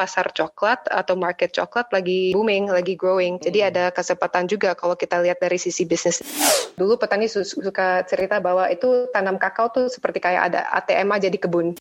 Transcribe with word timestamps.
pasar 0.00 0.32
coklat 0.32 0.88
atau 0.88 1.12
market 1.12 1.52
coklat 1.52 1.92
lagi 1.92 2.32
booming, 2.32 2.72
lagi 2.72 2.96
growing. 2.96 3.36
Jadi 3.36 3.68
ada 3.68 3.92
kesempatan 3.92 4.48
juga 4.48 4.72
kalau 4.72 4.96
kita 4.96 5.20
lihat 5.20 5.36
dari 5.36 5.60
sisi 5.60 5.84
bisnis. 5.84 6.24
Dulu 6.72 6.96
petani 6.96 7.28
suka 7.28 8.08
cerita 8.08 8.40
bahwa 8.40 8.64
itu 8.72 9.12
tanam 9.12 9.36
kakao 9.36 9.68
tuh 9.68 9.92
seperti 9.92 10.24
kayak 10.24 10.48
ada 10.48 10.72
ATM 10.80 11.12
aja 11.12 11.28
di 11.28 11.36
kebun. 11.36 11.76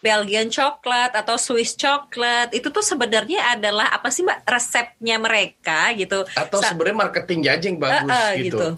Belgian 0.00 0.48
coklat 0.48 1.12
atau 1.12 1.36
Swiss 1.36 1.76
coklat 1.76 2.56
itu 2.56 2.72
tuh 2.72 2.80
sebenarnya 2.80 3.52
adalah 3.52 3.92
apa 3.92 4.08
sih 4.08 4.24
mbak 4.24 4.48
resepnya 4.48 5.20
mereka 5.20 5.92
gitu? 5.92 6.24
Atau 6.32 6.64
sebenarnya 6.64 6.96
marketing 7.04 7.40
aja 7.50 7.66
yang 7.68 7.76
bagus 7.76 8.08
uh, 8.08 8.16
uh, 8.16 8.30
gitu. 8.38 8.46
gitu. 8.46 8.68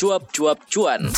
Cuap-cuap 0.00 0.64
cuan. 0.72 1.12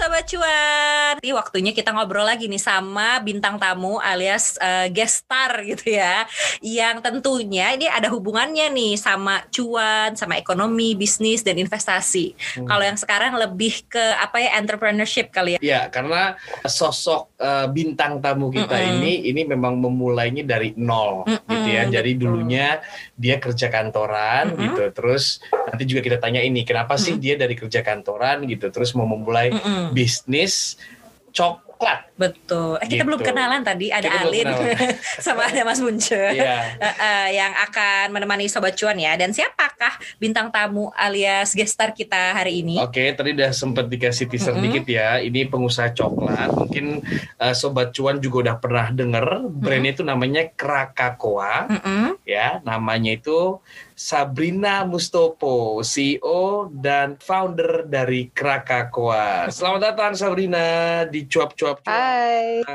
Sobat 0.00 0.24
Cuan. 0.32 1.20
Ini 1.20 1.36
waktunya 1.36 1.76
kita 1.76 1.92
ngobrol 1.92 2.24
lagi 2.24 2.48
nih 2.48 2.56
sama 2.56 3.20
bintang 3.20 3.60
tamu 3.60 4.00
alias 4.00 4.56
uh, 4.56 4.88
guest 4.88 5.28
star 5.28 5.60
gitu 5.60 5.92
ya. 5.92 6.24
Yang 6.64 7.04
tentunya 7.04 7.76
ini 7.76 7.84
ada 7.84 8.08
hubungannya 8.08 8.72
nih 8.72 8.96
sama 8.96 9.44
cuan, 9.52 10.16
sama 10.16 10.40
ekonomi, 10.40 10.96
bisnis, 10.96 11.44
dan 11.44 11.60
investasi. 11.60 12.32
Hmm. 12.32 12.64
Kalau 12.64 12.80
yang 12.80 12.96
sekarang 12.96 13.36
lebih 13.36 13.84
ke 13.92 14.00
apa 14.16 14.40
ya 14.40 14.56
entrepreneurship 14.56 15.36
kali 15.36 15.56
ya. 15.56 15.58
Ya, 15.60 15.80
karena 15.92 16.32
sosok 16.64 17.36
uh, 17.36 17.68
bintang 17.68 18.24
tamu 18.24 18.48
kita 18.48 18.72
mm 18.72 18.80
-mm. 18.80 18.92
ini 19.04 19.12
ini 19.28 19.42
memang 19.44 19.76
memulainya 19.76 20.48
dari 20.48 20.72
nol 20.80 21.28
mm 21.28 21.44
-mm, 21.44 21.52
gitu 21.52 21.68
ya. 21.76 21.82
Jadi 22.00 22.10
dulunya 22.16 22.80
dia 23.20 23.36
kerja 23.36 23.68
kantoran 23.68 24.48
mm 24.48 24.56
-mm. 24.56 24.62
gitu. 24.64 24.82
Terus 24.96 25.44
nanti 25.68 25.84
juga 25.84 26.00
kita 26.00 26.16
tanya 26.16 26.40
ini 26.40 26.64
kenapa 26.64 26.96
sih 26.96 27.12
mm 27.12 27.20
-mm. 27.20 27.24
dia 27.28 27.34
dari 27.36 27.52
kerja 27.52 27.80
kantoran 27.84 28.48
gitu 28.48 28.72
terus 28.72 28.96
mau 28.96 29.04
memulai 29.04 29.52
mm 29.52 29.60
-mm. 29.60 29.89
Bisnis 29.94 30.76
coklat. 31.80 32.12
Betul. 32.20 32.76
Eh, 32.84 32.86
kita 32.92 33.00
gitu. 33.00 33.08
belum 33.08 33.20
kenalan 33.24 33.64
tadi 33.64 33.88
ada 33.88 34.04
kita 34.04 34.28
Alin 34.28 34.46
sama 35.24 35.48
ada 35.48 35.64
Mas 35.64 35.80
Bunce 35.80 36.12
yeah. 36.36 36.76
uh, 36.76 36.84
uh, 36.92 37.26
yang 37.32 37.56
akan 37.56 38.12
menemani 38.12 38.44
Sobat 38.52 38.76
Cuan 38.76 39.00
ya. 39.00 39.16
Dan 39.16 39.32
siapakah 39.32 39.96
bintang 40.20 40.52
tamu 40.52 40.92
alias 40.92 41.56
gestar 41.56 41.96
kita 41.96 42.36
hari 42.36 42.60
ini? 42.60 42.76
Oke, 42.76 43.00
okay, 43.00 43.16
tadi 43.16 43.32
udah 43.32 43.56
sempat 43.56 43.88
dikasih 43.88 44.28
teaser 44.28 44.52
mm 44.52 44.60
-hmm. 44.60 44.64
dikit 44.68 44.84
ya. 44.92 45.08
Ini 45.24 45.48
pengusaha 45.48 45.96
coklat. 45.96 46.52
Mungkin 46.52 47.00
uh, 47.40 47.54
Sobat 47.56 47.96
Cuan 47.96 48.20
juga 48.20 48.52
udah 48.52 48.56
pernah 48.60 48.92
denger 48.92 49.48
brandnya 49.48 49.96
mm 49.96 49.96
-hmm. 49.96 49.96
itu 49.96 50.02
namanya 50.04 50.42
Krakakoa. 50.52 51.56
Mm 51.72 51.80
-hmm. 51.80 52.06
Ya, 52.28 52.60
namanya 52.60 53.16
itu 53.16 53.64
Sabrina 53.96 54.84
Mustopo, 54.88 55.84
CEO 55.84 56.72
dan 56.72 57.20
founder 57.20 57.84
dari 57.84 58.32
Krakakoa. 58.32 59.52
Selamat 59.52 59.92
datang 59.92 60.12
Sabrina 60.16 60.64
di 61.08 61.28
cuap-cuap. 61.28 61.69
Hai. 61.86 62.66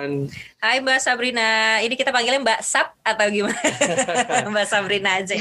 Hai 0.64 0.78
Mbak 0.80 1.00
Sabrina. 1.04 1.84
Ini 1.84 1.92
kita 2.00 2.16
panggilnya 2.16 2.40
Mbak 2.40 2.62
Sab 2.64 2.96
atau 3.04 3.28
gimana? 3.28 3.60
Mbak 4.54 4.68
Sabrina 4.70 5.20
aja. 5.20 5.36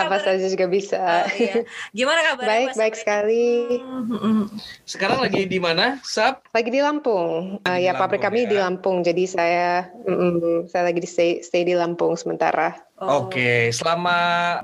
Apa 0.00 0.22
saja 0.22 0.46
juga 0.46 0.70
bisa. 0.70 1.00
Oh, 1.00 1.26
iya. 1.34 1.66
Gimana 1.90 2.20
kabar? 2.22 2.46
Baik, 2.46 2.68
baik 2.78 2.94
sekali. 2.94 3.82
Sekarang 4.86 5.22
lagi 5.22 5.50
di 5.50 5.58
mana, 5.58 5.98
Sab? 6.06 6.46
Lagi 6.54 6.70
di 6.70 6.78
Lampung. 6.78 7.58
uh, 7.62 7.78
ya, 7.78 7.94
Lampung, 7.94 7.98
pabrik 7.98 8.22
kami 8.22 8.46
ya. 8.46 8.50
di 8.50 8.56
Lampung. 8.58 8.96
Jadi 9.02 9.26
saya 9.26 9.90
mm, 10.06 10.70
saya 10.70 10.90
lagi 10.90 11.02
di 11.02 11.10
stay, 11.10 11.42
stay 11.42 11.66
di 11.66 11.74
Lampung 11.74 12.14
sementara. 12.14 12.78
Oh. 13.00 13.24
Oke, 13.24 13.32
okay. 13.32 13.60
selama 13.72 14.16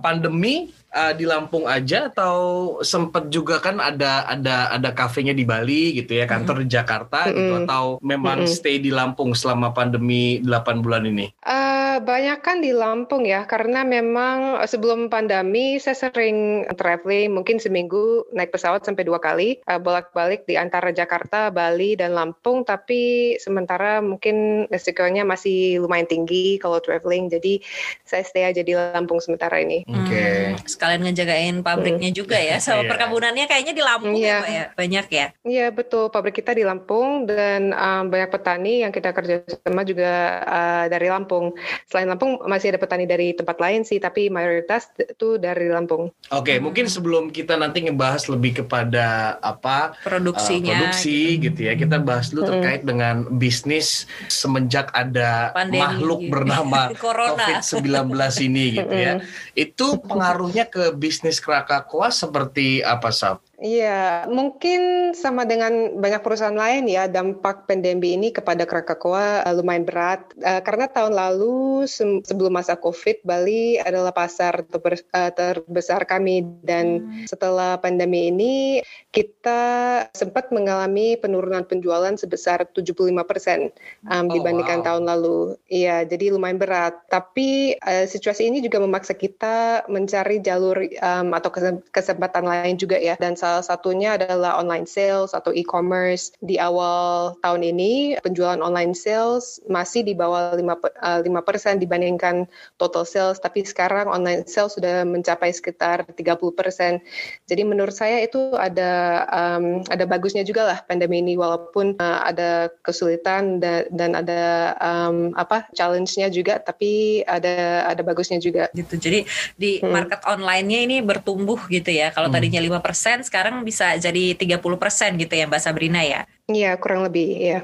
pandemi 0.05 0.69
uh, 0.97 1.13
di 1.13 1.25
Lampung 1.29 1.69
aja 1.69 2.09
atau 2.09 2.37
sempat 2.81 3.29
juga 3.29 3.61
kan 3.61 3.81
ada 3.81 4.25
ada 4.29 4.73
ada 4.73 4.91
kafenya 4.97 5.37
di 5.37 5.45
Bali 5.45 5.97
gitu 5.97 6.17
ya 6.17 6.25
kantor 6.25 6.61
mm-hmm. 6.61 6.69
di 6.69 6.75
Jakarta 6.77 7.19
mm-hmm. 7.25 7.37
gitu 7.37 7.53
atau 7.65 7.85
memang 8.01 8.45
mm-hmm. 8.45 8.57
stay 8.57 8.77
di 8.81 8.93
Lampung 8.93 9.37
selama 9.37 9.73
pandemi 9.77 10.41
8 10.41 10.85
bulan 10.85 11.05
ini? 11.05 11.33
Uh, 11.45 11.76
banyak 12.01 12.39
kan 12.45 12.61
di 12.61 12.71
Lampung 12.71 13.25
ya 13.25 13.49
karena 13.49 13.83
memang 13.83 14.61
sebelum 14.69 15.09
pandemi 15.09 15.81
saya 15.81 15.97
sering 15.97 16.69
traveling 16.77 17.33
mungkin 17.33 17.57
seminggu 17.57 18.29
naik 18.33 18.53
pesawat 18.53 18.85
sampai 18.85 19.07
dua 19.07 19.19
kali 19.19 19.61
uh, 19.67 19.81
bolak-balik 19.81 20.45
di 20.45 20.55
antara 20.61 20.93
Jakarta, 20.93 21.49
Bali 21.51 21.97
dan 21.97 22.13
Lampung 22.13 22.63
tapi 22.63 23.35
sementara 23.41 24.05
mungkin 24.05 24.69
resikonya 24.69 25.25
masih 25.25 25.81
lumayan 25.81 26.09
tinggi 26.09 26.61
kalau 26.61 26.79
traveling 26.79 27.33
jadi 27.33 27.59
saya 28.05 28.23
stay 28.23 28.45
aja 28.45 28.61
di 28.61 28.77
Lampung 28.77 29.19
sementara 29.19 29.61
ini. 29.63 29.83
Oke. 29.89 30.13
Okay. 30.13 30.37
Hmm 30.53 30.67
sekalian 30.77 31.03
ngejagain 31.09 31.57
pabriknya 31.63 32.11
hmm. 32.13 32.19
juga 32.19 32.37
ya. 32.37 32.57
Sama 32.59 32.85
yeah. 32.85 32.91
perkebunannya 32.91 33.45
kayaknya 33.49 33.73
di 33.73 33.83
Lampung 33.83 34.17
yeah. 34.19 34.43
ya, 34.45 34.53
ya, 34.53 34.65
banyak 34.75 35.07
ya. 35.09 35.27
Iya 35.47 35.57
yeah, 35.57 35.69
betul, 35.73 36.09
pabrik 36.11 36.37
kita 36.37 36.53
di 36.53 36.67
Lampung 36.67 37.25
dan 37.25 37.73
um, 37.73 38.09
banyak 38.09 38.29
petani 38.29 38.85
yang 38.85 38.93
kita 38.93 39.15
kerja 39.15 39.43
sama 39.63 39.87
juga 39.87 40.43
uh, 40.45 40.85
dari 40.91 41.09
Lampung. 41.09 41.55
Selain 41.87 42.11
Lampung 42.11 42.43
masih 42.51 42.75
ada 42.75 42.83
petani 42.83 43.07
dari 43.07 43.31
tempat 43.31 43.63
lain 43.63 43.87
sih, 43.87 44.03
tapi 44.03 44.27
mayoritas 44.27 44.91
itu 44.99 45.39
dari 45.39 45.71
Lampung. 45.71 46.11
Oke, 46.35 46.51
okay, 46.51 46.57
hmm. 46.59 46.67
mungkin 46.67 46.91
sebelum 46.91 47.31
kita 47.31 47.55
nanti 47.55 47.87
ngebahas 47.87 48.27
lebih 48.27 48.59
kepada 48.67 49.39
apa 49.39 49.95
produksinya, 50.03 50.75
uh, 50.75 50.91
produksi 50.91 51.39
gitu. 51.39 51.55
gitu 51.55 51.61
ya, 51.71 51.79
kita 51.79 52.03
bahas 52.03 52.35
dulu 52.35 52.43
hmm. 52.43 52.51
terkait 52.59 52.83
dengan 52.83 53.17
bisnis 53.39 54.11
semenjak 54.27 54.91
ada 54.99 55.55
Pandemi. 55.55 55.79
makhluk 55.79 56.21
bernama 56.27 56.91
COVID-19 56.99 58.19
ini 58.51 58.67
gitu 58.83 58.95
ya. 58.99 59.13
Itu 59.55 60.03
pengaruhnya 60.03 60.67
ke 60.67 60.91
bisnis 60.91 61.39
Krakatoa 61.39 62.11
seperti 62.11 62.83
apa, 62.83 63.15
Sab? 63.15 63.46
Iya, 63.57 64.29
mungkin 64.29 65.13
sama 65.17 65.49
dengan 65.49 65.97
banyak 65.97 66.21
perusahaan 66.21 66.53
lain 66.53 66.93
ya, 66.93 67.09
dampak 67.09 67.65
pandemi 67.65 68.13
ini 68.13 68.29
kepada 68.29 68.69
Krakatoa 68.69 69.49
uh, 69.49 69.55
lumayan 69.57 69.89
berat. 69.89 70.29
Uh, 70.45 70.61
karena 70.61 70.93
tahun 70.93 71.17
lalu 71.17 71.89
sebelum 71.89 72.53
masa 72.53 72.77
COVID, 72.77 73.25
Bali 73.25 73.81
adalah 73.81 74.13
pasar 74.13 74.61
uh, 74.61 75.31
terbesar 75.33 76.05
kami 76.05 76.45
dan 76.69 77.09
hmm. 77.09 77.33
setelah 77.33 77.81
pandemi 77.81 78.29
ini 78.29 78.85
kita 79.09 79.65
sempat 80.13 80.53
mengalami 80.53 81.17
penurunan 81.17 81.65
penjualan 81.65 82.13
sebesar 82.13 82.69
75 82.77 82.93
persen 83.25 83.73
um, 84.05 84.29
oh, 84.29 84.37
dibandingkan 84.37 84.85
wow. 84.85 84.87
tahun 84.93 85.05
lalu. 85.09 85.39
Iya, 85.73 86.05
jadi 86.05 86.29
lumayan 86.29 86.61
berat. 86.61 87.09
Tapi 87.09 87.81
uh, 87.81 88.05
situasi 88.05 88.53
ini 88.53 88.61
juga 88.61 88.85
memaksa 88.85 89.17
kita 89.17 89.89
mencari 89.89 90.45
jalur 90.45 90.77
um, 91.01 91.33
atau 91.33 91.49
kesempatan 91.89 92.45
lain 92.45 92.77
juga 92.77 93.01
ya. 93.01 93.17
Dan 93.17 93.33
salah 93.47 93.63
satunya 93.63 94.19
adalah 94.19 94.59
online 94.59 94.91
sales 94.91 95.31
atau 95.31 95.55
e-commerce. 95.55 96.35
Di 96.43 96.59
awal 96.59 97.39
tahun 97.45 97.63
ini 97.63 98.19
penjualan 98.19 98.59
online 98.59 98.93
sales 98.99 99.63
masih 99.71 100.03
di 100.03 100.19
bawah 100.19 100.59
5 100.59 100.67
eh, 100.67 101.45
persen 101.47 101.79
dibandingkan 101.79 102.51
total 102.81 103.07
sales, 103.07 103.39
tapi 103.39 103.63
sekarang 103.63 104.11
online 104.11 104.43
sales 104.51 104.75
sudah 104.75 105.07
mencapai 105.07 105.55
sekitar 105.55 106.03
30 106.11 106.59
persen. 106.59 106.99
Jadi 107.47 107.63
menurut 107.63 107.95
saya 107.95 108.19
itu 108.25 108.59
ada 108.59 109.25
um, 109.31 109.87
ada 109.87 110.03
bagusnya 110.09 110.43
juga 110.43 110.67
lah 110.67 110.79
pandemi 110.83 111.23
ini 111.23 111.39
walaupun 111.39 111.95
uh, 112.03 112.27
ada 112.27 112.73
kesulitan 112.83 113.63
dan, 113.63 113.87
dan 113.95 114.11
ada 114.19 114.75
um, 114.83 115.31
apa 115.39 115.71
challenge-nya 115.79 116.33
juga, 116.35 116.59
tapi 116.59 117.23
ada 117.29 117.87
ada 117.87 118.03
bagusnya 118.03 118.43
juga. 118.43 118.67
Gitu. 118.75 118.99
Jadi 118.99 119.21
di 119.55 119.79
hmm. 119.79 119.93
market 119.93 120.21
online-nya 120.27 120.81
ini 120.83 120.97
bertumbuh 121.05 121.71
gitu 121.71 121.95
ya. 121.95 122.11
Kalau 122.11 122.27
hmm. 122.33 122.37
tadinya 122.37 122.61
lima 122.61 122.81
persen 122.83 123.23
sekarang 123.37 123.69
bisa 123.69 124.01
jadi 124.01 124.33
30% 124.33 125.21
gitu 125.21 125.35
ya 125.37 125.45
Mbak 125.45 125.61
Sabrina 125.61 126.01
ya? 126.01 126.25
Iya, 126.49 126.81
kurang 126.81 127.05
lebih 127.05 127.37
ya. 127.37 127.61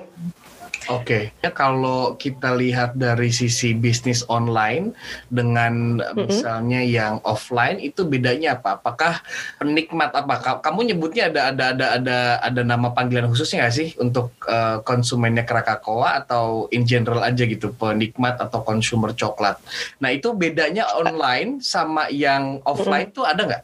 Oke, 0.91 1.33
okay. 1.33 1.41
ya, 1.41 1.49
kalau 1.55 2.19
kita 2.21 2.53
lihat 2.59 2.99
dari 2.99 3.33
sisi 3.33 3.73
bisnis 3.73 4.27
online 4.29 4.93
dengan 5.33 5.97
mm-hmm. 5.97 6.27
misalnya 6.29 6.85
yang 6.85 7.25
offline 7.25 7.81
itu 7.81 8.05
bedanya 8.05 8.61
apa? 8.61 8.77
Apakah 8.77 9.25
penikmat 9.63 10.13
apa? 10.13 10.61
Kamu 10.61 10.85
nyebutnya 10.85 11.33
ada 11.33 11.55
ada 11.55 11.65
ada 11.73 11.87
ada 11.97 12.19
ada 12.43 12.63
nama 12.67 12.93
panggilan 12.93 13.31
khususnya 13.33 13.65
nggak 13.65 13.77
sih 13.79 13.89
untuk 13.97 14.37
uh, 14.45 14.85
konsumennya 14.85 15.49
Krakatoa 15.49 16.21
atau 16.21 16.69
in 16.69 16.85
general 16.85 17.25
aja 17.25 17.49
gitu 17.49 17.73
penikmat 17.73 18.43
atau 18.43 18.61
consumer 18.61 19.17
coklat? 19.17 19.57
Nah 20.03 20.13
itu 20.13 20.35
bedanya 20.37 20.85
online 20.99 21.65
sama 21.65 22.13
yang 22.13 22.61
offline 22.69 23.09
mm-hmm. 23.09 23.17
tuh 23.17 23.25
ada 23.25 23.43
nggak? 23.49 23.63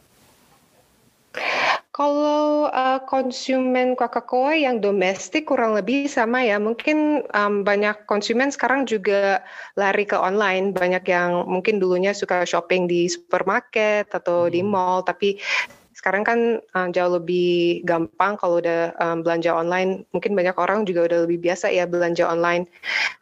Kalau 1.99 2.71
uh, 2.71 3.03
konsumen 3.11 3.99
Coca-Cola 3.99 4.55
yang 4.55 4.79
domestik 4.79 5.51
kurang 5.51 5.75
lebih 5.75 6.07
sama 6.07 6.47
ya. 6.47 6.55
Mungkin 6.63 7.27
um, 7.35 7.67
banyak 7.67 8.07
konsumen 8.07 8.55
sekarang 8.55 8.87
juga 8.87 9.43
lari 9.75 10.07
ke 10.07 10.15
online. 10.15 10.71
Banyak 10.71 11.03
yang 11.11 11.51
mungkin 11.51 11.83
dulunya 11.83 12.15
suka 12.15 12.47
shopping 12.47 12.87
di 12.87 13.11
supermarket 13.11 14.15
atau 14.15 14.47
hmm. 14.47 14.53
di 14.55 14.61
mall, 14.63 15.03
tapi 15.03 15.43
sekarang 15.99 16.23
kan 16.23 16.39
um, 16.79 16.95
jauh 16.95 17.19
lebih 17.19 17.83
gampang 17.83 18.39
kalau 18.39 18.63
udah 18.63 18.95
um, 19.03 19.27
belanja 19.27 19.51
online. 19.51 20.07
Mungkin 20.15 20.39
banyak 20.39 20.55
orang 20.55 20.87
juga 20.87 21.11
udah 21.11 21.27
lebih 21.27 21.51
biasa 21.51 21.75
ya 21.75 21.83
belanja 21.83 22.31
online. 22.31 22.71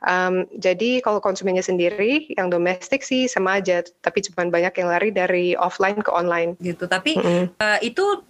Um, 0.05 0.45
jadi 0.53 1.01
kalau 1.01 1.25
konsumennya 1.25 1.65
sendiri 1.65 2.29
yang 2.37 2.53
domestik 2.53 3.01
sih 3.01 3.25
sama 3.25 3.57
aja, 3.57 3.81
tapi 4.05 4.21
cuma 4.21 4.45
banyak 4.53 4.77
yang 4.77 4.93
lari 4.93 5.09
dari 5.17 5.57
offline 5.57 6.05
ke 6.05 6.13
online. 6.13 6.61
Gitu. 6.61 6.85
Tapi 6.85 7.17
mm 7.17 7.25
-hmm. 7.25 7.45
uh, 7.57 7.81
itu 7.81 8.21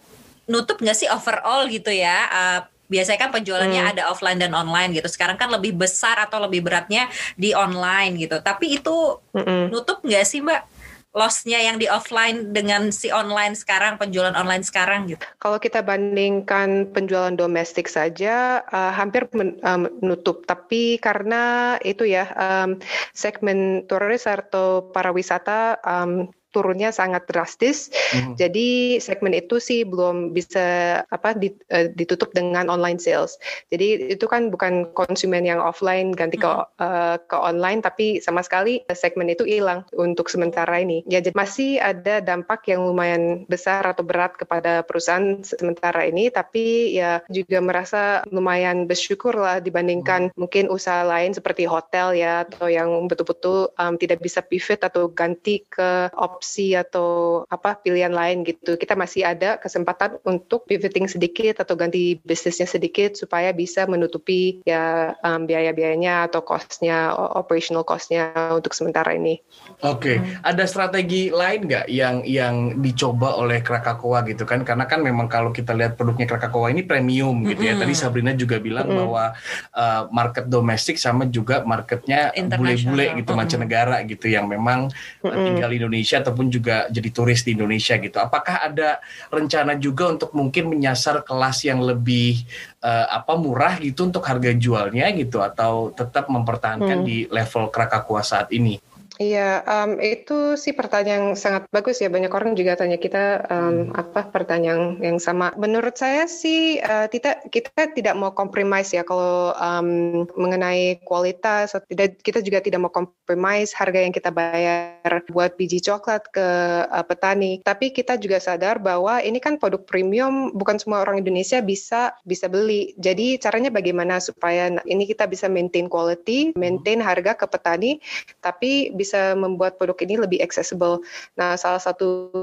nutup 0.46 0.78
nggak 0.82 0.96
sih 0.96 1.08
overall 1.10 1.66
gitu 1.66 1.90
ya? 1.93 2.19
Uh, 2.31 2.60
biasanya 2.87 3.19
kan 3.19 3.31
penjualannya 3.34 3.82
hmm. 3.82 3.93
ada 3.98 4.02
offline 4.10 4.38
dan 4.38 4.54
online 4.54 4.94
gitu. 4.94 5.10
Sekarang 5.10 5.34
kan 5.34 5.50
lebih 5.50 5.75
besar 5.75 6.22
atau 6.22 6.38
lebih 6.38 6.62
beratnya 6.62 7.10
di 7.34 7.50
online 7.50 8.14
gitu. 8.19 8.38
Tapi 8.38 8.78
itu 8.78 9.20
hmm. 9.34 9.75
nutup 9.75 10.02
nggak 10.06 10.26
sih 10.26 10.40
Mbak? 10.43 10.76
lossnya 11.16 11.56
yang 11.64 11.81
di 11.81 11.88
offline 11.88 12.52
dengan 12.52 12.93
si 12.93 13.08
online 13.08 13.56
sekarang 13.56 13.96
penjualan 13.96 14.37
online 14.37 14.60
sekarang 14.60 15.08
gitu? 15.08 15.25
Kalau 15.40 15.56
kita 15.56 15.81
bandingkan 15.81 16.92
penjualan 16.92 17.32
domestik 17.32 17.88
saja 17.88 18.60
uh, 18.69 18.92
hampir 18.92 19.25
menutup, 19.32 20.44
tapi 20.44 21.00
karena 21.00 21.75
itu 21.81 22.04
ya 22.04 22.28
um, 22.37 22.76
segmen 23.16 23.88
turis 23.88 24.28
atau 24.28 24.92
para 24.92 25.08
wisata 25.08 25.81
um, 25.88 26.28
turunnya 26.56 26.88
sangat 26.88 27.28
drastis. 27.28 27.92
Mm-hmm. 27.92 28.34
Jadi 28.40 28.68
segmen 29.04 29.36
itu 29.36 29.60
sih 29.60 29.84
belum 29.84 30.32
bisa 30.32 31.00
apa 31.12 31.36
uh, 31.36 31.86
ditutup 31.92 32.32
dengan 32.32 32.72
online 32.72 32.96
sales. 32.96 33.36
Jadi 33.68 34.16
itu 34.16 34.24
kan 34.24 34.48
bukan 34.48 34.96
konsumen 34.96 35.44
yang 35.44 35.60
offline 35.60 36.16
ganti 36.16 36.40
ke 36.40 36.48
mm-hmm. 36.48 36.80
uh, 36.80 37.20
ke 37.20 37.36
online 37.36 37.84
tapi 37.84 38.24
sama 38.24 38.40
sekali 38.40 38.80
segmen 38.88 39.28
itu 39.28 39.44
hilang 39.44 39.84
untuk 39.92 40.32
sementara 40.32 40.80
ini. 40.80 41.04
Ya 41.04 41.20
jadi 41.20 41.36
masih 41.36 41.76
ada 41.76 42.24
dampak 42.24 42.64
yang 42.72 42.88
lumayan 42.88 43.44
besar 43.44 43.84
atau 43.84 44.00
berat 44.00 44.40
kepada 44.40 44.80
perusahaan 44.80 45.44
sementara 45.44 46.08
ini 46.08 46.32
tapi 46.32 46.96
ya 46.96 47.20
juga 47.28 47.60
merasa 47.60 48.24
lumayan 48.32 48.88
bersyukur 48.88 49.36
lah 49.36 49.60
dibandingkan 49.60 50.32
mm-hmm. 50.32 50.40
mungkin 50.40 50.64
usaha 50.72 51.04
lain 51.04 51.36
seperti 51.36 51.68
hotel 51.68 52.16
ya 52.16 52.48
atau 52.48 52.70
yang 52.72 52.88
betul-betul 53.10 53.74
um, 53.76 53.94
tidak 54.00 54.22
bisa 54.22 54.40
pivot 54.40 54.80
atau 54.80 55.10
ganti 55.10 55.66
ke 55.66 56.08
opsi 56.14 56.45
opsi 56.46 56.78
atau 56.78 57.43
apa 57.50 57.75
pilihan 57.75 58.14
lain 58.14 58.46
gitu. 58.46 58.78
Kita 58.78 58.94
masih 58.94 59.26
ada 59.26 59.58
kesempatan 59.58 60.22
untuk 60.22 60.62
pivoting 60.70 61.10
sedikit 61.10 61.58
atau 61.58 61.75
ganti 61.75 62.22
bisnisnya 62.22 62.70
sedikit 62.70 63.19
supaya 63.19 63.50
bisa 63.50 63.82
menutupi 63.90 64.62
ya 64.62 65.10
um, 65.26 65.43
biaya-biayanya 65.43 66.31
atau 66.31 66.46
costnya, 66.46 67.10
operational 67.34 67.82
costnya 67.82 68.31
untuk 68.54 68.78
sementara 68.78 69.10
ini. 69.19 69.43
Oke, 69.82 70.14
okay. 70.14 70.16
hmm. 70.22 70.46
ada 70.46 70.64
strategi 70.70 71.34
lain 71.34 71.66
nggak 71.66 71.90
yang 71.90 72.22
yang 72.22 72.78
dicoba 72.78 73.34
oleh 73.34 73.58
Krakatoa 73.58 74.22
gitu 74.31 74.46
kan? 74.46 74.62
Karena 74.62 74.87
kan 74.87 75.02
memang 75.02 75.26
kalau 75.26 75.50
kita 75.50 75.75
lihat 75.75 75.99
produknya 75.99 76.31
Krakatoa 76.31 76.70
ini 76.70 76.87
premium 76.87 77.42
gitu 77.42 77.66
ya. 77.66 77.75
Tadi 77.75 77.94
Sabrina 77.99 78.38
juga 78.38 78.62
bilang 78.62 78.87
hmm. 78.87 78.99
bahwa 79.02 79.34
uh, 79.75 80.02
market 80.14 80.46
domestik 80.46 80.94
sama 80.94 81.26
juga 81.26 81.66
marketnya 81.66 82.31
bule-bule 82.54 83.19
gitu, 83.19 83.34
hmm. 83.34 83.38
mancanegara 83.42 83.99
gitu 84.06 84.31
yang 84.31 84.46
memang 84.46 84.87
uh, 85.26 85.34
tinggal 85.34 85.75
di 85.75 85.82
Indonesia 85.82 86.22
atau 86.22 86.35
ataupun 86.36 86.52
juga 86.52 86.84
jadi 86.92 87.08
turis 87.08 87.40
di 87.40 87.56
Indonesia 87.56 87.96
gitu. 87.96 88.20
Apakah 88.20 88.60
ada 88.60 89.00
rencana 89.32 89.80
juga 89.80 90.12
untuk 90.12 90.36
mungkin 90.36 90.68
menyasar 90.68 91.24
kelas 91.24 91.64
yang 91.64 91.80
lebih 91.80 92.44
uh, 92.84 93.08
apa 93.08 93.40
murah 93.40 93.80
gitu 93.80 94.04
untuk 94.04 94.20
harga 94.28 94.52
jualnya 94.52 95.08
gitu 95.16 95.40
atau 95.40 95.96
tetap 95.96 96.28
mempertahankan 96.28 97.00
hmm. 97.00 97.08
di 97.08 97.24
level 97.32 97.72
Krakakua 97.72 98.20
saat 98.20 98.52
ini? 98.52 98.76
Iya, 99.16 99.64
um, 99.64 99.96
itu 99.96 100.60
sih 100.60 100.76
pertanyaan 100.76 101.32
yang 101.32 101.40
sangat 101.40 101.64
bagus 101.72 102.04
ya. 102.04 102.12
Banyak 102.12 102.28
orang 102.28 102.52
juga 102.52 102.76
tanya 102.76 103.00
kita 103.00 103.48
um, 103.48 103.88
apa 103.96 104.28
pertanyaan 104.28 105.00
yang 105.00 105.16
sama. 105.16 105.56
Menurut 105.56 105.96
saya 105.96 106.28
sih 106.28 106.76
uh, 106.84 107.08
kita 107.08 107.48
kita 107.48 107.96
tidak 107.96 108.12
mau 108.12 108.36
compromise 108.36 108.92
ya 108.92 109.08
kalau 109.08 109.56
um, 109.56 110.28
mengenai 110.36 111.00
kualitas. 111.08 111.72
Tidak 111.88 112.20
kita 112.20 112.44
juga 112.44 112.60
tidak 112.60 112.84
mau 112.84 112.92
compromise 112.92 113.72
harga 113.72 114.04
yang 114.04 114.12
kita 114.12 114.28
bayar 114.28 115.24
buat 115.32 115.56
biji 115.56 115.80
coklat 115.80 116.28
ke 116.28 116.48
uh, 116.84 117.04
petani. 117.08 117.64
Tapi 117.64 117.96
kita 117.96 118.20
juga 118.20 118.36
sadar 118.36 118.76
bahwa 118.76 119.24
ini 119.24 119.40
kan 119.40 119.56
produk 119.56 119.80
premium, 119.88 120.52
bukan 120.52 120.76
semua 120.76 121.00
orang 121.00 121.24
Indonesia 121.24 121.64
bisa 121.64 122.12
bisa 122.28 122.52
beli. 122.52 122.92
Jadi 123.00 123.40
caranya 123.40 123.72
bagaimana 123.72 124.20
supaya 124.20 124.76
ini 124.84 125.08
kita 125.08 125.24
bisa 125.24 125.48
maintain 125.48 125.88
quality, 125.88 126.52
maintain 126.52 127.00
harga 127.00 127.32
ke 127.32 127.48
petani, 127.48 127.96
tapi 128.44 128.92
bisa 128.92 129.05
bisa 129.06 129.38
membuat 129.38 129.78
produk 129.78 129.94
ini 130.02 130.18
lebih 130.18 130.42
accessible. 130.42 130.98
Nah, 131.38 131.54
salah 131.54 131.78
satu 131.78 132.34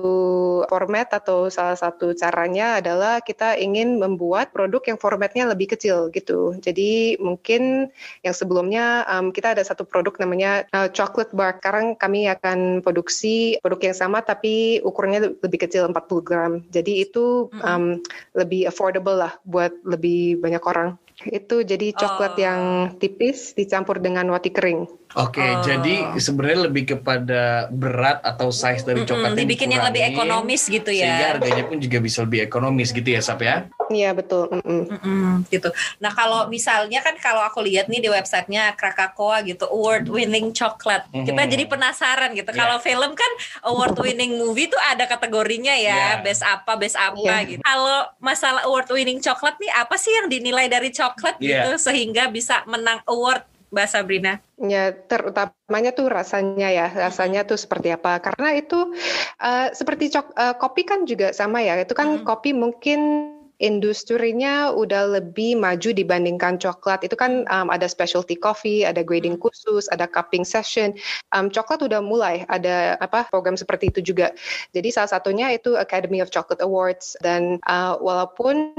format 0.71 1.11
atau 1.11 1.51
salah 1.51 1.75
satu 1.75 2.15
caranya 2.15 2.79
adalah 2.79 3.19
kita 3.19 3.59
ingin 3.59 3.99
membuat 3.99 4.55
produk 4.55 4.79
yang 4.87 4.95
formatnya 4.95 5.51
lebih 5.51 5.75
kecil 5.75 6.07
gitu. 6.15 6.55
Jadi 6.63 7.19
mungkin 7.19 7.91
yang 8.23 8.31
sebelumnya 8.31 9.03
um, 9.11 9.35
kita 9.35 9.51
ada 9.59 9.63
satu 9.67 9.83
produk 9.83 10.15
namanya 10.23 10.63
uh, 10.71 10.87
chocolate 10.87 11.35
bar. 11.35 11.59
Sekarang 11.59 11.99
kami 11.99 12.31
akan 12.31 12.79
produksi 12.79 13.59
produk 13.59 13.91
yang 13.91 13.97
sama 13.99 14.23
tapi 14.23 14.79
ukurannya 14.87 15.35
lebih 15.43 15.67
kecil 15.67 15.91
40 15.91 16.23
gram. 16.23 16.63
Jadi 16.71 17.03
itu 17.03 17.51
um, 17.59 17.99
lebih 18.31 18.71
affordable 18.71 19.19
lah 19.19 19.35
buat 19.43 19.75
lebih 19.83 20.39
banyak 20.39 20.63
orang. 20.63 20.95
Itu 21.29 21.61
jadi 21.61 21.93
coklat 21.93 22.33
oh. 22.35 22.41
yang 22.41 22.61
tipis 22.97 23.53
dicampur 23.53 24.01
dengan 24.01 24.27
roti 24.31 24.49
kering. 24.49 25.02
Oke, 25.13 25.37
okay, 25.37 25.51
oh. 25.53 25.61
jadi 25.61 25.95
sebenarnya 26.17 26.59
lebih 26.65 26.83
kepada 26.97 27.69
berat 27.69 28.17
atau 28.25 28.49
size 28.49 28.81
dari 28.81 29.05
coklat 29.05 29.33
mm 29.33 29.37
-hmm, 29.37 29.41
dibikin 29.45 29.69
yang 29.69 29.85
lebih 29.85 30.01
ekonomis 30.09 30.65
gitu 30.65 30.89
ya. 30.89 31.05
Sehingga 31.05 31.27
harganya 31.37 31.63
pun 31.69 31.77
juga 31.77 31.97
bisa 32.01 32.25
lebih 32.25 32.41
ekonomis 32.41 32.89
gitu 32.89 33.05
ya, 33.05 33.21
Sap 33.21 33.45
ya? 33.45 33.69
Iya 33.93 34.17
betul. 34.17 34.49
Mm 34.49 34.61
-mm. 34.65 34.83
Mm 34.89 34.99
-mm, 35.05 35.33
gitu. 35.53 35.69
Nah 36.01 36.09
kalau 36.17 36.49
misalnya 36.49 37.05
kan 37.05 37.13
kalau 37.21 37.45
aku 37.45 37.61
lihat 37.61 37.93
nih 37.93 38.01
di 38.01 38.09
websitenya 38.09 38.73
Krakatoa 38.73 39.45
gitu, 39.45 39.69
award 39.69 40.09
winning 40.09 40.49
coklat, 40.49 41.05
mm 41.13 41.21
-hmm. 41.21 41.25
kita 41.29 41.41
jadi 41.45 41.63
penasaran 41.69 42.33
gitu. 42.33 42.49
Yeah. 42.49 42.59
Kalau 42.65 42.77
film 42.81 43.11
kan 43.13 43.31
award 43.69 43.93
winning 44.01 44.41
movie 44.41 44.65
tuh 44.65 44.81
ada 44.81 45.05
kategorinya 45.05 45.77
ya, 45.77 46.17
yeah. 46.17 46.25
best 46.25 46.41
apa, 46.41 46.73
best 46.73 46.97
apa 46.97 47.21
yeah. 47.21 47.45
gitu. 47.45 47.61
Kalau 47.61 48.09
masalah 48.17 48.65
award 48.65 48.89
winning 48.89 49.21
coklat 49.21 49.61
nih, 49.61 49.69
apa 49.77 49.93
sih 49.93 50.09
yang 50.09 50.25
dinilai 50.25 50.65
dari 50.65 50.89
coklat 50.89 51.37
yeah. 51.37 51.69
gitu 51.69 51.77
sehingga 51.77 52.33
bisa 52.33 52.65
menang 52.65 52.97
award 53.05 53.45
Mbak 53.73 53.87
Sabrina? 53.89 54.37
Ya, 54.61 54.93
terutamanya 54.93 55.97
tuh 55.97 56.05
rasanya 56.05 56.69
ya, 56.69 56.93
rasanya 56.93 57.41
tuh 57.41 57.57
seperti 57.57 57.89
apa? 57.89 58.21
Karena 58.21 58.53
itu 58.53 58.93
uh, 59.41 59.67
seperti 59.73 60.13
cok, 60.13 60.27
uh, 60.37 60.55
kopi 60.61 60.85
kan 60.85 61.09
juga 61.09 61.33
sama 61.33 61.65
ya. 61.65 61.81
Itu 61.81 61.97
kan 61.97 62.21
hmm. 62.21 62.23
kopi 62.23 62.53
mungkin 62.53 63.32
industrinya 63.61 64.73
udah 64.73 65.19
lebih 65.19 65.57
maju 65.59 65.89
dibandingkan 65.93 66.57
coklat. 66.57 67.05
Itu 67.05 67.13
kan 67.13 67.45
um, 67.49 67.67
ada 67.69 67.85
specialty 67.85 68.37
coffee, 68.37 68.85
ada 68.85 69.05
grading 69.05 69.37
hmm. 69.37 69.43
khusus, 69.43 69.85
ada 69.91 70.09
cupping 70.09 70.45
session. 70.47 70.95
Um, 71.35 71.49
coklat 71.53 71.85
udah 71.85 72.01
mulai 72.01 72.47
ada 72.49 72.97
apa 72.97 73.27
program 73.29 73.57
seperti 73.57 73.93
itu 73.93 74.13
juga. 74.13 74.33
Jadi 74.73 74.89
salah 74.89 75.11
satunya 75.11 75.53
itu 75.53 75.77
Academy 75.77 76.23
of 76.23 76.33
Chocolate 76.33 76.63
Awards 76.63 77.17
dan 77.21 77.61
uh, 77.67 77.97
walaupun 77.99 78.73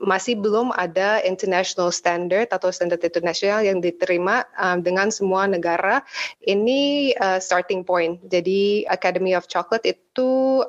masih 0.00 0.40
belum 0.40 0.72
ada 0.74 1.20
international 1.24 1.92
standard 1.94 2.50
atau 2.52 2.72
standar 2.72 3.00
internasional 3.00 3.64
yang 3.64 3.78
diterima 3.78 4.44
um, 4.56 4.80
dengan 4.80 5.12
semua 5.12 5.44
negara, 5.48 6.04
ini 6.44 7.12
uh, 7.20 7.40
starting 7.40 7.84
point. 7.84 8.20
Jadi 8.26 8.84
Academy 8.88 9.32
of 9.36 9.48
Chocolate 9.48 9.84
itu 9.84 10.07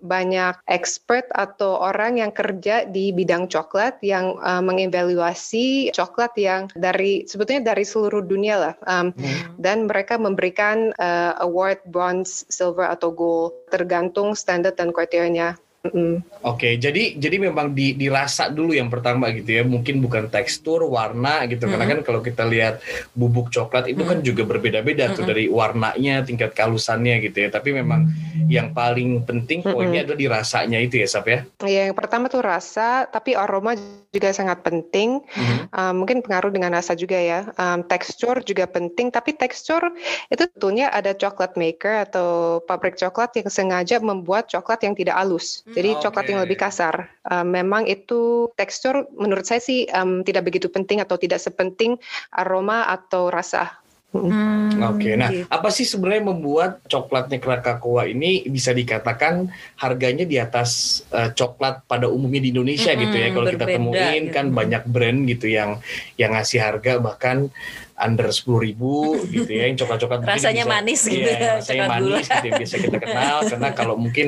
banyak 0.02 0.58
expert 0.68 1.30
atau 1.34 1.80
orang 1.80 2.22
yang 2.22 2.32
kerja 2.34 2.86
di 2.86 3.12
bidang 3.16 3.50
coklat 3.50 4.00
yang 4.06 4.38
uh, 4.42 4.62
mengevaluasi 4.64 5.94
coklat 5.94 6.34
yang 6.38 6.68
dari 6.76 7.26
sebetulnya 7.26 7.74
dari 7.74 7.86
seluruh 7.86 8.26
dunia 8.26 8.56
lah 8.58 8.76
um, 8.86 9.12
hmm. 9.14 9.58
dan 9.62 9.90
mereka 9.90 10.16
memberikan 10.20 10.92
uh, 10.98 11.38
award 11.44 11.82
bronze, 11.90 12.46
silver 12.50 12.88
atau 12.88 13.14
gold 13.14 13.54
tergantung 13.70 14.34
standar 14.34 14.74
dan 14.74 14.90
kriterianya 14.90 15.58
Mm. 15.80 15.96
Oke, 15.96 16.20
okay, 16.44 16.74
jadi 16.76 17.16
jadi 17.16 17.40
memang 17.40 17.72
di, 17.72 17.96
dirasa 17.96 18.52
dulu 18.52 18.76
yang 18.76 18.92
pertama 18.92 19.32
gitu 19.32 19.48
ya, 19.48 19.64
mungkin 19.64 20.04
bukan 20.04 20.28
tekstur, 20.28 20.84
warna 20.84 21.48
gitu, 21.48 21.64
mm. 21.64 21.72
karena 21.72 21.86
kan 21.88 22.00
kalau 22.04 22.20
kita 22.20 22.44
lihat 22.44 22.84
bubuk 23.16 23.48
coklat 23.48 23.88
itu 23.88 24.04
mm. 24.04 24.10
kan 24.12 24.18
juga 24.20 24.44
berbeda-beda 24.44 25.08
mm. 25.08 25.16
tuh 25.16 25.24
dari 25.24 25.48
warnanya, 25.48 26.28
tingkat 26.28 26.52
kehalusannya 26.52 27.24
gitu 27.24 27.48
ya. 27.48 27.50
Tapi 27.50 27.72
memang 27.72 28.12
yang 28.52 28.76
paling 28.76 29.24
penting 29.24 29.64
poinnya 29.64 30.04
mm. 30.04 30.06
adalah 30.12 30.20
dirasanya 30.20 30.84
itu 30.84 31.00
ya, 31.00 31.08
Sap 31.08 31.32
ya? 31.32 31.48
Iya, 31.64 31.82
yang 31.88 31.96
pertama 31.96 32.28
tuh 32.28 32.44
rasa, 32.44 33.08
tapi 33.08 33.40
aroma 33.40 33.80
juga 34.12 34.36
sangat 34.36 34.60
penting. 34.60 35.24
Mm. 35.32 35.58
Um, 35.72 35.94
mungkin 36.04 36.20
pengaruh 36.20 36.52
dengan 36.52 36.76
rasa 36.76 36.92
juga 36.92 37.16
ya. 37.16 37.56
Um, 37.56 37.88
tekstur 37.88 38.44
juga 38.44 38.68
penting, 38.68 39.16
tapi 39.16 39.32
tekstur 39.32 39.96
itu 40.28 40.44
tentunya 40.44 40.92
ada 40.92 41.16
coklat 41.16 41.56
maker 41.56 42.04
atau 42.04 42.60
pabrik 42.68 43.00
coklat 43.00 43.32
yang 43.40 43.48
sengaja 43.48 43.96
membuat 44.04 44.52
coklat 44.52 44.84
yang 44.84 44.92
tidak 44.92 45.16
halus. 45.16 45.64
Jadi 45.80 45.96
okay. 45.96 46.04
coklat 46.04 46.28
yang 46.28 46.44
lebih 46.44 46.60
kasar. 46.60 47.08
Uh, 47.24 47.48
memang 47.48 47.88
itu 47.88 48.52
tekstur 48.60 49.08
menurut 49.16 49.48
saya 49.48 49.64
sih 49.64 49.88
um, 49.96 50.28
tidak 50.28 50.52
begitu 50.52 50.68
penting 50.68 51.00
atau 51.00 51.16
tidak 51.16 51.40
sepenting 51.40 51.96
aroma 52.36 52.84
atau 52.92 53.32
rasa. 53.32 53.80
Hmm, 54.10 54.74
Oke, 54.90 55.06
okay. 55.06 55.14
nah 55.22 55.30
gitu. 55.30 55.46
apa 55.54 55.70
sih 55.70 55.86
sebenarnya 55.86 56.34
membuat 56.34 56.82
coklatnya 56.90 57.38
Krakatoa 57.38 58.10
ini 58.10 58.42
bisa 58.50 58.74
dikatakan 58.74 59.54
harganya 59.78 60.26
di 60.26 60.42
atas 60.42 61.02
uh, 61.14 61.30
coklat 61.30 61.86
pada 61.86 62.10
umumnya 62.10 62.42
di 62.42 62.50
Indonesia 62.50 62.90
hmm, 62.90 63.02
gitu 63.06 63.16
ya? 63.22 63.28
Kalau 63.30 63.48
kita 63.54 63.66
temuin 63.70 64.24
gitu. 64.26 64.34
kan 64.34 64.46
banyak 64.50 64.84
brand 64.90 65.30
gitu 65.30 65.54
yang 65.54 65.78
yang 66.18 66.34
ngasih 66.34 66.58
harga 66.58 66.98
bahkan 66.98 67.54
under 68.00 68.32
sepuluh 68.32 68.64
ribu 68.64 69.20
gitu 69.28 69.52
ya 69.52 69.68
yang 69.68 69.78
coklat-coklat 69.78 70.24
rasanya 70.24 70.64
bisa, 70.66 70.72
manis 70.72 71.02
gitu 71.04 71.30
iya, 71.30 71.36
ya, 71.38 71.52
rasanya 71.60 71.86
manis 71.92 72.26
gitu 72.32 72.46
yang 72.48 72.60
biasa 72.64 72.76
kita 72.80 72.98
kenal 73.04 73.38
karena 73.46 73.70
kalau 73.76 73.96
mungkin 74.00 74.28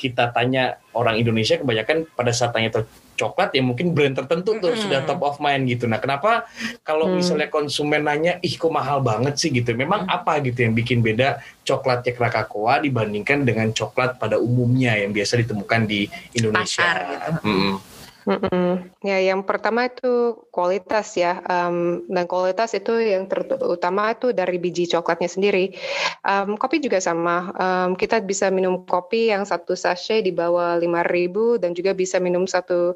kita 0.00 0.24
tanya 0.32 0.80
orang 0.96 1.20
Indonesia 1.20 1.60
kebanyakan 1.60 2.08
pada 2.16 2.32
saat 2.32 2.56
tanya 2.56 2.72
coklat 3.22 3.54
ya 3.54 3.62
mungkin 3.62 3.94
brand 3.94 4.18
tertentu 4.18 4.58
tuh 4.58 4.74
hmm. 4.74 4.82
sudah 4.82 5.00
top 5.06 5.22
of 5.22 5.38
mind 5.38 5.70
gitu. 5.70 5.86
Nah, 5.86 6.02
kenapa 6.02 6.50
kalau 6.82 7.06
hmm. 7.06 7.22
misalnya 7.22 7.46
konsumen 7.46 8.02
nanya, 8.02 8.42
"Ih, 8.42 8.58
kok 8.58 8.74
mahal 8.74 8.98
banget 8.98 9.38
sih?" 9.38 9.54
gitu. 9.54 9.70
Memang 9.78 10.10
hmm. 10.10 10.16
apa 10.18 10.42
gitu 10.42 10.66
yang 10.66 10.74
bikin 10.74 10.98
beda 10.98 11.38
coklatnya 11.62 12.18
Krakatoa 12.18 12.82
dibandingkan 12.82 13.46
dengan 13.46 13.70
coklat 13.70 14.18
pada 14.18 14.42
umumnya 14.42 14.98
yang 14.98 15.14
biasa 15.14 15.38
ditemukan 15.38 15.80
di 15.86 16.10
Indonesia? 16.34 16.82
Pasar, 16.82 16.98
gitu. 17.06 17.30
Hmm. 17.46 17.91
Mm-mm. 18.22 18.94
Ya, 19.02 19.18
yang 19.18 19.42
pertama 19.42 19.90
itu 19.90 20.46
kualitas 20.54 21.18
ya, 21.18 21.42
um, 21.42 22.06
dan 22.06 22.30
kualitas 22.30 22.70
itu 22.78 22.94
yang 23.02 23.26
terutama 23.26 24.14
itu 24.14 24.30
dari 24.30 24.62
biji 24.62 24.86
coklatnya 24.86 25.26
sendiri. 25.26 25.74
Um, 26.22 26.54
kopi 26.54 26.78
juga 26.78 27.02
sama, 27.02 27.50
um, 27.58 27.90
kita 27.98 28.22
bisa 28.22 28.46
minum 28.54 28.86
kopi 28.86 29.34
yang 29.34 29.42
satu 29.42 29.74
sachet 29.74 30.22
di 30.22 30.30
bawah 30.30 30.78
5.000 30.78 31.58
dan 31.58 31.74
juga 31.74 31.98
bisa 31.98 32.22
minum 32.22 32.46
satu 32.46 32.94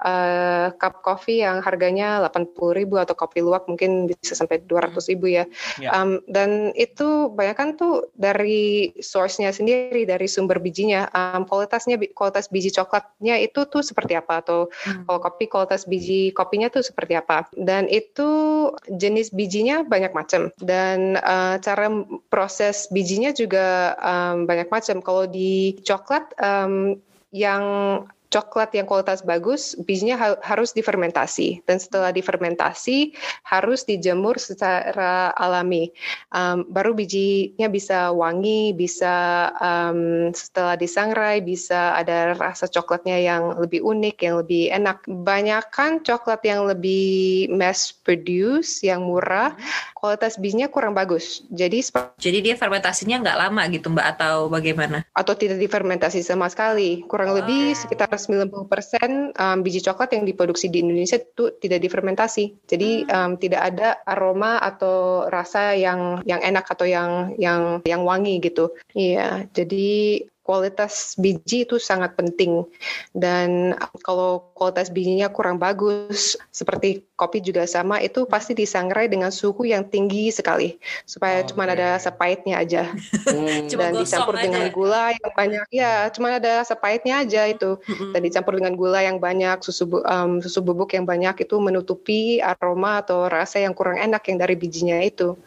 uh, 0.00 0.66
cup 0.80 1.04
kopi 1.04 1.44
yang 1.44 1.60
harganya 1.60 2.24
80.000 2.32 2.88
atau 2.96 3.14
kopi 3.14 3.44
luwak 3.44 3.68
mungkin 3.68 4.08
bisa 4.08 4.32
sampai 4.32 4.64
200.000 4.64 5.20
ya. 5.28 5.44
Yeah. 5.76 5.92
Um, 5.92 6.24
dan 6.32 6.72
itu 6.80 7.28
banyak 7.28 7.56
kan 7.60 7.68
tuh 7.76 8.08
dari 8.16 8.96
source-nya 9.04 9.52
sendiri, 9.52 10.08
dari 10.08 10.24
sumber 10.24 10.64
bijinya, 10.64 11.12
um, 11.12 11.44
kualitasnya 11.44 12.00
kualitas 12.16 12.48
biji 12.48 12.72
coklatnya 12.72 13.36
itu 13.36 13.68
tuh 13.68 13.84
seperti 13.84 14.16
apa 14.16 14.40
atau 14.40 14.61
hmm. 14.68 15.08
kalau 15.08 15.18
kopi 15.22 15.44
kualitas 15.48 15.88
biji 15.88 16.30
kopinya 16.36 16.68
tuh 16.68 16.84
seperti 16.84 17.16
apa? 17.16 17.48
Dan 17.54 17.88
itu 17.88 18.28
jenis 18.90 19.32
bijinya 19.32 19.86
banyak 19.86 20.12
macam. 20.12 20.52
Dan 20.60 21.16
uh, 21.18 21.56
cara 21.58 21.88
proses 22.28 22.90
bijinya 22.92 23.32
juga 23.32 23.96
um, 23.98 24.44
banyak 24.44 24.68
macam. 24.68 25.00
Kalau 25.00 25.24
di 25.26 25.78
coklat 25.82 26.34
um, 26.38 26.98
yang 27.32 27.64
coklat 28.32 28.72
yang 28.72 28.88
kualitas 28.88 29.20
bagus, 29.20 29.76
bijinya 29.84 30.16
ha 30.16 30.28
harus 30.40 30.72
difermentasi. 30.72 31.60
Dan 31.68 31.76
setelah 31.76 32.08
difermentasi, 32.08 33.12
harus 33.44 33.84
dijemur 33.84 34.40
secara 34.40 35.36
alami. 35.36 35.92
Um, 36.32 36.64
baru 36.72 36.96
bijinya 36.96 37.68
bisa 37.68 38.08
wangi, 38.16 38.72
bisa 38.72 39.52
um, 39.60 40.32
setelah 40.32 40.80
disangrai, 40.80 41.44
bisa 41.44 41.92
ada 41.92 42.32
rasa 42.32 42.64
coklatnya 42.72 43.20
yang 43.20 43.60
lebih 43.60 43.84
unik, 43.84 44.16
yang 44.24 44.40
lebih 44.40 44.72
enak. 44.72 45.04
Banyak 45.04 45.68
kan 45.68 46.00
coklat 46.00 46.40
yang 46.48 46.64
lebih 46.64 47.52
mass 47.52 47.92
produce, 47.92 48.80
yang 48.80 49.04
murah, 49.04 49.52
kualitas 49.92 50.40
bijinya 50.40 50.72
kurang 50.72 50.96
bagus. 50.96 51.44
Jadi 51.52 51.84
jadi 52.16 52.38
dia 52.40 52.54
fermentasinya 52.56 53.20
nggak 53.20 53.38
lama 53.38 53.62
gitu 53.68 53.92
Mbak 53.92 54.06
atau 54.16 54.48
bagaimana? 54.48 55.04
Atau 55.12 55.36
tidak 55.36 55.60
difermentasi 55.60 56.24
sama 56.24 56.48
sekali. 56.48 57.04
Kurang 57.04 57.34
oh. 57.34 57.42
lebih 57.42 57.76
sekitar 57.76 58.08
90% 58.22 59.34
um, 59.34 59.56
biji 59.60 59.80
coklat 59.82 60.14
yang 60.14 60.24
diproduksi 60.24 60.70
di 60.70 60.86
Indonesia 60.86 61.18
itu 61.18 61.58
tidak 61.58 61.82
difermentasi. 61.82 62.54
Jadi 62.70 63.02
hmm. 63.02 63.10
um, 63.10 63.30
tidak 63.36 63.60
ada 63.74 63.88
aroma 64.06 64.62
atau 64.62 65.26
rasa 65.26 65.74
yang 65.74 66.22
yang 66.22 66.38
enak 66.38 66.66
atau 66.70 66.86
yang 66.86 67.34
yang 67.36 67.82
yang 67.82 68.02
wangi 68.06 68.38
gitu. 68.38 68.72
Iya, 68.94 69.50
jadi 69.50 70.22
kualitas 70.52 71.16
biji 71.16 71.64
itu 71.64 71.80
sangat 71.80 72.12
penting. 72.12 72.68
Dan 73.16 73.72
kalau 74.04 74.52
kualitas 74.52 74.92
bijinya 74.92 75.32
kurang 75.32 75.56
bagus 75.56 76.36
seperti 76.52 77.08
kopi 77.16 77.40
juga 77.40 77.64
sama 77.64 78.04
itu 78.04 78.28
pasti 78.28 78.52
disangrai 78.52 79.08
dengan 79.08 79.32
suhu 79.32 79.64
yang 79.64 79.88
tinggi 79.88 80.28
sekali. 80.28 80.76
Supaya 81.08 81.40
oh, 81.40 81.48
cuma 81.48 81.64
okay. 81.64 81.72
ada 81.80 81.88
sepahitnya 81.96 82.60
aja. 82.60 82.84
Hmm. 83.22 83.70
dan 83.70 83.94
dicampur 83.96 84.34
aja. 84.34 84.44
dengan 84.44 84.64
gula 84.74 85.14
yang 85.14 85.32
banyak. 85.32 85.64
Ya 85.72 86.10
cuma 86.10 86.36
ada 86.36 86.66
sepahitnya 86.66 87.22
aja 87.22 87.46
itu. 87.48 87.78
Dan 88.12 88.20
dicampur 88.20 88.58
dengan 88.58 88.74
gula 88.74 88.98
yang 89.00 89.22
banyak 89.22 89.62
susu 89.62 89.86
um, 90.04 90.42
susu 90.42 90.58
bubuk 90.60 90.92
yang 90.92 91.06
banyak 91.06 91.46
itu 91.46 91.56
menutupi 91.62 92.42
aroma 92.42 93.00
atau 93.00 93.30
rasa 93.30 93.62
yang 93.62 93.72
kurang 93.72 94.02
enak 94.02 94.26
yang 94.26 94.42
dari 94.42 94.58
bijinya 94.58 94.98
itu. 95.00 95.38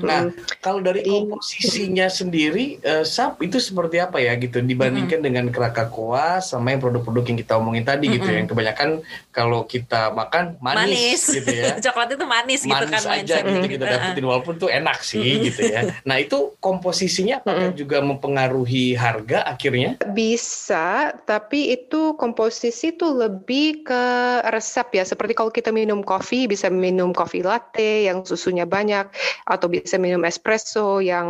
Nah 0.00 0.32
kalau 0.64 0.80
dari 0.80 1.04
komposisinya 1.04 2.08
sendiri 2.08 2.80
uh, 2.80 3.04
sap 3.04 3.44
itu 3.44 3.60
seperti 3.60 4.00
apa 4.00 4.16
ya 4.24 4.32
gitu 4.40 4.47
dibandingkan 4.56 5.20
mm 5.20 5.24
-hmm. 5.24 5.26
dengan 5.28 5.44
Krakatoa 5.52 6.40
sama 6.40 6.72
yang 6.72 6.80
produk-produk 6.80 7.24
yang 7.28 7.38
kita 7.38 7.52
omongin 7.60 7.84
tadi 7.84 8.06
mm 8.06 8.12
-hmm. 8.12 8.16
gitu 8.22 8.28
yang 8.32 8.46
kebanyakan 8.48 8.88
kalau 9.28 9.60
kita 9.68 10.10
makan 10.14 10.56
manis, 10.58 10.86
manis. 10.88 11.22
gitu 11.36 11.50
ya 11.52 11.72
coklat 11.90 12.08
itu 12.16 12.24
manis, 12.24 12.60
manis 12.64 12.68
gitu 12.68 12.84
kan 12.88 13.02
aja 13.12 13.36
gitu 13.44 13.68
kita 13.68 13.84
dapetin 13.84 14.24
walaupun 14.24 14.54
tuh 14.56 14.70
enak 14.70 14.98
sih 15.02 15.20
mm 15.20 15.34
-hmm. 15.34 15.46
gitu 15.52 15.60
ya 15.68 15.80
nah 16.08 16.16
itu 16.16 16.54
komposisinya 16.62 17.44
apakah 17.44 17.68
mm 17.68 17.70
-hmm. 17.74 17.80
juga 17.80 17.98
mempengaruhi 18.00 18.96
harga 18.96 19.44
akhirnya 19.44 20.00
bisa 20.14 21.12
tapi 21.26 21.74
itu 21.74 22.14
komposisi 22.16 22.94
tuh 22.94 23.18
lebih 23.18 23.84
ke 23.84 24.04
resep 24.48 24.88
ya 24.94 25.04
seperti 25.04 25.32
kalau 25.34 25.50
kita 25.50 25.74
minum 25.74 26.00
kopi 26.00 26.46
bisa 26.46 26.70
minum 26.70 27.10
kopi 27.10 27.42
latte 27.42 28.06
yang 28.06 28.22
susunya 28.22 28.68
banyak 28.68 29.10
atau 29.48 29.66
bisa 29.66 29.96
minum 29.98 30.22
espresso 30.28 31.00
yang 31.02 31.26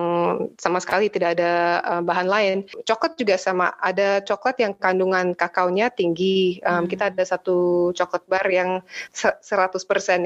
sama 0.59 0.83
sekali 0.83 1.09
tidak 1.09 1.39
ada 1.39 1.81
uh, 1.87 2.03
bahan 2.03 2.29
lain 2.29 2.57
coklat 2.85 2.98
juga 3.19 3.39
sama. 3.39 3.75
Ada 3.79 4.25
coklat 4.27 4.57
yang 4.59 4.73
kandungan 4.75 5.37
kakaonya 5.37 5.93
tinggi. 5.93 6.59
Um, 6.67 6.85
hmm. 6.85 6.87
Kita 6.91 7.15
ada 7.15 7.25
satu 7.25 7.91
coklat 7.95 8.25
bar 8.27 8.47
yang 8.51 8.83
100% 9.15 9.41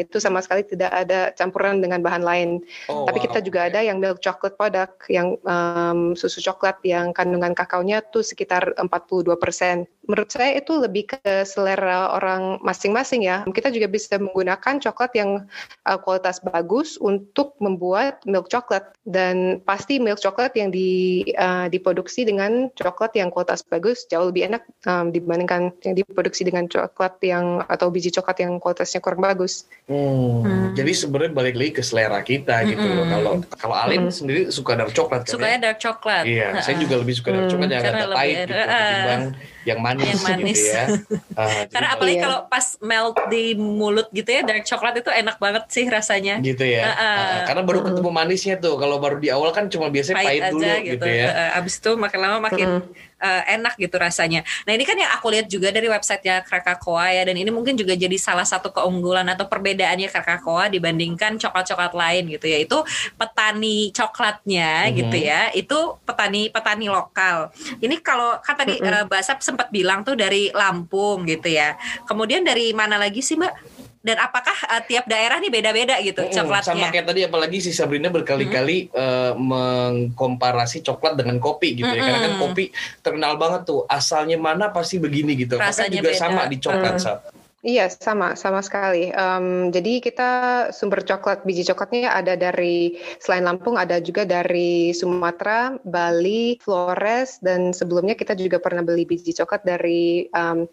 itu 0.00 0.16
sama 0.22 0.40
sekali 0.40 0.64
tidak 0.64 0.92
ada 0.92 1.32
campuran 1.36 1.82
dengan 1.82 2.00
bahan 2.00 2.24
lain. 2.24 2.50
Oh, 2.88 3.04
Tapi 3.04 3.18
wow. 3.20 3.24
kita 3.28 3.38
juga 3.44 3.68
ada 3.68 3.80
yang 3.84 4.00
milk 4.00 4.22
chocolate 4.24 4.56
product 4.56 4.94
yang 5.12 5.36
um, 5.44 6.16
susu 6.16 6.40
coklat 6.40 6.80
yang 6.86 7.12
kandungan 7.12 7.52
kakaonya 7.52 8.00
tuh 8.00 8.24
sekitar 8.24 8.72
42%. 8.76 10.01
Menurut 10.02 10.30
saya 10.34 10.58
itu 10.58 10.74
lebih 10.78 11.14
ke 11.14 11.46
selera 11.46 12.10
orang 12.14 12.58
masing-masing 12.66 13.22
ya. 13.22 13.46
Kita 13.46 13.70
juga 13.70 13.86
bisa 13.86 14.18
menggunakan 14.18 14.82
coklat 14.82 15.14
yang 15.14 15.46
uh, 15.86 15.98
kualitas 16.02 16.42
bagus 16.42 16.98
untuk 16.98 17.54
membuat 17.62 18.18
milk 18.26 18.50
chocolate 18.50 18.98
dan 19.06 19.62
pasti 19.62 20.02
milk 20.02 20.18
chocolate 20.18 20.58
yang 20.58 20.74
di, 20.74 21.22
uh, 21.38 21.70
diproduksi 21.70 22.26
dengan 22.26 22.66
coklat 22.74 23.14
yang 23.14 23.30
kualitas 23.30 23.62
bagus 23.62 24.06
jauh 24.10 24.30
lebih 24.30 24.50
enak 24.50 24.66
um, 24.90 25.14
dibandingkan 25.14 25.70
yang 25.86 25.94
diproduksi 25.94 26.42
dengan 26.42 26.66
coklat 26.66 27.18
yang 27.22 27.62
atau 27.70 27.86
biji 27.90 28.10
coklat 28.10 28.42
yang 28.42 28.58
kualitasnya 28.58 28.98
kurang 28.98 29.22
bagus. 29.22 29.70
Hmm. 29.86 30.42
Hmm. 30.42 30.74
Jadi 30.74 30.92
sebenarnya 30.94 31.32
balik 31.34 31.54
lagi 31.58 31.72
ke 31.78 31.82
selera 31.82 32.20
kita 32.22 32.66
gitu 32.66 32.82
loh. 32.82 33.06
Hmm. 33.06 33.12
Kalau 33.12 33.32
kalau 33.58 33.76
Alin 33.78 34.08
hmm. 34.08 34.14
sendiri 34.14 34.40
suka 34.50 34.74
dark 34.74 34.92
coklat 34.94 35.22
kan? 35.26 35.30
Sukanya 35.30 35.58
ya? 35.58 35.64
dark 35.70 35.78
coklat. 35.78 36.24
Iya, 36.26 36.48
uh 36.58 36.60
saya 36.62 36.78
juga 36.78 36.94
lebih 37.02 37.14
suka 37.18 37.28
dark 37.34 37.48
coklat 37.50 37.68
yang 37.70 37.82
agak 37.82 38.10
pahit 38.14 38.36
gitu 38.46 38.54
uh, 38.54 38.66
ketimbang 38.66 39.22
yang 39.62 39.78
manis, 39.98 40.08
yang 40.12 40.22
manis. 40.24 40.58
gitu 40.60 40.72
ya. 40.72 40.84
Uh, 41.32 41.64
Karena 41.72 41.96
apalagi 41.96 42.20
iya. 42.20 42.24
kalau 42.28 42.38
pas 42.44 42.66
melt 42.84 43.16
di 43.32 43.56
mulut 43.56 44.04
gitu 44.12 44.28
ya 44.28 44.44
dark 44.44 44.68
coklat 44.68 45.00
itu 45.00 45.08
enak 45.08 45.40
banget 45.40 45.64
sih 45.72 45.88
rasanya. 45.88 46.44
Gitu 46.44 46.60
ya. 46.60 46.84
Uh, 46.84 46.92
uh. 46.92 47.00
Uh, 47.00 47.40
karena 47.48 47.62
baru 47.64 47.80
ketemu 47.88 48.10
manisnya 48.12 48.54
tuh. 48.60 48.76
Kalau 48.76 49.00
baru 49.00 49.16
di 49.16 49.32
awal 49.32 49.48
kan 49.56 49.72
cuma 49.72 49.88
biasanya 49.88 50.20
pahit, 50.20 50.28
pahit 50.28 50.52
dulu 50.52 50.60
gitu, 50.60 50.92
gitu 50.92 51.08
ya. 51.08 51.28
Uh, 51.32 51.58
abis 51.64 51.74
itu 51.80 51.90
makin 51.96 52.18
lama 52.20 52.38
makin 52.52 52.68
uh, 52.68 52.80
enak 53.22 53.78
gitu 53.78 53.96
rasanya. 53.96 54.42
Nah 54.66 54.72
ini 54.74 54.82
kan 54.82 54.98
yang 54.98 55.10
aku 55.14 55.30
lihat 55.30 55.46
juga 55.46 55.70
dari 55.70 55.86
websitenya 55.86 56.42
Krakatoa 56.42 57.14
ya 57.14 57.22
dan 57.22 57.36
ini 57.38 57.48
mungkin 57.54 57.78
juga 57.78 57.94
jadi 57.94 58.14
salah 58.18 58.46
satu 58.46 58.74
keunggulan 58.74 59.26
atau 59.30 59.46
perbedaannya 59.46 60.10
Krakatoa 60.10 60.68
dibandingkan 60.72 61.38
coklat-coklat 61.38 61.94
lain 61.94 62.22
gitu 62.34 62.46
ya 62.50 62.58
itu 62.58 62.78
petani 63.14 63.94
coklatnya 63.94 64.70
mm-hmm. 64.86 64.98
gitu 64.98 65.16
ya 65.16 65.40
itu 65.54 65.78
petani 66.02 66.50
petani 66.50 66.86
lokal. 66.90 67.54
Ini 67.78 67.96
kalau 68.02 68.38
kan 68.42 68.58
tadi 68.58 68.78
mm-hmm. 68.78 69.02
uh, 69.02 69.06
Basap 69.06 69.44
sempat 69.44 69.70
bilang 69.70 70.02
tuh 70.02 70.18
dari 70.18 70.50
Lampung 70.50 71.24
gitu 71.28 71.48
ya. 71.48 71.78
Kemudian 72.08 72.42
dari 72.42 72.74
mana 72.74 72.98
lagi 72.98 73.22
sih 73.22 73.38
Mbak? 73.38 73.81
Dan 74.02 74.18
apakah 74.18 74.54
uh, 74.66 74.82
tiap 74.82 75.06
daerah 75.06 75.38
nih 75.38 75.46
beda-beda 75.46 75.94
gitu 76.02 76.26
hmm, 76.26 76.34
coklatnya? 76.34 76.74
Sama 76.74 76.86
kayak 76.90 77.06
tadi 77.06 77.20
apalagi 77.22 77.58
si 77.62 77.70
Sabrina 77.70 78.10
berkali-kali 78.10 78.90
hmm. 78.90 78.98
uh, 78.98 79.32
mengkomparasi 79.38 80.82
coklat 80.82 81.14
dengan 81.14 81.38
kopi 81.38 81.78
gitu 81.78 81.86
hmm. 81.86 81.98
ya. 81.98 82.02
Karena 82.02 82.20
kan 82.26 82.34
kopi 82.42 82.64
terkenal 82.98 83.38
banget 83.38 83.62
tuh 83.70 83.86
asalnya 83.86 84.34
mana 84.42 84.74
pasti 84.74 84.98
begini 84.98 85.38
gitu. 85.38 85.54
Rasanya 85.54 86.02
juga 86.02 86.10
beda. 86.10 86.18
sama 86.18 86.42
di 86.50 86.58
coklat 86.58 86.98
hmm. 86.98 87.41
Iya, 87.62 87.86
sama, 87.94 88.34
sama 88.34 88.58
sekali. 88.58 89.14
Um, 89.14 89.70
jadi 89.70 90.02
kita 90.02 90.30
sumber 90.74 91.06
coklat, 91.06 91.46
biji 91.46 91.62
coklatnya 91.62 92.10
ada 92.10 92.34
dari 92.34 92.98
selain 93.22 93.46
Lampung, 93.46 93.78
ada 93.78 94.02
juga 94.02 94.26
dari 94.26 94.90
Sumatera, 94.90 95.78
Bali, 95.86 96.58
Flores, 96.58 97.38
dan 97.38 97.70
sebelumnya 97.70 98.18
kita 98.18 98.34
juga 98.34 98.58
pernah 98.58 98.82
beli 98.82 99.06
biji 99.06 99.30
coklat 99.38 99.62
dari 99.62 100.26
um, 100.34 100.66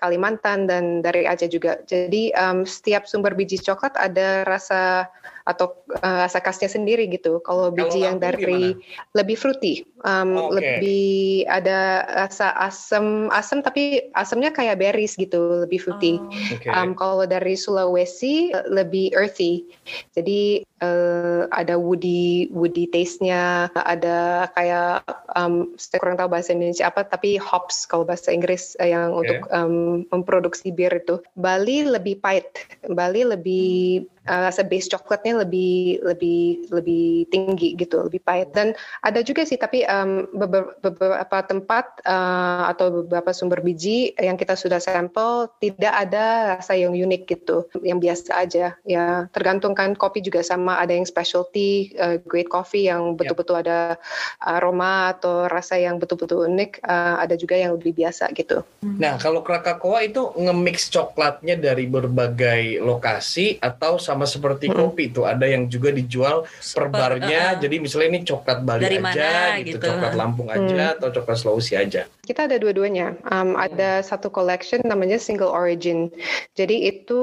Kalimantan 0.00 0.64
dan 0.64 1.04
dari 1.04 1.28
Aceh 1.28 1.52
juga. 1.52 1.76
Jadi 1.84 2.32
um, 2.32 2.64
setiap 2.64 3.04
sumber 3.04 3.36
biji 3.36 3.60
coklat 3.60 3.92
ada 4.00 4.40
rasa 4.48 5.12
atau 5.50 5.74
uh, 5.98 6.24
rasa 6.24 6.38
khasnya 6.38 6.70
sendiri 6.70 7.10
gitu. 7.10 7.42
Kalau 7.42 7.74
biji 7.74 8.06
yang 8.06 8.22
dari 8.22 8.78
gimana? 8.78 9.18
lebih 9.18 9.36
fruity, 9.36 9.82
um, 10.06 10.38
okay. 10.38 10.54
lebih 10.56 11.10
ada 11.50 12.06
rasa 12.26 12.54
asam 12.62 13.26
asam 13.34 13.60
tapi 13.66 14.10
asamnya 14.14 14.54
kayak 14.54 14.78
berries 14.78 15.18
gitu, 15.18 15.66
lebih 15.66 15.82
fruity. 15.82 16.22
Oh. 16.22 16.30
Okay. 16.56 16.70
Um, 16.70 16.94
kalau 16.94 17.26
dari 17.26 17.58
Sulawesi 17.58 18.54
lebih 18.70 19.12
earthy, 19.18 19.66
jadi 20.14 20.62
uh, 20.80 21.50
ada 21.50 21.74
woody 21.76 22.48
woody 22.54 22.86
taste-nya, 22.88 23.68
ada 23.74 24.48
kayak 24.54 25.02
um, 25.34 25.74
saya 25.76 25.98
kurang 25.98 26.16
tahu 26.18 26.30
bahasa 26.30 26.54
Indonesia 26.54 26.86
apa, 26.88 27.02
tapi 27.06 27.36
hops 27.36 27.84
kalau 27.90 28.06
bahasa 28.06 28.30
Inggris 28.30 28.78
uh, 28.78 28.88
yang 28.88 29.12
okay. 29.14 29.18
untuk 29.20 29.40
um, 29.50 29.74
memproduksi 30.14 30.70
bir 30.70 30.92
itu. 30.94 31.18
Bali 31.34 31.86
lebih 31.86 32.20
pahit, 32.20 32.46
Bali 32.86 33.26
lebih 33.26 34.04
uh, 34.30 34.46
rasa 34.46 34.62
base 34.62 34.86
coklatnya 34.86 35.42
lebih 35.42 35.98
lebih 36.06 36.70
lebih 36.70 37.26
tinggi 37.34 37.74
gitu, 37.74 38.06
lebih 38.06 38.22
pahit. 38.22 38.54
Dan 38.54 38.78
ada 39.02 39.20
juga 39.26 39.42
sih, 39.42 39.58
tapi 39.58 39.82
um, 39.90 40.30
beberapa, 40.30 40.70
beberapa 40.78 41.38
tempat 41.42 42.06
uh, 42.06 42.70
atau 42.70 43.02
beberapa 43.02 43.34
sumber 43.34 43.58
biji 43.58 44.14
yang 44.14 44.38
kita 44.38 44.54
sudah 44.54 44.78
sampel 44.78 45.50
tidak 45.58 45.90
ada 45.90 46.56
rasa 46.56 46.78
yang 46.78 46.94
unik 46.94 47.22
gitu, 47.26 47.66
yang 47.82 47.98
biasa 47.98 48.38
aja. 48.38 48.78
Ya 48.86 49.26
tergantung 49.34 49.74
kan 49.74 49.98
kopi 49.98 50.22
juga 50.22 50.46
sama, 50.46 50.78
ada 50.78 50.94
yang 50.94 51.04
specialty 51.04 51.90
uh, 51.98 52.22
grade 52.22 52.48
coffee 52.48 52.86
yang 52.86 53.18
betul-betul 53.18 53.58
ada 53.58 53.98
aroma 54.38 55.10
atau 55.10 55.50
rasa 55.50 55.74
yang 55.74 55.98
betul-betul 55.98 56.46
unik. 56.46 56.80
Uh, 56.86 57.16
ada 57.20 57.34
juga 57.34 57.56
yang 57.56 57.74
lebih 57.74 57.96
biasa 57.96 58.30
gitu. 58.36 58.62
Nah 58.84 59.16
kalau 59.16 59.40
Krakatoa 59.40 60.04
itu 60.04 60.30
nge-mix 60.36 60.92
coklatnya 60.92 61.56
dari 61.56 61.88
berbagai 61.88 62.78
lokasi 62.84 63.56
atau 63.58 63.96
sama 63.96 64.19
seperti 64.26 64.68
hmm. 64.70 64.76
kopi 64.76 65.04
tuh 65.12 65.28
ada 65.28 65.46
yang 65.46 65.68
juga 65.68 65.92
dijual 65.92 66.44
per 66.48 66.86
barnya. 66.90 67.56
uh, 67.56 67.60
jadi 67.60 67.76
misalnya 67.78 68.08
ini 68.16 68.20
coklat 68.26 68.58
Bali 68.64 68.82
Dari 68.84 68.98
aja 68.98 69.06
mana, 69.06 69.62
gitu, 69.62 69.76
gitu. 69.78 69.86
coklat 69.86 70.14
Lampung 70.16 70.48
aja 70.48 70.82
hmm. 70.94 70.96
atau 70.98 71.08
coklat 71.14 71.36
Sulawesi 71.36 71.74
aja. 71.76 72.02
Kita 72.24 72.46
ada 72.46 72.56
dua-duanya. 72.58 73.16
Um, 73.28 73.54
hmm. 73.54 73.66
ada 73.66 73.90
satu 74.00 74.32
collection 74.32 74.82
namanya 74.86 75.20
single 75.20 75.50
origin. 75.50 76.08
Jadi 76.56 76.88
itu 76.88 77.20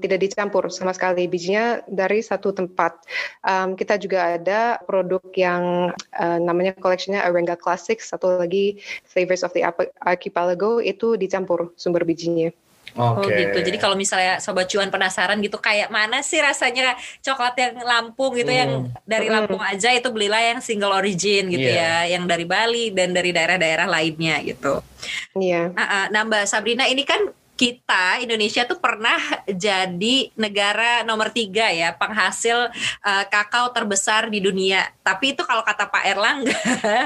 tidak 0.00 0.24
dicampur 0.24 0.66
sama 0.72 0.96
sekali. 0.96 1.28
Bijinya 1.30 1.84
dari 1.86 2.24
satu 2.24 2.54
tempat. 2.54 3.04
Um, 3.44 3.76
kita 3.78 4.00
juga 4.00 4.38
ada 4.38 4.78
produk 4.84 5.22
yang 5.36 5.94
uh, 6.16 6.38
namanya 6.40 6.74
collectionnya 6.78 7.22
Arenga 7.22 7.58
Classics. 7.58 8.10
Satu 8.10 8.40
lagi 8.40 8.80
Flavors 9.06 9.42
of 9.46 9.52
the 9.54 9.62
Archipelago 10.02 10.80
itu 10.80 11.14
dicampur 11.14 11.70
sumber 11.78 12.02
bijinya 12.06 12.50
Okay. 12.94 13.26
Oh 13.26 13.26
gitu. 13.26 13.58
Jadi 13.66 13.78
kalau 13.82 13.98
misalnya 13.98 14.38
sobat 14.38 14.70
cuan 14.70 14.86
penasaran 14.86 15.42
gitu 15.42 15.58
kayak 15.58 15.90
mana 15.90 16.22
sih 16.22 16.38
rasanya 16.38 16.94
coklat 17.26 17.58
yang 17.58 17.74
Lampung 17.82 18.38
gitu 18.38 18.54
hmm. 18.54 18.60
yang 18.62 18.70
dari 19.02 19.26
hmm. 19.26 19.34
Lampung 19.34 19.62
aja 19.62 19.90
itu 19.90 20.08
belilah 20.14 20.38
yang 20.38 20.62
single 20.62 20.94
origin 20.94 21.50
gitu 21.50 21.74
yeah. 21.74 22.06
ya, 22.06 22.14
yang 22.14 22.30
dari 22.30 22.46
Bali 22.46 22.94
dan 22.94 23.10
dari 23.10 23.34
daerah-daerah 23.34 23.90
lainnya 23.90 24.38
gitu. 24.46 24.78
Iya. 25.34 25.74
Yeah. 25.74 25.76
Nah, 25.76 26.06
nah 26.14 26.22
Mbak 26.22 26.44
Sabrina 26.46 26.86
ini 26.86 27.02
kan 27.02 27.34
kita 27.54 28.18
Indonesia 28.18 28.66
tuh 28.66 28.82
pernah 28.82 29.18
jadi 29.46 30.34
negara 30.34 31.06
nomor 31.06 31.30
tiga 31.30 31.70
ya 31.70 31.94
penghasil 31.94 32.70
uh, 33.02 33.24
kakao 33.30 33.70
terbesar 33.70 34.26
di 34.26 34.42
dunia. 34.42 34.90
Tapi 35.06 35.38
itu 35.38 35.46
kalau 35.46 35.62
kata 35.62 35.86
Pak 35.86 36.02
Erlangga, 36.02 36.58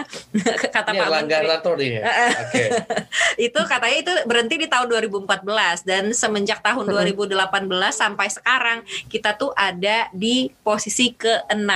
kata 0.77 0.91
Ini 0.95 0.99
Pak 0.99 1.07
Erlangga 1.07 1.37
Menteri, 1.45 1.87
ya. 2.01 2.03
okay. 2.49 2.67
itu 3.51 3.61
katanya 3.61 3.97
itu 4.01 4.13
berhenti 4.25 4.57
di 4.57 4.69
tahun 4.71 4.89
2014 4.89 5.85
dan 5.85 6.05
semenjak 6.17 6.65
tahun 6.65 6.89
2018 6.89 7.37
sampai 7.93 8.29
sekarang 8.33 8.79
kita 9.13 9.37
tuh 9.37 9.53
ada 9.53 10.09
di 10.17 10.49
posisi 10.65 11.13
ke-6 11.13 11.71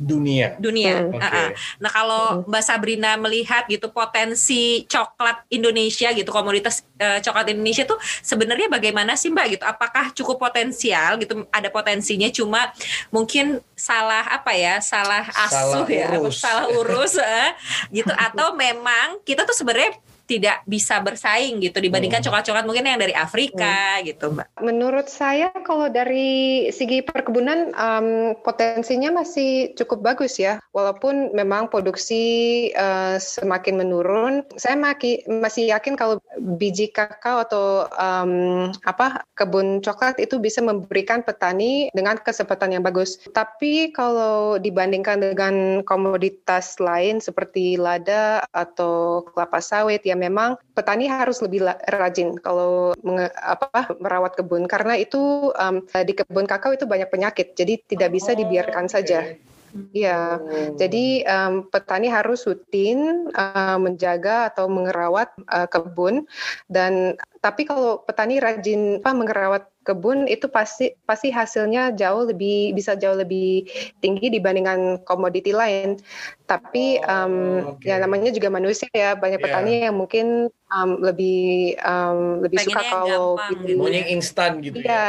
dunia. 0.00 0.56
Dunia. 0.56 1.12
Okay. 1.12 1.20
Uh 1.20 1.26
-uh. 1.28 1.48
Nah 1.82 1.90
kalau 1.92 2.24
Mbak 2.48 2.64
Sabrina 2.64 3.20
melihat 3.20 3.68
gitu 3.68 3.92
potensi 3.92 4.88
coklat 4.88 5.44
Indonesia 5.52 6.08
gitu 6.16 6.30
komoditas 6.32 6.86
uh, 7.00 7.20
coklat 7.20 7.52
Indonesia 7.52 7.84
tuh 7.84 7.98
sebenarnya 8.20 8.68
bagaimana 8.70 9.16
sih 9.16 9.32
Mbak 9.32 9.46
gitu? 9.58 9.64
Apakah 9.64 10.12
cukup 10.14 10.36
potensial 10.38 11.16
gitu? 11.18 11.48
Ada 11.50 11.72
potensinya 11.72 12.28
cuma 12.30 12.70
mungkin 13.08 13.58
salah 13.74 14.22
apa 14.28 14.52
ya? 14.54 14.78
Salah 14.84 15.24
asuh 15.26 15.82
salah 15.82 15.86
ya, 15.88 16.08
urus. 16.20 16.36
salah 16.38 16.66
urus 16.70 17.14
eh, 17.18 17.50
gitu 17.90 18.12
atau 18.30 18.52
memang 18.54 19.18
kita 19.24 19.48
tuh 19.48 19.56
sebenarnya 19.56 19.96
tidak 20.24 20.64
bisa 20.64 20.98
bersaing 21.04 21.60
gitu 21.60 21.78
dibandingkan 21.78 22.24
hmm. 22.24 22.26
coklat-coklat 22.28 22.64
mungkin 22.64 22.88
yang 22.88 23.00
dari 23.00 23.12
Afrika 23.12 24.00
hmm. 24.00 24.04
gitu 24.08 24.24
mbak. 24.32 24.46
Menurut 24.64 25.06
saya 25.12 25.52
kalau 25.64 25.92
dari 25.92 26.68
segi 26.72 27.04
perkebunan 27.04 27.76
um, 27.76 28.08
potensinya 28.40 29.20
masih 29.20 29.76
cukup 29.76 30.00
bagus 30.00 30.40
ya 30.40 30.58
walaupun 30.72 31.36
memang 31.36 31.68
produksi 31.68 32.70
uh, 32.74 33.20
semakin 33.20 33.76
menurun. 33.78 34.42
Saya 34.56 34.74
maki, 34.80 35.28
masih 35.28 35.68
yakin 35.70 35.94
kalau 35.94 36.18
biji 36.56 36.88
kakao 36.88 37.44
atau 37.44 37.86
um, 37.94 38.72
apa 38.88 39.22
kebun 39.36 39.84
coklat 39.84 40.16
itu 40.18 40.40
bisa 40.40 40.64
memberikan 40.64 41.20
petani 41.20 41.92
dengan 41.92 42.16
kesempatan 42.16 42.74
yang 42.74 42.82
bagus. 42.82 43.20
Tapi 43.36 43.92
kalau 43.92 44.56
dibandingkan 44.56 45.20
dengan 45.20 45.84
komoditas 45.84 46.80
lain 46.80 47.20
seperti 47.20 47.76
lada 47.76 48.42
atau 48.50 49.26
kelapa 49.34 49.60
sawit 49.60 50.00
ya 50.06 50.13
ya 50.14 50.30
memang 50.30 50.54
petani 50.78 51.10
harus 51.10 51.42
lebih 51.42 51.66
rajin 51.90 52.38
kalau 52.38 52.94
menge, 53.02 53.34
apa 53.34 53.98
merawat 53.98 54.38
kebun 54.38 54.70
karena 54.70 54.94
itu 54.94 55.50
um, 55.58 55.82
di 55.90 56.14
kebun 56.14 56.46
kakao 56.46 56.70
itu 56.70 56.86
banyak 56.86 57.10
penyakit 57.10 57.58
jadi 57.58 57.82
tidak 57.90 58.14
bisa 58.14 58.38
dibiarkan 58.38 58.86
saja. 58.86 59.34
Iya, 59.90 60.38
oh. 60.38 60.78
jadi 60.78 61.26
um, 61.26 61.66
petani 61.66 62.06
harus 62.06 62.46
rutin 62.46 63.26
uh, 63.34 63.74
menjaga 63.74 64.54
atau 64.54 64.70
mengerawat 64.70 65.34
uh, 65.50 65.66
kebun 65.66 66.30
dan 66.70 67.18
tapi 67.42 67.66
kalau 67.66 67.98
petani 68.06 68.38
rajin 68.38 69.02
apa 69.02 69.10
mengerawat 69.10 69.66
kebun 69.84 70.30
itu 70.30 70.46
pasti 70.46 70.94
pasti 71.04 71.28
hasilnya 71.28 71.92
jauh 71.92 72.24
lebih 72.24 72.72
bisa 72.72 72.94
jauh 72.94 73.18
lebih 73.18 73.66
tinggi 73.98 74.30
dibandingkan 74.30 75.02
komoditi 75.02 75.50
lain. 75.50 75.98
Tapi 76.44 77.00
oh, 77.00 77.08
um, 77.08 77.34
okay. 77.76 77.88
ya 77.88 77.96
namanya 77.96 78.28
juga 78.28 78.52
manusia 78.52 78.88
ya 78.92 79.16
banyak 79.16 79.40
yeah. 79.40 79.46
petani 79.48 79.72
yang 79.88 79.96
mungkin 79.96 80.52
um, 80.74 80.90
lebih 81.00 81.78
um, 81.80 82.42
lebih 82.42 82.58
Pengen 82.60 82.68
suka 82.74 82.82
kalau 82.84 83.38
gitu. 83.48 83.78
Mau 83.78 83.88
yang 83.88 84.08
instan 84.10 84.58
gitu 84.60 84.82
ya. 84.82 84.84
Iya, 84.84 85.06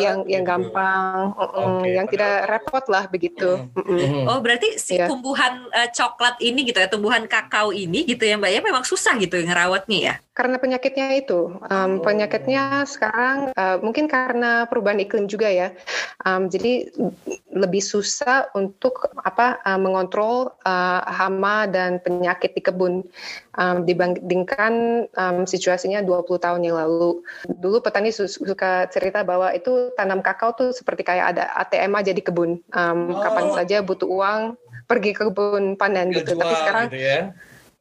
yang 0.00 0.18
gitu. 0.24 0.32
yang 0.32 0.44
gampang, 0.46 1.34
okay. 1.36 1.90
yang 1.98 2.06
tidak 2.06 2.34
repot 2.48 2.84
lah 2.86 3.04
begitu. 3.10 3.66
Mm 3.74 3.82
-hmm. 3.84 4.24
Oh, 4.30 4.38
berarti 4.40 4.78
si 4.78 4.96
yeah. 4.96 5.10
tumbuhan 5.10 5.66
uh, 5.74 5.88
coklat 5.90 6.38
ini 6.40 6.64
gitu 6.68 6.78
ya, 6.78 6.88
tumbuhan 6.88 7.26
kakao 7.26 7.74
ini 7.74 8.06
gitu 8.06 8.22
ya 8.22 8.38
Mbak 8.38 8.50
ya 8.52 8.60
memang 8.62 8.84
susah 8.86 9.18
gitu 9.18 9.36
ngerawatnya 9.42 9.98
ya. 9.98 10.14
Karena 10.36 10.60
penyakitnya 10.60 11.16
itu, 11.16 11.48
um, 11.48 11.96
oh. 11.96 12.04
penyakitnya 12.04 12.84
sekarang 12.84 13.56
uh, 13.56 13.80
mungkin 13.80 14.04
karena 14.04 14.68
perubahan 14.68 15.00
iklim 15.00 15.24
juga 15.24 15.48
ya. 15.48 15.72
Um, 16.28 16.52
jadi 16.52 16.92
lebih 17.56 17.80
susah 17.80 18.52
untuk 18.52 19.08
apa 19.24 19.64
uh, 19.64 19.80
mengontrol 19.80 20.45
uh, 20.50 21.02
hama 21.06 21.66
dan 21.66 21.98
penyakit 22.00 22.54
di 22.54 22.62
kebun 22.62 23.06
um, 23.58 23.76
dibandingkan 23.84 25.06
um, 25.14 25.44
situasinya 25.44 26.00
20 26.02 26.26
tahun 26.38 26.60
yang 26.62 26.76
lalu. 26.78 27.22
Dulu 27.46 27.82
petani 27.82 28.14
suka 28.14 28.86
cerita 28.88 29.22
bahwa 29.22 29.50
itu 29.52 29.90
tanam 29.94 30.22
kakao 30.22 30.54
tuh 30.54 30.70
seperti 30.70 31.02
kayak 31.02 31.36
ada 31.36 31.44
ATM 31.66 31.92
aja 31.98 32.12
di 32.14 32.22
kebun. 32.22 32.62
Um, 32.72 33.14
oh. 33.14 33.22
Kapan 33.22 33.46
saja 33.54 33.76
butuh 33.82 34.08
uang 34.08 34.40
pergi 34.86 35.10
ke 35.12 35.26
kebun 35.28 35.74
panen 35.74 36.14
gitu. 36.14 36.38
Tapi 36.38 36.54
sekarang 36.54 36.84
gitu 36.90 37.02
ya? 37.02 37.20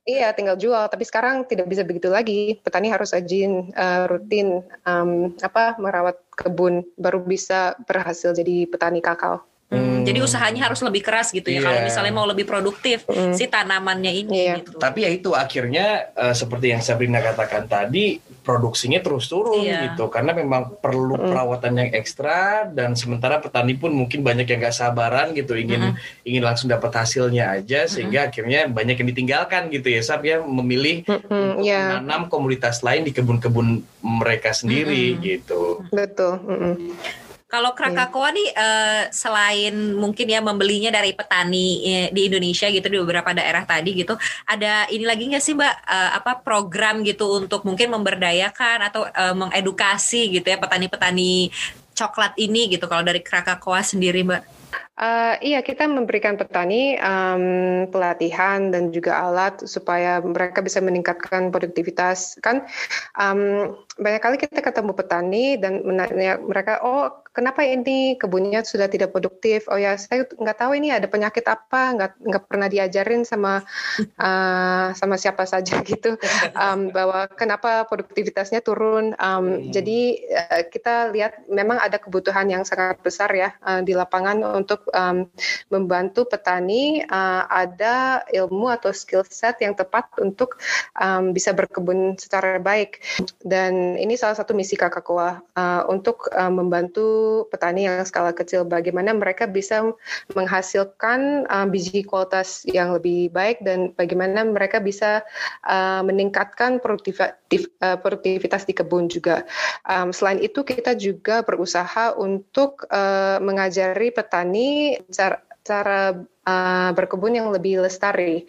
Iya, 0.05 0.37
tinggal 0.37 0.53
jual. 0.53 0.85
Tapi 0.85 1.01
sekarang 1.01 1.49
tidak 1.49 1.65
bisa 1.65 1.81
begitu 1.81 2.13
lagi. 2.13 2.61
Petani 2.61 2.93
harus 2.93 3.09
rajin, 3.09 3.73
uh, 3.73 4.05
rutin, 4.05 4.61
um, 4.85 5.33
apa 5.41 5.81
merawat 5.81 6.21
kebun, 6.37 6.85
baru 6.93 7.25
bisa 7.25 7.73
berhasil 7.89 8.37
jadi 8.37 8.69
petani 8.69 9.01
kakao. 9.01 9.41
Hmm. 9.65 10.05
Jadi 10.05 10.21
usahanya 10.21 10.69
harus 10.69 10.77
lebih 10.85 11.01
keras 11.01 11.33
gitu 11.33 11.49
ya. 11.49 11.57
Yeah. 11.57 11.63
Kalau 11.65 11.79
iya. 11.81 11.85
misalnya 11.89 12.13
mau 12.13 12.27
lebih 12.29 12.45
produktif 12.45 13.01
hmm. 13.09 13.33
si 13.33 13.49
tanamannya 13.49 14.13
ini. 14.13 14.37
Yeah. 14.37 14.57
Gitu. 14.61 14.77
Tapi 14.77 14.99
ya 15.01 15.09
itu 15.09 15.33
akhirnya 15.33 16.13
uh, 16.13 16.37
seperti 16.37 16.69
yang 16.69 16.85
Sabrina 16.85 17.17
katakan 17.17 17.65
tadi 17.65 18.21
produksinya 18.45 19.01
terus 19.01 19.25
turun 19.25 19.65
yeah. 19.65 19.89
gitu 19.89 20.05
karena 20.13 20.37
memang 20.37 20.77
perlu 20.77 21.17
hmm. 21.17 21.33
perawatan 21.33 21.73
yang 21.81 21.89
ekstra 21.97 22.69
dan 22.69 22.93
sementara 22.93 23.41
petani 23.41 23.73
pun 23.73 23.89
mungkin 23.89 24.21
banyak 24.21 24.45
yang 24.45 24.61
gak 24.61 24.77
sabaran 24.77 25.33
gitu 25.33 25.57
ingin 25.57 25.97
hmm. 25.97 26.29
ingin 26.29 26.45
langsung 26.45 26.69
dapat 26.69 26.93
hasilnya 26.93 27.57
aja 27.57 27.89
sehingga 27.89 28.21
hmm. 28.21 28.29
akhirnya 28.29 28.59
banyak 28.69 29.01
yang 29.01 29.09
ditinggalkan 29.09 29.73
gitu 29.73 29.89
ya 29.89 30.05
Sab 30.05 30.21
ya 30.21 30.45
memilih 30.45 31.01
hmm. 31.09 31.25
untuk 31.25 31.65
yeah. 31.65 31.97
menanam 31.97 32.29
komunitas 32.29 32.85
lain 32.85 33.01
di 33.01 33.11
kebun-kebun 33.17 33.81
mereka 34.05 34.53
sendiri 34.53 35.17
hmm. 35.17 35.19
gitu. 35.25 35.81
Betul. 35.89 36.37
Hmm. 36.45 36.77
Kalau 37.45 37.77
Krakatoa 37.77 38.33
nih 38.33 38.49
uh, 38.57 39.03
selain 39.13 39.93
mungkin 39.93 40.25
ya 40.25 40.41
membelinya 40.41 40.89
dari 40.89 41.13
petani 41.13 41.85
eh, 41.85 42.07
di 42.09 42.25
Indonesia 42.25 42.65
gitu 42.73 42.89
di 42.89 42.97
beberapa 42.97 43.37
daerah 43.37 43.61
tadi 43.61 43.93
gitu, 43.93 44.17
ada 44.49 44.89
ini 44.89 45.05
lagi 45.05 45.29
nggak 45.29 45.43
sih 45.45 45.53
Mbak 45.53 45.75
uh, 45.85 46.11
apa 46.17 46.41
program 46.41 47.05
gitu 47.05 47.45
untuk 47.45 47.61
mungkin 47.61 47.93
memberdayakan 47.93 48.89
atau 48.89 49.05
uh, 49.05 49.35
mengedukasi 49.37 50.41
gitu 50.41 50.47
ya 50.49 50.57
petani-petani 50.57 51.53
coklat 51.95 52.33
ini 52.41 52.75
gitu 52.75 52.89
kalau 52.89 53.05
dari 53.05 53.21
Krakatoa 53.21 53.85
sendiri 53.85 54.25
Mbak? 54.25 54.43
Uh, 54.95 55.35
iya, 55.43 55.59
kita 55.59 55.91
memberikan 55.91 56.39
petani 56.39 56.95
um, 57.03 57.83
pelatihan 57.91 58.71
dan 58.71 58.95
juga 58.95 59.27
alat 59.27 59.67
supaya 59.67 60.23
mereka 60.23 60.63
bisa 60.63 60.79
meningkatkan 60.79 61.51
produktivitas. 61.51 62.39
Kan 62.39 62.63
um, 63.19 63.75
banyak 63.99 64.21
kali 64.23 64.35
kita 64.39 64.63
ketemu 64.63 64.95
petani 64.95 65.59
dan 65.59 65.83
menanya 65.83 66.39
mereka, 66.39 66.79
oh 66.79 67.11
kenapa 67.35 67.67
ini 67.67 68.15
kebunnya 68.15 68.63
sudah 68.63 68.87
tidak 68.87 69.11
produktif? 69.11 69.67
Oh 69.67 69.75
ya, 69.75 69.99
saya 69.99 70.23
nggak 70.23 70.55
tahu 70.55 70.79
ini 70.79 70.95
ada 70.95 71.11
penyakit 71.11 71.43
apa, 71.43 71.91
nggak 71.91 72.11
nggak 72.23 72.43
pernah 72.47 72.71
diajarin 72.71 73.27
sama 73.27 73.59
uh, 74.15 74.87
sama 74.99 75.19
siapa 75.19 75.43
saja 75.43 75.83
gitu 75.91 76.15
um, 76.55 76.95
bahwa 76.95 77.27
kenapa 77.27 77.83
produktivitasnya 77.91 78.63
turun. 78.63 79.11
Um, 79.19 79.67
hmm. 79.67 79.75
Jadi 79.75 79.99
uh, 80.31 80.63
kita 80.71 81.11
lihat 81.11 81.43
memang 81.51 81.83
ada 81.83 81.99
kebutuhan 81.99 82.47
yang 82.47 82.63
sangat 82.63 83.03
besar 83.03 83.27
ya 83.35 83.51
uh, 83.59 83.83
di 83.83 83.91
lapangan 83.91 84.39
untuk 84.55 84.87
um, 84.95 85.27
membantu 85.67 86.23
petani 86.31 87.03
uh, 87.03 87.43
ada 87.51 88.23
ilmu 88.31 88.71
atau 88.71 88.95
skill 88.95 89.27
set 89.27 89.59
yang 89.59 89.75
tepat 89.75 90.07
untuk 90.23 90.55
um, 90.95 91.35
bisa 91.35 91.51
berkebun 91.51 92.15
secara 92.15 92.61
baik 92.61 93.03
dan 93.43 93.99
ini 93.99 94.15
salah 94.15 94.37
satu 94.37 94.55
misi 94.55 94.79
Kakakoa 94.79 95.43
uh, 95.57 95.83
untuk 95.91 96.31
uh, 96.31 96.53
membantu 96.53 97.24
petani 97.49 97.87
yang 97.87 98.03
skala 98.03 98.31
kecil 98.31 98.65
bagaimana 98.65 99.13
mereka 99.13 99.45
bisa 99.49 99.93
menghasilkan 100.33 101.45
uh, 101.47 101.67
biji 101.69 102.05
kualitas 102.05 102.65
yang 102.69 102.93
lebih 102.95 103.31
baik 103.31 103.61
dan 103.63 103.91
bagaimana 103.93 104.43
mereka 104.45 104.81
bisa 104.81 105.23
uh, 105.65 106.01
meningkatkan 106.03 106.83
produktivitas, 106.83 107.37
uh, 107.81 107.97
produktivitas 107.99 108.67
di 108.67 108.73
kebun 108.75 109.07
juga. 109.07 109.47
Um, 109.85 110.11
selain 110.11 110.41
itu 110.41 110.61
kita 110.61 110.93
juga 110.97 111.41
berusaha 111.41 112.17
untuk 112.17 112.85
uh, 112.89 113.37
mengajari 113.39 114.11
petani 114.13 114.99
cara 115.09 115.41
cara 115.65 116.13
uh, 116.45 116.89
berkebun 116.93 117.35
yang 117.35 117.49
lebih 117.51 117.81
lestari. 117.83 118.45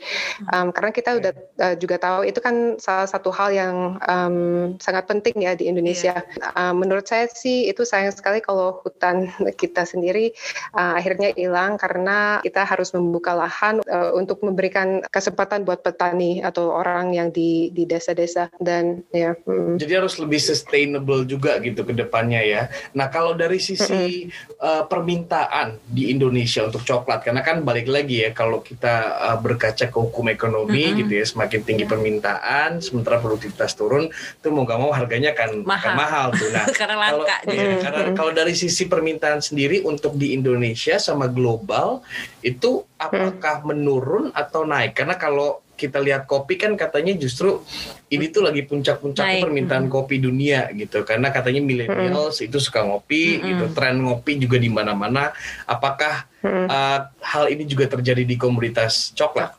Um, 0.52 0.70
karena 0.70 0.92
kita 0.92 1.10
udah 1.18 1.32
uh, 1.34 1.74
juga 1.76 1.96
tahu 1.98 2.28
itu 2.28 2.38
kan 2.38 2.76
salah 2.78 3.08
satu 3.08 3.32
hal 3.32 3.50
yang 3.50 3.74
um, 4.04 4.36
sangat 4.78 5.08
penting 5.08 5.42
ya 5.42 5.56
di 5.56 5.66
Indonesia. 5.66 6.22
Yeah. 6.22 6.52
Uh, 6.54 6.74
menurut 6.76 7.08
saya 7.08 7.26
sih 7.32 7.66
itu 7.66 7.82
sayang 7.82 8.12
sekali 8.12 8.44
kalau 8.44 8.84
hutan 8.84 9.32
kita 9.60 9.88
sendiri 9.88 10.36
uh, 10.76 10.96
akhirnya 11.00 11.32
hilang 11.34 11.80
karena 11.80 12.40
kita 12.44 12.62
harus 12.62 12.92
membuka 12.92 13.32
lahan 13.32 13.80
uh, 13.88 14.12
untuk 14.14 14.44
memberikan 14.44 15.02
kesempatan 15.08 15.64
buat 15.64 15.80
petani 15.80 16.44
atau 16.44 16.70
orang 16.70 17.16
yang 17.16 17.28
di 17.32 17.72
di 17.72 17.88
desa-desa 17.88 18.52
dan 18.60 19.02
ya. 19.10 19.34
Mm. 19.48 19.80
Jadi 19.80 19.92
harus 19.96 20.20
lebih 20.20 20.38
sustainable 20.38 21.24
juga 21.24 21.56
gitu 21.64 21.82
ke 21.82 21.96
depannya 21.96 22.44
ya. 22.44 22.62
Nah 22.92 23.08
kalau 23.08 23.32
dari 23.32 23.58
sisi 23.58 24.28
mm 24.28 24.28
-hmm. 24.28 24.60
uh, 24.60 24.84
permintaan 24.86 25.80
di 25.88 26.12
Indonesia 26.12 26.66
untuk 26.66 26.84
coklat 26.84 27.24
karena 27.24 27.40
kan 27.40 27.64
balik 27.64 27.85
balik 27.86 28.02
lagi 28.02 28.16
ya 28.26 28.30
kalau 28.34 28.58
kita 28.66 28.94
uh, 29.14 29.38
berkaca 29.38 29.86
ke 29.86 29.94
hukum 29.94 30.26
ekonomi 30.26 30.82
mm 30.82 30.90
-hmm. 30.90 30.98
gitu 31.06 31.12
ya 31.22 31.24
semakin 31.30 31.60
tinggi 31.62 31.86
yeah. 31.86 31.92
permintaan 31.94 32.70
sementara 32.82 33.22
produktivitas 33.22 33.78
turun 33.78 34.10
itu 34.10 34.48
mau 34.50 34.66
gak 34.66 34.82
mau 34.82 34.90
harganya 34.90 35.30
akan 35.30 35.62
mahal, 35.62 35.78
akan 35.78 35.92
mahal 35.94 36.26
tuh 36.34 36.50
nah 36.50 36.66
karena 36.82 36.96
langka 36.98 37.36
kalau, 37.46 37.54
ya, 37.54 37.66
karena 37.78 38.02
kalau 38.18 38.32
dari 38.34 38.54
sisi 38.58 38.90
permintaan 38.90 39.38
sendiri 39.38 39.86
untuk 39.86 40.18
di 40.18 40.34
Indonesia 40.34 40.98
sama 40.98 41.30
global 41.30 42.02
itu 42.42 42.82
apakah 42.98 43.62
hmm. 43.62 43.66
menurun 43.70 44.24
atau 44.34 44.66
naik 44.66 44.98
karena 44.98 45.14
kalau 45.14 45.62
kita 45.76 46.00
lihat 46.00 46.24
kopi 46.24 46.56
kan 46.56 46.74
katanya 46.74 47.12
justru 47.14 47.60
ini 48.08 48.32
tuh 48.32 48.48
lagi 48.48 48.64
puncak-puncak 48.64 49.44
permintaan 49.44 49.86
hmm. 49.86 49.92
kopi 49.92 50.16
dunia 50.18 50.72
gitu 50.72 51.04
karena 51.04 51.28
katanya 51.28 51.60
millennials 51.60 52.40
hmm. 52.40 52.48
itu 52.48 52.58
suka 52.58 52.82
ngopi 52.82 53.38
hmm. 53.38 53.44
gitu 53.44 53.64
tren 53.76 54.00
ngopi 54.00 54.40
juga 54.40 54.56
di 54.56 54.72
mana-mana 54.72 55.36
apakah 55.68 56.24
hmm. 56.40 56.66
uh, 56.66 57.00
hal 57.20 57.52
ini 57.52 57.68
juga 57.68 57.86
terjadi 57.92 58.24
di 58.24 58.40
komunitas 58.40 59.12
coklat 59.12 59.52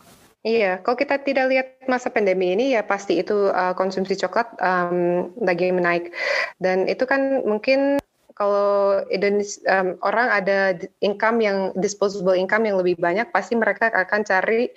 Iya, 0.47 0.80
kalau 0.80 0.95
kita 0.95 1.19
tidak 1.27 1.45
lihat 1.51 1.67
masa 1.91 2.08
pandemi 2.08 2.56
ini 2.56 2.71
ya 2.71 2.80
pasti 2.80 3.19
itu 3.19 3.51
uh, 3.51 3.75
konsumsi 3.75 4.15
coklat 4.15 4.47
um, 4.63 5.27
lagi 5.43 5.75
menaik 5.75 6.15
dan 6.63 6.88
itu 6.88 7.03
kan 7.03 7.43
mungkin 7.43 7.99
kalau 8.38 9.02
Indonesia 9.10 9.58
um, 9.65 9.97
orang 10.06 10.30
ada 10.30 10.78
income 11.02 11.41
yang 11.41 11.58
disposable 11.73 12.38
income 12.38 12.69
yang 12.69 12.78
lebih 12.78 13.02
banyak, 13.02 13.34
pasti 13.34 13.58
mereka 13.58 13.89
akan 13.89 14.21
cari 14.21 14.69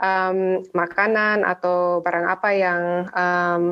um, 0.00 0.64
makanan 0.72 1.44
atau 1.44 2.00
barang 2.00 2.26
apa 2.32 2.48
yang 2.56 2.82
um, 3.12 3.62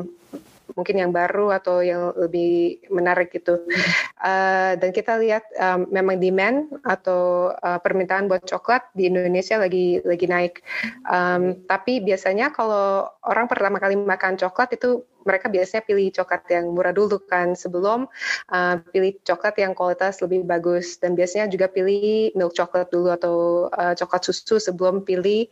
mungkin 0.75 1.03
yang 1.03 1.11
baru 1.11 1.51
atau 1.51 1.83
yang 1.83 2.15
lebih 2.15 2.79
menarik 2.93 3.31
gitu. 3.33 3.59
Uh, 4.21 4.77
dan 4.79 4.93
kita 4.93 5.19
lihat 5.19 5.43
um, 5.57 5.89
memang 5.91 6.21
demand 6.21 6.69
atau 6.85 7.51
uh, 7.59 7.79
permintaan 7.81 8.31
buat 8.31 8.45
coklat 8.45 8.87
di 8.95 9.09
Indonesia 9.11 9.59
lagi 9.59 9.99
lagi 10.05 10.25
naik. 10.29 10.63
Um, 11.09 11.65
tapi 11.67 11.99
biasanya 11.99 12.53
kalau 12.55 13.09
orang 13.25 13.49
pertama 13.49 13.81
kali 13.81 13.97
makan 13.97 14.39
coklat 14.39 14.77
itu 14.77 15.03
mereka 15.23 15.47
biasanya 15.47 15.83
pilih 15.85 16.07
coklat 16.13 16.43
yang 16.49 16.65
murah 16.73 16.93
dulu 16.93 17.21
kan 17.21 17.53
sebelum 17.53 18.09
uh, 18.49 18.75
pilih 18.91 19.17
coklat 19.21 19.55
yang 19.61 19.73
kualitas 19.77 20.19
lebih 20.19 20.43
bagus 20.45 20.97
dan 20.97 21.13
biasanya 21.13 21.49
juga 21.49 21.69
pilih 21.69 22.33
milk 22.33 22.53
coklat 22.57 22.87
dulu 22.89 23.09
atau 23.13 23.35
uh, 23.71 23.93
coklat 23.97 24.21
susu 24.25 24.57
sebelum 24.57 25.05
pilih 25.05 25.47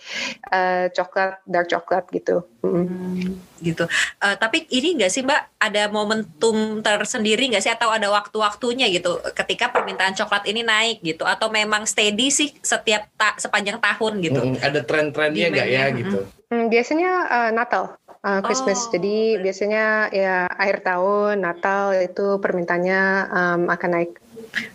uh, 0.51 0.89
coklat 0.93 1.41
dark 1.45 1.69
coklat 1.69 2.05
gitu. 2.13 2.45
Hmm, 2.59 3.39
gitu. 3.63 3.87
Uh, 4.19 4.35
tapi 4.35 4.67
ini 4.67 4.99
enggak 4.99 5.11
sih 5.15 5.23
Mbak 5.23 5.41
ada 5.63 5.83
momentum 5.87 6.83
tersendiri 6.83 7.47
nggak 7.47 7.63
sih 7.63 7.71
atau 7.71 7.87
ada 7.87 8.11
waktu-waktunya 8.11 8.91
gitu 8.91 9.23
ketika 9.31 9.71
permintaan 9.71 10.11
coklat 10.11 10.43
ini 10.43 10.63
naik 10.63 10.99
gitu 10.99 11.23
atau 11.23 11.47
memang 11.47 11.87
steady 11.87 12.27
sih 12.27 12.51
setiap 12.59 13.07
ta 13.15 13.39
sepanjang 13.39 13.79
tahun 13.79 14.13
gitu? 14.19 14.39
Hmm, 14.43 14.55
ada 14.59 14.83
tren-trennya 14.83 15.47
nggak 15.55 15.67
ya 15.71 15.83
gitu? 15.95 16.19
Hmm, 16.51 16.67
biasanya 16.67 17.11
uh, 17.29 17.51
Natal 17.55 17.95
uh, 18.23 18.41
Christmas. 18.43 18.87
Oh, 18.87 18.91
Jadi 18.95 19.39
biasanya 19.39 20.11
ya 20.11 20.47
akhir 20.49 20.83
tahun 20.83 21.43
Natal 21.43 21.95
itu 21.99 22.39
permintaannya 22.39 23.01
um, 23.31 23.61
akan 23.71 23.91
naik. 23.91 24.11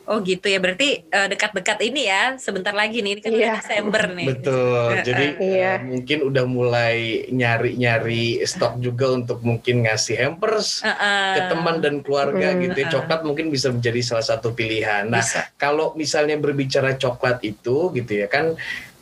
Oh 0.07 0.23
gitu 0.23 0.47
ya, 0.47 0.63
berarti 0.63 1.03
uh, 1.11 1.27
dekat-dekat 1.27 1.83
ini 1.83 2.07
ya, 2.07 2.37
sebentar 2.39 2.71
lagi 2.71 3.03
nih, 3.03 3.19
ini 3.19 3.21
kan 3.25 3.33
yeah. 3.35 3.59
Desember 3.59 4.07
nih. 4.13 4.27
Betul, 4.31 4.89
jadi 5.03 5.27
uh, 5.35 5.43
uh, 5.43 5.79
mungkin 5.83 6.19
udah 6.31 6.45
mulai 6.47 7.27
nyari-nyari 7.33 8.45
stok 8.47 8.79
juga 8.79 9.11
untuk 9.11 9.43
mungkin 9.43 9.89
ngasih 9.89 10.21
hampers 10.21 10.85
uh, 10.85 10.95
uh. 10.95 11.33
ke 11.35 11.41
teman 11.51 11.77
dan 11.83 12.05
keluarga 12.07 12.55
uh, 12.55 12.61
gitu 12.61 12.77
ya. 12.77 12.89
Coklat 12.93 13.27
mungkin 13.27 13.51
bisa 13.51 13.73
menjadi 13.73 13.99
salah 14.05 14.27
satu 14.37 14.55
pilihan. 14.55 15.11
Nah, 15.11 15.25
bisa. 15.25 15.51
kalau 15.59 15.97
misalnya 15.99 16.39
berbicara 16.39 16.95
coklat 16.95 17.43
itu 17.43 17.91
gitu 17.99 18.13
ya 18.15 18.31
kan 18.31 18.55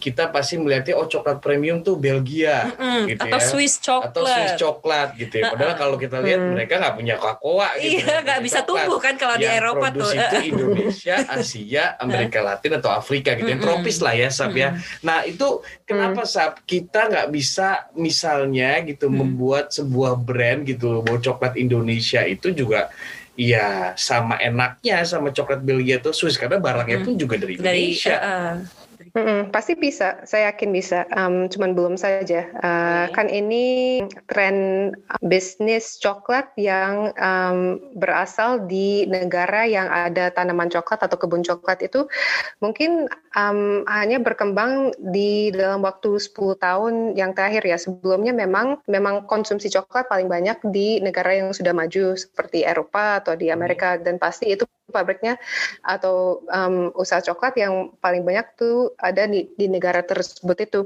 kita 0.02 0.34
pasti 0.34 0.58
melihatnya 0.58 0.98
oh 0.98 1.06
coklat 1.06 1.38
premium 1.38 1.78
tuh 1.78 1.94
Belgia 1.94 2.74
mm-hmm. 2.74 3.02
gitu 3.06 3.22
atau 3.22 3.38
ya. 3.38 3.46
Swiss 3.46 3.74
coklat 3.78 4.10
atau 4.10 4.22
Swiss 4.26 4.52
coklat 4.58 5.08
gitu 5.14 5.34
ya. 5.38 5.54
Padahal 5.54 5.74
kalau 5.78 5.94
kita 5.94 6.18
lihat 6.18 6.42
mm. 6.42 6.50
mereka 6.58 6.74
nggak 6.82 6.94
punya 6.98 7.14
cocoa 7.22 7.70
gitu. 7.78 8.02
Iya 8.02 8.14
nggak 8.26 8.40
bisa 8.42 8.58
coklat. 8.66 8.82
tumbuh 8.82 8.98
kan 8.98 9.14
kalau 9.14 9.36
di 9.38 9.46
Eropa 9.46 9.86
tuh. 9.94 10.10
itu 10.10 10.38
Indonesia, 10.50 11.16
Asia, 11.38 11.84
Amerika 12.02 12.42
Latin 12.42 12.72
atau 12.82 12.90
Afrika 12.90 13.38
gitu. 13.38 13.46
Yang 13.46 13.62
tropis 13.62 13.96
lah 14.02 14.14
ya 14.18 14.28
Sab 14.34 14.58
ya. 14.58 14.74
Nah 15.06 15.22
itu 15.22 15.62
kenapa 15.86 16.26
Sab 16.26 16.66
kita 16.66 17.06
nggak 17.06 17.28
bisa 17.30 17.86
misalnya 17.94 18.82
gitu 18.82 19.06
mm. 19.06 19.14
membuat 19.14 19.70
sebuah 19.70 20.18
brand 20.18 20.66
gitu 20.66 21.06
bahwa 21.06 21.22
coklat 21.22 21.54
Indonesia 21.54 22.26
itu 22.26 22.50
juga 22.50 22.90
ya 23.38 23.94
sama 23.94 24.36
enaknya 24.42 25.06
sama 25.06 25.30
coklat 25.30 25.62
Belgia 25.62 26.02
tuh 26.02 26.10
Swiss 26.10 26.34
karena 26.34 26.58
barangnya 26.58 27.06
pun 27.06 27.14
juga 27.14 27.38
dari 27.38 27.54
Indonesia. 27.54 28.18
Dari, 28.18 28.26
uh, 28.26 28.58
uh 28.58 28.81
Mm-mm, 29.12 29.52
pasti 29.52 29.76
bisa, 29.76 30.24
saya 30.24 30.48
yakin 30.48 30.72
bisa. 30.72 31.04
Um, 31.12 31.44
cuman 31.44 31.76
belum 31.76 31.94
saja. 32.00 32.48
Uh, 32.64 33.12
okay. 33.12 33.12
Kan 33.12 33.26
ini 33.28 33.64
tren 34.24 34.56
bisnis 35.20 36.00
coklat 36.00 36.48
yang 36.56 37.12
um, 37.20 37.76
berasal 38.00 38.64
di 38.64 39.04
negara 39.04 39.68
yang 39.68 39.84
ada 39.92 40.32
tanaman 40.32 40.72
coklat 40.72 41.04
atau 41.04 41.20
kebun 41.20 41.44
coklat 41.44 41.84
itu 41.84 42.08
mungkin 42.64 43.04
um, 43.36 43.84
hanya 43.84 44.16
berkembang 44.16 44.96
di 45.12 45.52
dalam 45.52 45.84
waktu 45.84 46.16
10 46.16 46.32
tahun 46.56 46.92
yang 47.12 47.36
terakhir 47.36 47.68
ya. 47.68 47.76
Sebelumnya 47.76 48.32
memang 48.32 48.80
memang 48.88 49.28
konsumsi 49.28 49.68
coklat 49.68 50.08
paling 50.08 50.32
banyak 50.32 50.56
di 50.72 51.04
negara 51.04 51.36
yang 51.36 51.52
sudah 51.52 51.76
maju 51.76 52.16
seperti 52.16 52.64
Eropa 52.64 53.20
atau 53.20 53.36
di 53.36 53.52
Amerika 53.52 54.00
dan 54.00 54.16
pasti 54.16 54.56
itu 54.56 54.64
pabriknya 54.90 55.38
atau 55.86 56.42
um, 56.50 56.90
usaha 56.98 57.22
coklat 57.22 57.54
yang 57.54 57.94
paling 58.02 58.26
banyak 58.26 58.44
tuh 58.58 58.92
ada 58.98 59.30
di, 59.30 59.46
di 59.54 59.70
negara 59.70 60.02
tersebut 60.02 60.58
itu. 60.58 60.80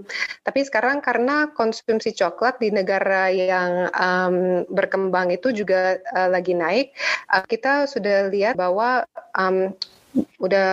Tapi 0.45 0.61
sekarang 0.69 1.01
karena 1.01 1.49
konsumsi 1.57 2.13
coklat 2.13 2.61
di 2.61 2.69
negara 2.69 3.33
yang 3.33 3.89
um, 3.97 4.37
berkembang 4.69 5.33
itu 5.33 5.55
juga 5.57 5.97
uh, 6.13 6.29
lagi 6.29 6.53
naik, 6.53 6.93
uh, 7.33 7.45
kita 7.49 7.89
sudah 7.89 8.29
lihat 8.29 8.55
bahwa 8.59 9.09
um, 9.33 9.73
udah 10.41 10.71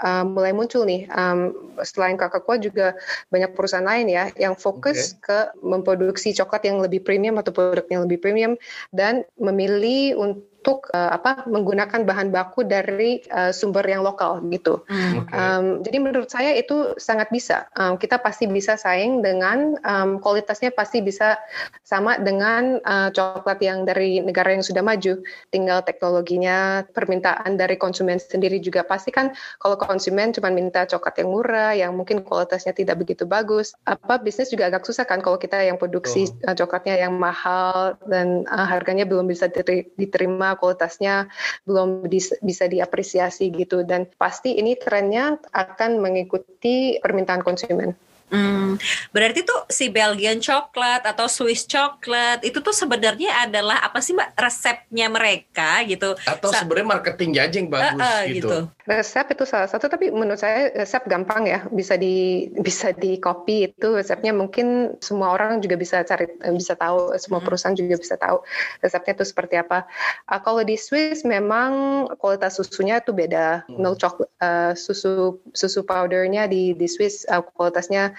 uh, 0.00 0.24
mulai 0.24 0.56
muncul 0.56 0.88
nih. 0.88 1.04
Um, 1.12 1.52
selain 1.84 2.16
Coca-Cola 2.16 2.56
juga 2.56 2.86
banyak 3.28 3.52
perusahaan 3.52 3.84
lain 3.84 4.08
ya 4.08 4.32
yang 4.40 4.56
fokus 4.56 5.12
okay. 5.20 5.20
ke 5.20 5.38
memproduksi 5.60 6.32
coklat 6.32 6.64
yang 6.64 6.80
lebih 6.80 7.04
premium 7.04 7.36
atau 7.36 7.52
produk 7.52 7.84
yang 7.92 8.08
lebih 8.08 8.20
premium 8.24 8.56
dan 8.96 9.28
memilih 9.36 10.16
untuk 10.16 10.55
untuk 10.66 10.90
uh, 10.90 11.14
apa 11.14 11.46
menggunakan 11.46 12.02
bahan 12.02 12.34
baku 12.34 12.66
dari 12.66 13.22
uh, 13.30 13.54
sumber 13.54 13.86
yang 13.86 14.02
lokal 14.02 14.42
gitu. 14.50 14.82
Hmm. 14.90 15.22
Okay. 15.22 15.38
Um, 15.38 15.64
jadi 15.86 15.98
menurut 16.02 16.26
saya 16.26 16.58
itu 16.58 16.98
sangat 16.98 17.30
bisa. 17.30 17.70
Um, 17.78 17.94
kita 17.94 18.18
pasti 18.18 18.50
bisa 18.50 18.74
saing 18.74 19.22
dengan 19.22 19.78
um, 19.86 20.18
kualitasnya 20.18 20.74
pasti 20.74 21.06
bisa 21.06 21.38
sama 21.86 22.18
dengan 22.18 22.82
uh, 22.82 23.14
coklat 23.14 23.62
yang 23.62 23.86
dari 23.86 24.18
negara 24.18 24.58
yang 24.58 24.66
sudah 24.66 24.82
maju. 24.82 25.22
Tinggal 25.54 25.86
teknologinya, 25.86 26.82
permintaan 26.90 27.54
dari 27.54 27.78
konsumen 27.78 28.18
sendiri 28.18 28.58
juga 28.58 28.82
pasti 28.82 29.14
kan 29.14 29.38
kalau 29.62 29.78
konsumen 29.78 30.34
cuma 30.34 30.50
minta 30.50 30.82
coklat 30.82 31.22
yang 31.22 31.30
murah, 31.30 31.78
yang 31.78 31.94
mungkin 31.94 32.26
kualitasnya 32.26 32.74
tidak 32.74 33.06
begitu 33.06 33.22
bagus, 33.22 33.78
apa 33.86 34.18
bisnis 34.18 34.50
juga 34.50 34.66
agak 34.66 34.82
susah 34.82 35.06
kan 35.06 35.22
kalau 35.22 35.38
kita 35.38 35.62
yang 35.62 35.78
produksi 35.78 36.26
oh. 36.42 36.58
coklatnya 36.58 36.98
yang 36.98 37.14
mahal 37.14 37.94
dan 38.10 38.42
uh, 38.50 38.66
harganya 38.66 39.06
belum 39.06 39.30
bisa 39.30 39.46
diterima 39.94 40.55
kualitasnya 40.56 41.30
belum 41.68 42.08
bisa 42.42 42.64
diapresiasi 42.66 43.52
gitu 43.54 43.84
dan 43.84 44.08
pasti 44.16 44.56
ini 44.56 44.74
trennya 44.74 45.36
akan 45.52 46.00
mengikuti 46.02 46.98
permintaan 46.98 47.44
konsumen. 47.44 47.94
Hmm, 48.26 48.74
berarti 49.14 49.46
tuh 49.46 49.70
si 49.70 49.86
Belgian 49.86 50.42
coklat 50.42 51.06
atau 51.06 51.30
Swiss 51.30 51.62
coklat 51.62 52.42
itu 52.42 52.58
tuh 52.58 52.74
sebenarnya 52.74 53.46
adalah 53.46 53.78
apa 53.78 54.02
sih 54.02 54.18
mbak 54.18 54.34
resepnya 54.34 55.06
mereka 55.06 55.78
gitu? 55.86 56.18
Atau 56.26 56.50
sebenarnya 56.50 56.90
marketing 56.90 57.38
aja 57.38 57.54
yang 57.54 57.70
bagus 57.70 58.02
uh, 58.02 58.02
uh, 58.02 58.22
gitu. 58.26 58.34
gitu. 58.34 58.58
Resep 58.82 59.26
itu 59.30 59.44
salah 59.46 59.70
satu 59.70 59.86
tapi 59.86 60.10
menurut 60.10 60.42
saya 60.42 60.74
resep 60.74 61.06
gampang 61.06 61.46
ya 61.46 61.70
bisa 61.70 61.94
di 61.94 62.50
bisa 62.58 62.90
di 62.90 63.22
copy 63.22 63.70
itu 63.70 63.94
resepnya 63.94 64.34
mungkin 64.34 64.98
semua 64.98 65.30
orang 65.30 65.62
juga 65.62 65.78
bisa 65.78 66.02
cari 66.02 66.26
bisa 66.50 66.74
tahu 66.74 67.14
semua 67.22 67.38
hmm. 67.38 67.46
perusahaan 67.46 67.78
juga 67.78 67.94
bisa 67.94 68.18
tahu 68.18 68.42
resepnya 68.82 69.22
itu 69.22 69.26
seperti 69.26 69.54
apa. 69.62 69.86
Uh, 70.26 70.42
kalau 70.42 70.66
di 70.66 70.74
Swiss 70.74 71.22
memang 71.22 72.10
kualitas 72.18 72.58
susunya 72.58 72.98
itu 72.98 73.14
beda. 73.14 73.62
Hmm. 73.70 73.86
Milk 73.86 74.02
chocolate 74.02 74.34
uh, 74.42 74.74
susu 74.74 75.38
susu 75.54 75.86
powdernya 75.86 76.50
di 76.50 76.74
di 76.74 76.90
Swiss 76.90 77.22
uh, 77.30 77.38
kualitasnya 77.54 78.15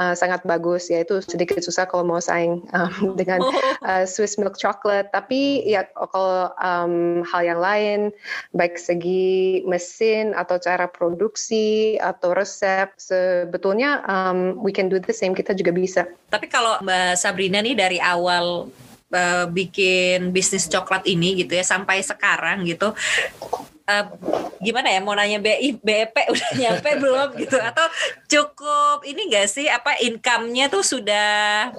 uh, 0.00 0.14
sangat 0.16 0.42
bagus. 0.46 0.88
Ya 0.88 1.02
itu 1.02 1.20
sedikit 1.22 1.60
susah 1.60 1.86
kalau 1.86 2.06
mau 2.06 2.18
saing 2.22 2.64
um, 2.72 3.14
dengan 3.20 3.42
uh, 3.84 4.04
Swiss 4.04 4.40
milk 4.40 4.56
chocolate. 4.56 5.10
Tapi 5.10 5.64
ya 5.66 5.86
kalau 5.92 6.52
um, 6.58 7.22
hal 7.26 7.42
yang 7.44 7.60
lain 7.60 8.00
baik 8.56 8.80
segi 8.80 9.62
mesin 9.66 10.32
atau 10.32 10.56
cara 10.58 10.86
produksi 10.86 11.96
atau 12.00 12.32
resep 12.32 12.90
sebetulnya 12.96 14.02
um, 14.06 14.58
we 14.60 14.70
can 14.70 14.88
do 14.88 14.98
the 14.98 15.14
same. 15.14 15.36
Kita 15.36 15.56
juga 15.56 15.74
bisa. 15.74 16.06
Tapi 16.30 16.46
kalau 16.46 16.78
Mbak 16.82 17.18
Sabrina 17.18 17.58
nih 17.60 17.74
dari 17.76 17.98
awal 17.98 18.70
uh, 19.14 19.46
bikin 19.50 20.30
bisnis 20.30 20.66
coklat 20.70 21.04
ini 21.06 21.42
gitu 21.42 21.58
ya 21.58 21.64
sampai 21.66 22.02
sekarang 22.02 22.64
gitu 22.66 22.94
uh, 23.90 24.04
gimana 24.62 24.88
ya 24.92 25.00
mau 25.02 25.16
nanya 25.18 25.42
BI 25.42 25.82
BEP 25.82 26.14
udah 26.32 26.50
nyampe 26.54 26.90
belum 27.00 27.28
gitu? 27.42 27.58
Atau 27.58 27.86
cukup 28.30 29.02
ini 29.02 29.26
gak 29.32 29.50
sih 29.50 29.66
apa 29.66 29.98
income-nya 29.98 30.70
tuh 30.70 30.86
sudah 30.86 31.72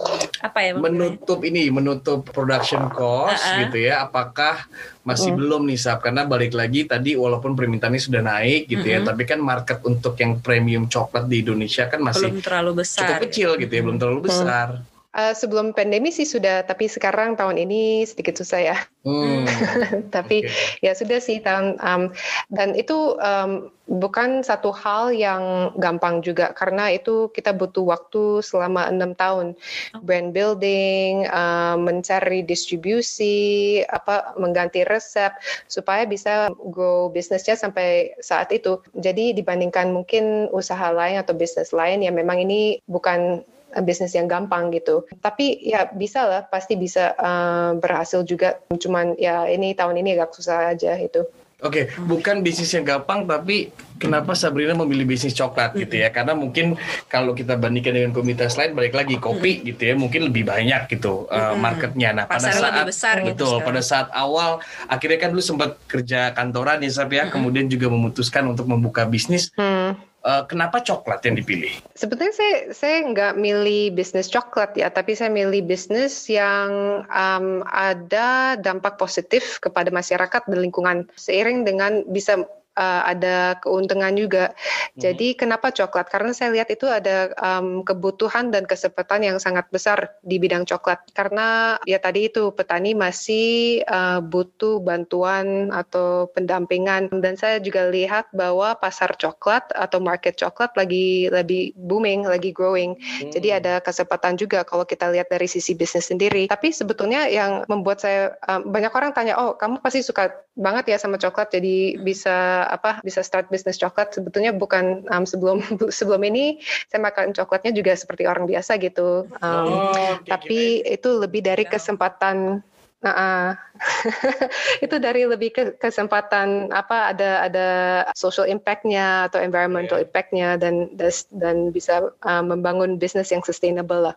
apa 0.44 0.60
ya 0.60 0.76
menutup 0.76 1.40
ini 1.48 1.72
menutup 1.72 2.28
production 2.28 2.92
cost 2.92 3.40
uh 3.40 3.56
-uh. 3.56 3.60
gitu 3.66 3.78
ya. 3.88 4.04
Apakah 4.04 4.68
masih 5.08 5.34
uh. 5.34 5.38
belum 5.40 5.66
nih 5.72 5.80
Sab 5.80 6.04
karena 6.04 6.28
balik 6.28 6.54
lagi 6.54 6.86
tadi 6.86 7.16
walaupun 7.16 7.56
permintaannya 7.56 8.02
sudah 8.02 8.22
naik 8.22 8.68
gitu 8.68 8.86
uh 8.86 8.92
-huh. 8.92 9.02
ya 9.02 9.08
tapi 9.08 9.24
kan 9.26 9.40
market 9.42 9.80
untuk 9.88 10.14
yang 10.20 10.38
premium 10.44 10.86
coklat 10.86 11.26
di 11.26 11.42
Indonesia 11.42 11.90
kan 11.90 12.04
masih 12.04 12.30
belum 12.30 12.44
terlalu 12.46 12.72
besar. 12.86 13.00
cukup 13.08 13.18
kecil 13.30 13.50
gitu 13.58 13.74
ya 13.74 13.82
belum 13.82 13.98
terlalu 13.98 14.22
besar 14.30 14.68
Uh, 15.12 15.36
sebelum 15.36 15.76
pandemi 15.76 16.08
sih 16.08 16.24
sudah, 16.24 16.64
tapi 16.64 16.88
sekarang 16.88 17.36
tahun 17.36 17.60
ini 17.60 18.08
sedikit 18.08 18.40
susah 18.40 18.60
ya. 18.64 18.78
Hmm. 19.02 19.50
tapi 20.16 20.46
okay. 20.46 20.86
ya 20.86 20.94
sudah 20.94 21.18
sih 21.18 21.42
tahun 21.42 21.82
um, 21.82 22.14
dan 22.54 22.78
itu 22.78 23.18
um, 23.18 23.74
bukan 23.90 24.46
satu 24.46 24.70
hal 24.70 25.10
yang 25.10 25.74
gampang 25.82 26.22
juga 26.22 26.54
karena 26.54 26.94
itu 26.94 27.28
kita 27.34 27.52
butuh 27.52 27.82
waktu 27.82 28.46
selama 28.46 28.88
enam 28.88 29.18
tahun 29.18 29.58
oh. 29.98 30.02
brand 30.06 30.32
building, 30.32 31.26
uh, 31.28 31.76
mencari 31.82 32.46
distribusi, 32.46 33.82
apa 33.90 34.38
mengganti 34.38 34.86
resep 34.86 35.34
supaya 35.66 36.06
bisa 36.06 36.54
grow 36.72 37.10
bisnisnya 37.10 37.58
sampai 37.58 38.14
saat 38.22 38.54
itu. 38.54 38.80
Jadi 38.96 39.34
dibandingkan 39.34 39.92
mungkin 39.92 40.46
usaha 40.54 40.94
lain 40.94 41.20
atau 41.20 41.34
bisnis 41.34 41.74
lain 41.74 42.06
ya 42.06 42.14
memang 42.14 42.38
ini 42.38 42.80
bukan 42.86 43.42
bisnis 43.80 44.12
yang 44.12 44.28
gampang 44.28 44.70
gitu. 44.76 45.08
Tapi 45.24 45.64
ya 45.64 45.88
bisa 45.88 46.28
lah, 46.28 46.42
pasti 46.44 46.76
bisa 46.76 47.16
uh, 47.16 47.80
berhasil 47.80 48.22
juga. 48.28 48.60
Cuman 48.76 49.16
ya 49.16 49.48
ini 49.48 49.72
tahun 49.72 50.04
ini 50.04 50.20
agak 50.20 50.36
susah 50.36 50.76
aja 50.76 51.00
itu. 51.00 51.24
Oke, 51.62 51.94
okay, 51.94 52.02
bukan 52.10 52.42
bisnis 52.42 52.74
yang 52.74 52.82
gampang, 52.82 53.30
tapi 53.30 53.70
kenapa 54.02 54.34
Sabrina 54.34 54.74
memilih 54.74 55.14
bisnis 55.14 55.38
coklat 55.38 55.78
gitu 55.78 55.94
ya? 55.94 56.10
Karena 56.10 56.34
mungkin 56.34 56.74
kalau 57.06 57.38
kita 57.38 57.54
bandingkan 57.54 57.94
dengan 57.94 58.12
komunitas 58.18 58.58
lain, 58.58 58.74
balik 58.74 58.98
lagi 58.98 59.22
kopi 59.22 59.62
gitu 59.62 59.78
ya, 59.78 59.94
mungkin 59.94 60.26
lebih 60.26 60.50
banyak 60.50 60.90
gitu 60.90 61.30
uh, 61.30 61.54
marketnya. 61.54 62.18
Nah, 62.18 62.26
pada 62.26 62.50
saat 62.50 62.66
lebih 62.66 62.90
besar 62.90 63.22
gitu 63.22 63.46
betul, 63.46 63.56
pada 63.62 63.82
saat 63.86 64.10
awal, 64.10 64.58
akhirnya 64.90 65.22
kan 65.22 65.38
lu 65.38 65.44
sempat 65.46 65.78
kerja 65.86 66.34
kantoran 66.34 66.82
ya, 66.82 66.90
Sab 66.90 67.14
ya, 67.14 67.30
kemudian 67.30 67.70
juga 67.70 67.94
memutuskan 67.94 68.50
untuk 68.50 68.66
membuka 68.66 69.06
bisnis. 69.06 69.54
Hmm 69.54 70.11
Uh, 70.22 70.46
kenapa 70.46 70.78
coklat 70.86 71.26
yang 71.26 71.34
dipilih? 71.34 71.74
Sebetulnya 71.98 72.30
saya 72.30 72.56
saya 72.70 72.98
nggak 73.10 73.42
milih 73.42 73.90
bisnis 73.98 74.30
coklat 74.30 74.78
ya, 74.78 74.94
tapi 74.94 75.18
saya 75.18 75.34
milih 75.34 75.66
bisnis 75.66 76.30
yang 76.30 77.02
um, 77.10 77.66
ada 77.66 78.54
dampak 78.62 79.02
positif 79.02 79.58
kepada 79.58 79.90
masyarakat 79.90 80.46
dan 80.46 80.60
lingkungan 80.62 81.10
seiring 81.18 81.66
dengan 81.66 82.06
bisa 82.06 82.46
uh, 82.82 83.02
ada 83.06 83.62
keuntungan 83.62 84.12
juga. 84.18 84.52
Hmm. 84.52 85.00
Jadi 85.06 85.38
kenapa 85.38 85.70
coklat? 85.70 86.10
Karena 86.10 86.34
saya 86.34 86.50
lihat 86.50 86.74
itu 86.74 86.90
ada 86.90 87.30
um, 87.38 87.86
kebutuhan 87.86 88.50
dan 88.50 88.66
kesempatan 88.66 89.22
yang 89.22 89.38
sangat 89.38 89.70
besar 89.70 90.18
di 90.26 90.42
bidang 90.42 90.66
coklat. 90.66 91.06
Karena 91.14 91.78
ya 91.86 92.02
tadi 92.02 92.28
itu 92.34 92.50
petani 92.58 92.98
masih 92.98 93.82
uh, 93.86 94.20
butuh 94.26 94.82
bantuan 94.82 95.70
atau 95.70 96.28
pendampingan 96.34 97.14
dan 97.22 97.38
saya 97.38 97.62
juga 97.62 97.88
lihat 97.94 98.34
bahwa 98.34 98.74
pasar 98.82 99.14
coklat 99.14 99.70
atau 99.78 100.02
market 100.02 100.34
coklat 100.42 100.74
lagi 100.74 101.30
lebih 101.30 101.78
booming, 101.78 102.26
lagi 102.26 102.50
growing. 102.50 102.98
Hmm. 102.98 103.30
Jadi 103.30 103.54
ada 103.54 103.78
kesempatan 103.78 104.36
juga 104.36 104.66
kalau 104.66 104.84
kita 104.88 105.14
lihat 105.14 105.30
dari 105.30 105.46
sisi 105.46 105.78
bisnis 105.78 106.10
sendiri. 106.10 106.50
Tapi 106.50 106.74
sebetulnya 106.74 107.30
yang 107.30 107.64
membuat 107.70 108.02
saya 108.02 108.34
um, 108.50 108.72
banyak 108.72 108.92
orang 108.92 109.12
tanya, 109.14 109.38
"Oh, 109.38 109.54
kamu 109.54 109.84
pasti 109.84 110.02
suka 110.02 110.32
banget 110.58 110.92
ya 110.92 110.98
sama 111.00 111.16
coklat 111.16 111.52
jadi 111.52 112.00
bisa 112.00 112.68
apa 112.72 113.04
bisa 113.04 113.20
start 113.20 113.52
bisnis 113.52 113.76
coklat 113.76 114.16
sebetulnya 114.16 114.56
bukan 114.56 115.04
um, 115.12 115.28
sebelum 115.28 115.60
sebelum 115.98 116.24
ini 116.24 116.64
saya 116.88 117.04
makan 117.04 117.36
coklatnya 117.36 117.76
juga 117.76 117.92
seperti 118.00 118.24
orang 118.24 118.48
biasa 118.48 118.80
gitu 118.80 119.28
um, 119.44 119.68
oh, 119.68 119.92
okay, 119.92 120.24
tapi 120.24 120.62
okay. 120.80 120.96
itu 120.96 121.10
lebih 121.20 121.44
dari 121.44 121.68
ya. 121.68 121.76
kesempatan 121.76 122.64
Nah, 123.02 123.58
itu 124.86 124.96
dari 125.02 125.26
lebih 125.26 125.50
ke 125.52 125.64
kesempatan 125.82 126.70
apa 126.70 127.14
ada 127.14 127.30
ada 127.50 127.68
social 128.14 128.46
impactnya 128.46 129.30
atau 129.30 129.42
environmental 129.42 129.98
yeah. 129.98 130.06
impactnya 130.06 130.50
dan 130.62 130.94
dan 131.34 131.74
bisa 131.74 132.14
uh, 132.22 132.44
membangun 132.46 133.02
bisnis 133.02 133.34
yang 133.34 133.42
sustainable 133.42 134.12
lah. 134.12 134.16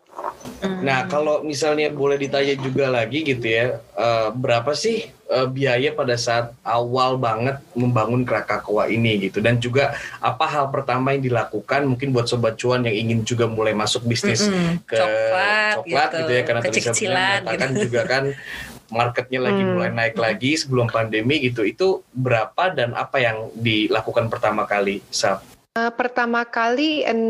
Nah, 0.65 1.09
kalau 1.09 1.41
misalnya 1.41 1.89
boleh 1.89 2.21
ditanya 2.21 2.57
juga 2.61 2.93
lagi 2.93 3.25
gitu 3.25 3.45
ya, 3.45 3.81
uh, 3.97 4.29
berapa 4.33 4.77
sih 4.77 5.09
uh, 5.33 5.49
biaya 5.49 5.93
pada 5.97 6.17
saat 6.21 6.53
awal 6.65 7.17
banget 7.17 7.61
membangun 7.73 8.25
Krakakawa 8.25 8.89
ini 8.93 9.29
gitu 9.29 9.41
dan 9.41 9.61
juga 9.61 9.97
apa 10.21 10.45
hal 10.45 10.69
pertama 10.69 11.17
yang 11.17 11.25
dilakukan 11.25 11.89
mungkin 11.89 12.13
buat 12.13 12.29
sobat 12.29 12.57
cuan 12.61 12.85
yang 12.85 12.97
ingin 12.97 13.19
juga 13.25 13.49
mulai 13.49 13.73
masuk 13.73 14.05
bisnis 14.05 14.45
mm 14.45 14.53
-hmm. 14.53 14.75
ke 14.85 14.97
coklat, 14.97 15.75
coklat 15.81 16.09
gitu. 16.11 16.19
gitu 16.21 16.33
ya 16.33 16.43
karena 16.45 16.61
tadi 16.61 16.81
saya 16.81 16.95
mengatakan 16.95 17.71
gitu. 17.73 17.83
juga 17.89 18.01
kan 18.05 18.25
marketnya 18.95 19.43
lagi 19.43 19.67
hmm. 19.67 19.71
mulai 19.75 19.91
naik 19.91 20.15
lagi 20.15 20.55
sebelum 20.55 20.87
pandemi 20.87 21.43
gitu 21.43 21.67
itu 21.67 22.07
berapa 22.15 22.71
dan 22.71 22.95
apa 22.95 23.19
yang 23.19 23.51
dilakukan 23.59 24.31
pertama 24.31 24.65
kali 24.65 25.03
Sab? 25.11 25.43
Uh, 25.75 25.91
pertama 25.91 26.47
kali 26.47 27.03
en, 27.03 27.21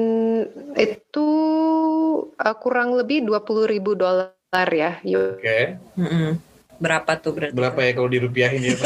itu 0.77 1.29
uh, 2.37 2.57
kurang 2.61 2.93
lebih 2.93 3.25
dua 3.25 3.41
puluh 3.41 3.65
ribu 3.65 3.97
dolar 3.97 4.69
ya. 4.69 5.01
Oke. 5.01 5.41
Okay. 5.41 5.63
Mm 5.97 6.09
-hmm. 6.13 6.54
Berapa 6.85 7.17
tuh 7.17 7.33
berarti? 7.33 7.55
Berapa 7.57 7.81
ya 7.81 7.91
kalau 7.97 8.09
dirupiahin 8.13 8.61
ya? 8.61 8.77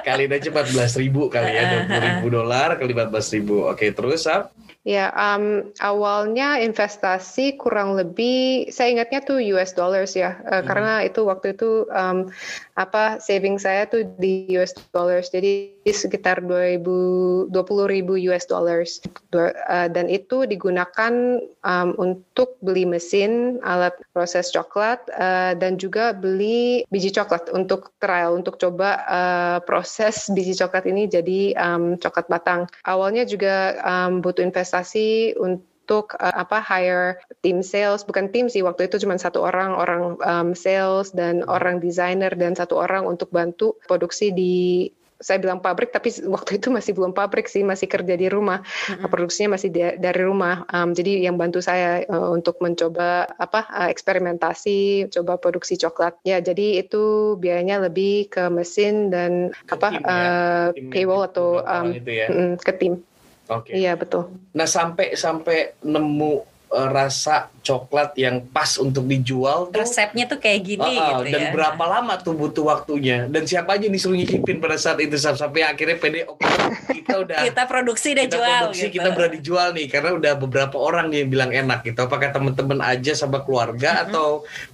kali 0.00 0.26
aja 0.26 0.48
empat 0.48 0.66
belas 0.72 0.92
ribu 0.96 1.28
kali 1.28 1.52
ya, 1.52 1.62
dua 1.68 1.82
puluh 1.86 2.02
ribu 2.02 2.26
dolar 2.32 2.68
kali 2.80 2.92
empat 2.96 3.08
belas 3.12 3.28
ribu. 3.30 3.68
Oke, 3.68 3.92
terus 3.92 4.24
Sab? 4.24 4.50
Ya, 4.80 5.12
um, 5.12 5.68
awalnya 5.76 6.56
investasi 6.56 7.60
kurang 7.60 8.00
lebih, 8.00 8.72
saya 8.72 8.96
ingatnya 8.96 9.20
tuh 9.20 9.36
US 9.52 9.76
dollars 9.76 10.16
ya, 10.16 10.40
uh, 10.48 10.64
hmm. 10.64 10.64
karena 10.64 10.92
itu 11.04 11.20
waktu 11.28 11.52
itu 11.52 11.84
um, 11.92 12.32
apa 12.80 13.20
saving 13.20 13.60
saya 13.60 13.84
tuh 13.84 14.08
di 14.16 14.48
US 14.56 14.72
dollars, 14.88 15.28
jadi 15.28 15.68
sekitar 15.88 16.44
2020 16.44 17.48
ribu 17.88 18.20
US 18.28 18.44
dollars. 18.44 19.00
Uh, 19.32 19.88
dan 19.88 20.12
itu 20.12 20.44
digunakan 20.44 21.40
um, 21.64 21.88
untuk 21.96 22.60
beli 22.60 22.84
mesin 22.84 23.56
alat 23.64 23.96
proses 24.12 24.52
coklat 24.52 25.00
uh, 25.16 25.56
dan 25.56 25.80
juga 25.80 26.12
beli 26.12 26.84
biji 26.92 27.08
coklat. 27.16 27.48
Untuk 27.56 27.96
trial 27.96 28.36
untuk 28.36 28.60
coba 28.60 29.00
uh, 29.08 29.58
proses 29.64 30.28
biji 30.28 30.52
coklat 30.60 30.84
ini 30.84 31.08
jadi 31.08 31.56
um, 31.56 31.96
coklat 31.96 32.28
batang. 32.28 32.68
Awalnya 32.84 33.24
juga 33.24 33.80
um, 33.80 34.20
butuh 34.20 34.44
investasi 34.44 35.34
untuk 35.40 35.64
untuk 35.90 36.14
uh, 36.22 36.46
apa 36.46 36.62
hire 36.62 37.18
tim 37.42 37.66
sales. 37.66 38.06
Bukan 38.06 38.30
tim 38.30 38.46
sih 38.46 38.62
waktu 38.62 38.86
itu 38.86 39.02
cuma 39.02 39.18
satu 39.18 39.42
orang 39.42 39.74
orang 39.74 40.02
um, 40.22 40.48
sales 40.54 41.10
dan 41.10 41.42
orang 41.50 41.82
designer 41.82 42.30
dan 42.38 42.54
satu 42.54 42.78
orang 42.78 43.10
untuk 43.10 43.34
bantu 43.34 43.74
produksi 43.90 44.30
di 44.30 44.86
saya 45.20 45.36
bilang 45.36 45.60
pabrik 45.60 45.92
tapi 45.92 46.10
waktu 46.24 46.56
itu 46.56 46.72
masih 46.72 46.96
belum 46.96 47.12
pabrik 47.12 47.46
sih 47.46 47.60
masih 47.60 47.86
kerja 47.86 48.16
di 48.16 48.26
rumah 48.32 48.64
mm-hmm. 48.64 49.06
produksinya 49.12 49.60
masih 49.60 49.68
di, 49.68 49.80
dari 50.00 50.20
rumah 50.24 50.64
um, 50.72 50.96
jadi 50.96 51.28
yang 51.28 51.36
bantu 51.36 51.60
saya 51.60 52.02
uh, 52.08 52.32
untuk 52.32 52.56
mencoba 52.64 53.28
apa 53.36 53.68
uh, 53.68 53.88
eksperimentasi 53.92 55.12
coba 55.12 55.36
produksi 55.36 55.76
coklat 55.76 56.16
ya 56.24 56.40
jadi 56.40 56.80
itu 56.80 57.36
biayanya 57.36 57.84
lebih 57.84 58.32
ke 58.32 58.48
mesin 58.48 59.12
dan 59.12 59.52
ke 59.68 59.76
apa 59.76 59.88
tim, 59.92 60.00
ya? 60.00 60.08
uh, 60.08 60.68
payroll 60.88 61.28
atau 61.28 61.60
um, 61.60 61.92
ya? 61.92 62.26
ke 62.56 62.72
tim 62.80 63.04
Oke. 63.50 63.74
Okay. 63.74 63.82
Iya 63.82 63.98
betul. 63.98 64.30
Nah 64.54 64.62
sampai 64.62 65.18
sampai 65.18 65.74
nemu 65.82 66.34
uh, 66.70 66.88
rasa 66.88 67.50
coklat 67.60 68.16
yang 68.16 68.46
pas 68.48 68.78
untuk 68.80 69.04
dijual 69.04 69.68
tuh 69.68 69.82
resepnya 69.82 70.24
tuh 70.24 70.40
kayak 70.40 70.60
gini 70.64 70.92
uh, 70.96 71.20
gitu 71.20 71.24
dan 71.34 71.42
ya. 71.42 71.50
berapa 71.52 71.84
lama 71.84 72.16
tuh 72.16 72.32
butuh 72.32 72.64
waktunya 72.70 73.26
dan 73.28 73.44
siapa 73.44 73.76
aja 73.76 73.86
disuruh 73.90 74.16
nyicipin 74.16 74.62
pada 74.62 74.80
saat 74.80 75.02
itu 75.02 75.18
sampai 75.18 75.66
akhirnya 75.66 76.00
PD 76.00 76.24
oke 76.24 76.40
okay, 76.40 77.02
kita 77.02 77.14
udah 77.20 77.38
kita 77.50 77.62
produksi 77.68 78.16
dan 78.16 78.26
kita 78.30 78.36
jual 78.38 78.48
produksi 78.48 78.86
gitu. 78.88 78.96
kita 78.96 79.08
berani 79.12 79.38
jual 79.42 79.68
nih 79.76 79.86
karena 79.90 80.10
udah 80.16 80.32
beberapa 80.38 80.76
orang 80.78 81.06
nih 81.12 81.18
yang 81.26 81.30
bilang 81.30 81.50
enak 81.52 81.80
gitu 81.84 82.00
apakah 82.06 82.30
teman-teman 82.32 82.80
aja 82.80 83.12
sama 83.12 83.42
keluarga 83.44 83.90
mm 83.90 83.98
-hmm. 83.98 84.04
atau 84.08 84.26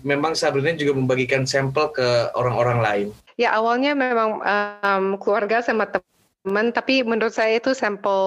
memang 0.06 0.32
sebenarnya 0.36 0.86
juga 0.86 0.92
membagikan 0.94 1.42
sampel 1.48 1.90
ke 1.90 2.06
orang-orang 2.38 2.78
lain 2.78 3.06
ya 3.40 3.56
awalnya 3.56 3.92
memang 3.96 4.40
um, 4.40 5.04
keluarga 5.18 5.60
sama 5.60 5.88
teman 5.90 6.15
teman 6.46 6.70
tapi 6.70 7.02
menurut 7.02 7.34
saya 7.34 7.58
itu 7.58 7.74
sampel 7.74 8.22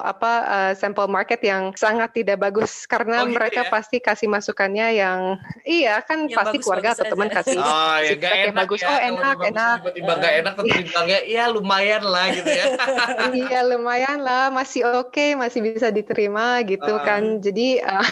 apa 0.00 0.32
uh, 0.48 0.72
sampel 0.72 1.04
market 1.12 1.44
yang 1.44 1.76
sangat 1.76 2.16
tidak 2.16 2.40
bagus. 2.40 2.88
Karena 2.88 3.20
oh, 3.20 3.28
gitu 3.28 3.36
mereka 3.36 3.68
ya? 3.68 3.70
pasti 3.70 4.00
kasih 4.00 4.32
masukannya 4.32 4.96
yang 4.96 5.36
iya 5.68 6.00
kan 6.00 6.24
yang 6.24 6.40
pasti 6.40 6.56
bagus, 6.56 6.64
keluarga 6.64 6.88
bagus 6.96 7.00
atau 7.04 7.12
teman 7.12 7.28
kasih 7.28 7.58
oh, 7.60 7.96
ya, 8.08 8.12
gak 8.16 8.32
enak 8.32 8.64
bagus. 8.64 8.80
ya. 8.80 8.88
oh 8.88 8.98
enak 9.12 9.36
enak. 9.44 9.76
tiba-tiba 9.84 10.12
gak 10.16 10.34
enak 10.40 10.52
terus 10.56 10.72
dibilangnya 10.80 11.20
ya 11.28 11.44
lumayan 11.52 12.02
lah 12.08 12.26
gitu 12.32 12.48
ya. 12.48 12.64
Iya 13.44 13.60
lumayan 13.68 14.24
lah. 14.24 14.48
Masih 14.48 14.80
oke 14.88 15.12
okay, 15.12 15.36
masih 15.36 15.60
bisa 15.60 15.92
diterima 15.92 16.64
gitu 16.64 16.96
uh. 16.96 17.04
kan. 17.04 17.44
Jadi 17.44 17.84
uh, 17.84 18.08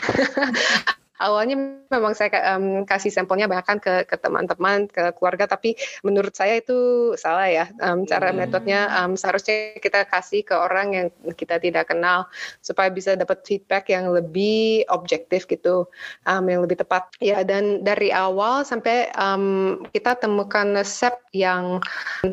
awalnya 1.23 1.85
memang 1.91 2.15
saya 2.15 2.31
um, 2.55 2.83
kasih 2.87 3.11
sampelnya 3.11 3.51
bahkan 3.51 3.79
ke 3.83 4.07
ke 4.07 4.17
teman-teman 4.19 4.87
ke 4.91 5.15
keluarga 5.19 5.51
tapi 5.51 5.75
menurut 6.07 6.35
saya 6.35 6.59
itu 6.59 7.13
salah 7.19 7.51
ya 7.51 7.67
um, 7.83 8.07
cara 8.07 8.31
hmm. 8.31 8.39
metodenya 8.39 8.81
um, 9.03 9.19
seharusnya 9.19 9.79
kita 9.79 10.07
kasih 10.07 10.47
ke 10.47 10.55
orang 10.55 10.89
yang 10.95 11.07
kita 11.35 11.59
tidak 11.59 11.91
kenal 11.91 12.29
supaya 12.63 12.89
bisa 12.93 13.15
dapat 13.19 13.43
feedback 13.43 13.91
yang 13.91 14.11
lebih 14.13 14.85
objektif 14.93 15.45
gitu 15.49 15.89
um, 16.29 16.45
yang 16.47 16.63
lebih 16.63 16.81
tepat. 16.81 17.11
Ya 17.19 17.43
dan 17.43 17.83
dari 17.83 18.13
awal 18.13 18.63
sampai 18.63 19.11
um, 19.17 19.81
kita 19.91 20.19
temukan 20.21 20.79
resep 20.79 21.15
yang 21.35 21.81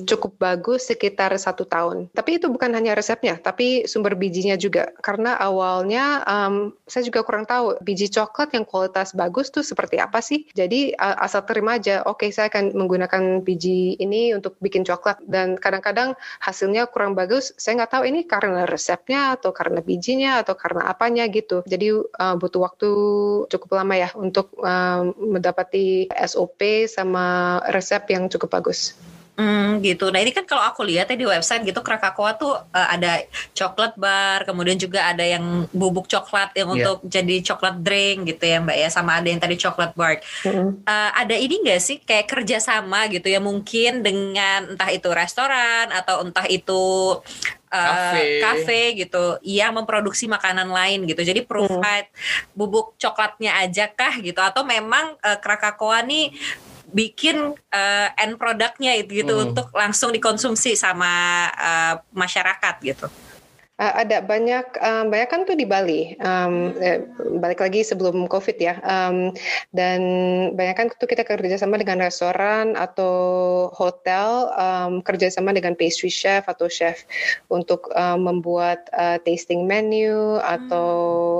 cukup 0.09 0.37
bagus 0.37 0.91
sekitar 0.91 1.33
satu 1.39 1.65
tahun. 1.65 2.11
Tapi 2.13 2.37
itu 2.37 2.51
bukan 2.51 2.73
hanya 2.75 2.93
resepnya 2.93 3.39
tapi 3.39 3.87
sumber 3.89 4.13
bijinya 4.13 4.59
juga. 4.59 4.91
Karena 5.01 5.39
awalnya 5.39 6.21
um, 6.27 6.75
saya 6.85 7.07
juga 7.07 7.23
kurang 7.23 7.47
tahu 7.47 7.79
biji 7.81 8.11
coklat 8.11 8.53
yang 8.53 8.65
kualitas 8.75 9.15
bagus 9.15 9.47
tuh 9.55 9.63
seperti 9.63 9.95
apa 10.03 10.19
sih. 10.19 10.51
Jadi 10.51 10.91
asal 10.99 11.47
terima 11.47 11.79
aja, 11.79 12.03
oke 12.03 12.27
okay, 12.27 12.29
saya 12.35 12.51
akan 12.51 12.75
menggunakan 12.75 13.39
biji 13.39 13.95
ini 13.95 14.35
untuk 14.35 14.59
bikin 14.59 14.83
coklat 14.83 15.23
dan 15.23 15.55
kadang-kadang 15.55 16.19
hasilnya 16.43 16.91
kurang 16.91 17.15
bagus. 17.15 17.55
Saya 17.55 17.79
nggak 17.79 17.91
tahu 17.95 18.03
ini 18.11 18.27
karena 18.27 18.67
resepnya 18.67 19.39
atau 19.39 19.55
karena 19.55 19.79
bijinya 19.79 20.43
atau 20.43 20.59
karena 20.59 20.91
apanya 20.91 21.23
gitu. 21.31 21.63
Jadi 21.63 21.95
uh, 21.95 22.35
butuh 22.35 22.61
waktu 22.67 22.91
cukup 23.47 23.69
lama 23.79 23.95
ya 23.95 24.09
untuk 24.19 24.51
uh, 24.59 25.07
mendapati 25.15 26.11
SOP 26.11 26.91
sama 26.91 27.57
resep 27.71 28.03
yang 28.11 28.27
cukup 28.27 28.59
bagus. 28.59 28.97
Hmm, 29.35 29.83
gitu. 29.83 30.07
Nah 30.15 30.23
ini 30.23 30.31
kan 30.31 30.47
kalau 30.47 30.63
aku 30.63 30.87
lihat 30.87 31.11
ya 31.11 31.15
di 31.19 31.27
website 31.27 31.67
gitu 31.67 31.83
Krakatoa 31.83 32.39
tuh 32.39 32.55
uh, 32.55 32.87
ada 32.87 33.19
coklat 33.51 33.99
bar, 33.99 34.47
kemudian 34.47 34.79
juga 34.79 35.11
ada 35.11 35.27
yang 35.27 35.67
bubuk 35.75 36.07
coklat 36.07 36.55
yang 36.55 36.71
yeah. 36.71 36.75
untuk 36.79 36.97
jadi 37.03 37.35
coklat 37.43 37.75
drink 37.83 38.31
gitu 38.31 38.43
ya 38.47 38.63
Mbak 38.63 38.77
ya, 38.79 38.87
sama 38.87 39.19
ada 39.19 39.27
yang 39.27 39.43
tadi 39.43 39.59
coklat 39.59 39.91
bar. 39.91 40.23
Mm-hmm. 40.47 40.87
Uh, 40.87 41.11
ada 41.19 41.35
ini 41.35 41.59
enggak 41.59 41.81
sih 41.83 41.99
kayak 41.99 42.31
kerjasama 42.31 43.11
gitu 43.11 43.27
ya 43.27 43.43
mungkin 43.43 43.99
dengan 43.99 44.71
entah 44.71 44.87
itu 44.87 45.11
restoran 45.11 45.91
atau 45.91 46.23
entah 46.23 46.47
itu 46.47 47.19
kafe. 47.75 48.39
kafe 48.39 48.81
gitu 49.03 49.35
yang 49.43 49.75
memproduksi 49.75 50.31
makanan 50.31 50.71
lain 50.71 51.03
gitu. 51.11 51.27
Jadi 51.27 51.43
provide 51.43 52.07
mm. 52.07 52.55
bubuk 52.55 52.95
coklatnya 52.95 53.51
aja 53.59 53.91
kah 53.91 54.15
gitu 54.23 54.39
atau 54.39 54.63
memang 54.63 55.19
uh, 55.19 55.37
Krakatoa 55.43 55.99
nih 56.07 56.31
bikin 56.93 57.55
uh, 57.55 58.07
end 58.19 58.37
produknya 58.37 58.93
itu 58.97 59.25
gitu 59.25 59.33
hmm. 59.33 59.45
untuk 59.51 59.67
langsung 59.73 60.13
dikonsumsi 60.13 60.77
sama 60.77 61.47
uh, 61.53 61.93
masyarakat 62.13 62.75
gitu. 62.83 63.07
Uh, 63.75 64.07
ada 64.07 64.23
banyak, 64.23 64.63
um, 64.79 65.11
banyak 65.11 65.27
kan 65.27 65.43
tuh 65.43 65.59
di 65.59 65.67
Bali. 65.67 66.15
Um, 66.23 66.71
eh, 66.79 67.03
balik 67.43 67.59
lagi 67.59 67.83
sebelum 67.83 68.23
COVID 68.31 68.55
ya. 68.55 68.79
Um, 68.87 69.35
dan 69.75 69.99
banyak 70.55 70.75
kan 70.79 70.87
tuh 70.95 71.03
kita 71.03 71.27
kerjasama 71.27 71.75
dengan 71.75 71.99
restoran 71.99 72.79
atau 72.79 73.11
hotel, 73.75 74.47
um, 74.55 75.03
kerjasama 75.03 75.51
dengan 75.51 75.75
pastry 75.75 76.07
chef 76.07 76.47
atau 76.47 76.71
chef 76.71 77.03
untuk 77.51 77.91
um, 77.99 78.23
membuat 78.23 78.87
uh, 78.95 79.19
tasting 79.27 79.67
menu 79.67 80.39
atau 80.39 80.87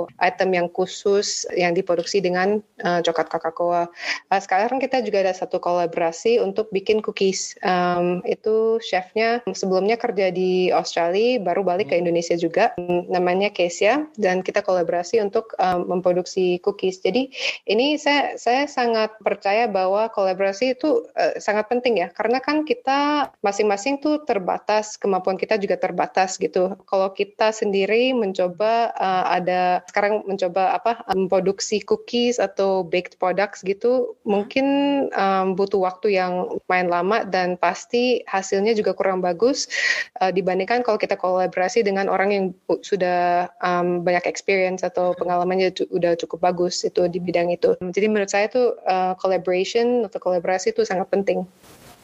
hmm. 0.04 0.20
item 0.20 0.50
yang 0.52 0.68
khusus 0.68 1.48
yang 1.56 1.72
diproduksi 1.72 2.20
dengan 2.20 2.60
uh, 2.84 3.00
coklat 3.00 3.32
kakakoa. 3.32 3.88
Uh, 4.28 4.40
sekarang 4.44 4.76
kita 4.76 5.00
juga 5.00 5.24
ada 5.24 5.32
satu 5.32 5.56
kolaborasi 5.56 6.36
untuk 6.44 6.68
bikin 6.68 7.00
cookies. 7.00 7.56
Um, 7.64 8.20
itu 8.28 8.76
chefnya 8.84 9.40
sebelumnya 9.56 9.96
kerja 9.96 10.28
di 10.28 10.68
Australia, 10.68 11.40
baru 11.40 11.64
balik 11.64 11.88
ke 11.88 11.96
hmm. 11.96 12.04
Indonesia 12.04 12.25
Indonesia 12.26 12.42
juga 12.42 12.64
namanya 13.06 13.54
Kesia 13.54 14.10
dan 14.18 14.42
kita 14.42 14.66
kolaborasi 14.66 15.22
untuk 15.22 15.54
um, 15.62 15.86
memproduksi 15.96 16.58
cookies. 16.58 16.98
Jadi 16.98 17.30
ini 17.70 17.94
saya 18.02 18.34
saya 18.34 18.66
sangat 18.66 19.14
percaya 19.22 19.70
bahwa 19.70 20.10
kolaborasi 20.10 20.74
itu 20.74 21.06
uh, 21.14 21.38
sangat 21.38 21.70
penting 21.70 22.02
ya 22.02 22.10
karena 22.10 22.42
kan 22.42 22.66
kita 22.66 23.30
masing-masing 23.46 24.02
tuh 24.02 24.26
terbatas 24.26 24.98
kemampuan 24.98 25.38
kita 25.38 25.54
juga 25.62 25.78
terbatas 25.78 26.34
gitu. 26.42 26.74
Kalau 26.82 27.14
kita 27.14 27.54
sendiri 27.54 28.10
mencoba 28.10 28.90
uh, 28.98 29.24
ada 29.30 29.86
sekarang 29.86 30.26
mencoba 30.26 30.74
apa 30.74 31.06
memproduksi 31.14 31.78
cookies 31.86 32.42
atau 32.42 32.82
baked 32.82 33.22
products 33.22 33.62
gitu 33.62 34.18
mungkin 34.26 34.66
um, 35.14 35.54
butuh 35.54 35.78
waktu 35.78 36.18
yang 36.18 36.58
main 36.66 36.90
lama 36.90 37.22
dan 37.22 37.54
pasti 37.54 38.26
hasilnya 38.26 38.74
juga 38.74 38.98
kurang 38.98 39.22
bagus 39.22 39.70
uh, 40.18 40.34
dibandingkan 40.34 40.82
kalau 40.82 40.98
kita 40.98 41.14
kolaborasi 41.14 41.86
dengan 41.86 42.15
orang 42.16 42.30
yang 42.32 42.44
sudah 42.80 43.52
um, 43.60 44.00
banyak 44.00 44.24
experience 44.24 44.80
atau 44.80 45.12
pengalamannya 45.20 45.76
sudah 45.76 46.16
cukup 46.16 46.48
bagus 46.48 46.80
itu 46.80 47.04
di 47.12 47.20
bidang 47.20 47.52
itu. 47.52 47.76
Jadi 47.76 48.06
menurut 48.08 48.32
saya 48.32 48.48
itu 48.48 48.72
uh, 48.88 49.12
collaboration 49.20 50.08
atau 50.08 50.16
kolaborasi 50.16 50.72
itu 50.72 50.88
sangat 50.88 51.12
penting. 51.12 51.44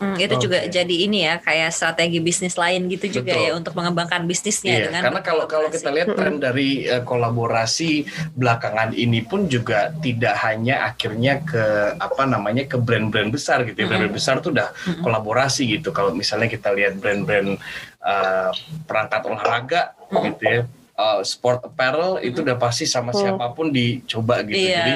Hmm, 0.03 0.19
itu 0.19 0.35
okay. 0.35 0.43
juga 0.43 0.59
jadi 0.67 0.95
ini 1.07 1.19
ya 1.23 1.38
kayak 1.38 1.71
strategi 1.71 2.19
bisnis 2.19 2.59
lain 2.59 2.91
gitu 2.91 3.07
Betul. 3.07 3.17
juga 3.23 3.35
ya 3.38 3.51
untuk 3.55 3.79
mengembangkan 3.79 4.27
bisnisnya 4.27 4.75
iya, 4.75 4.85
dengan 4.91 5.03
karena 5.07 5.23
kalau 5.23 5.45
kalau 5.47 5.69
kita 5.71 5.95
lihat 5.95 6.19
tren 6.19 6.43
dari 6.43 6.91
uh, 6.91 7.07
kolaborasi 7.07 8.03
belakangan 8.35 8.99
ini 8.99 9.23
pun 9.23 9.47
juga 9.47 9.95
tidak 10.03 10.35
hanya 10.43 10.91
akhirnya 10.91 11.38
ke 11.47 11.95
apa 12.03 12.27
namanya 12.27 12.67
ke 12.67 12.75
brand-brand 12.75 13.31
besar 13.31 13.62
gitu 13.62 13.79
ya. 13.79 13.87
Brand-brand 13.87 14.17
besar 14.19 14.43
tuh 14.43 14.51
udah 14.51 14.75
kolaborasi 15.07 15.71
gitu. 15.79 15.95
Kalau 15.95 16.11
misalnya 16.11 16.51
kita 16.51 16.75
lihat 16.75 16.99
brand-brand 16.99 17.62
uh, 18.03 18.51
perangkat 18.91 19.23
olahraga 19.31 19.95
gitu 20.11 20.43
ya 20.43 20.61
uh, 20.99 21.21
sport 21.25 21.65
apparel 21.67 22.21
itu 22.21 22.43
udah 22.45 22.57
pasti 22.59 22.85
sama 22.85 23.15
siapa 23.15 23.53
pun 23.53 23.73
dicoba 23.73 24.45
gitu. 24.45 24.59
Iya. 24.59 24.77
jadi 24.77 24.95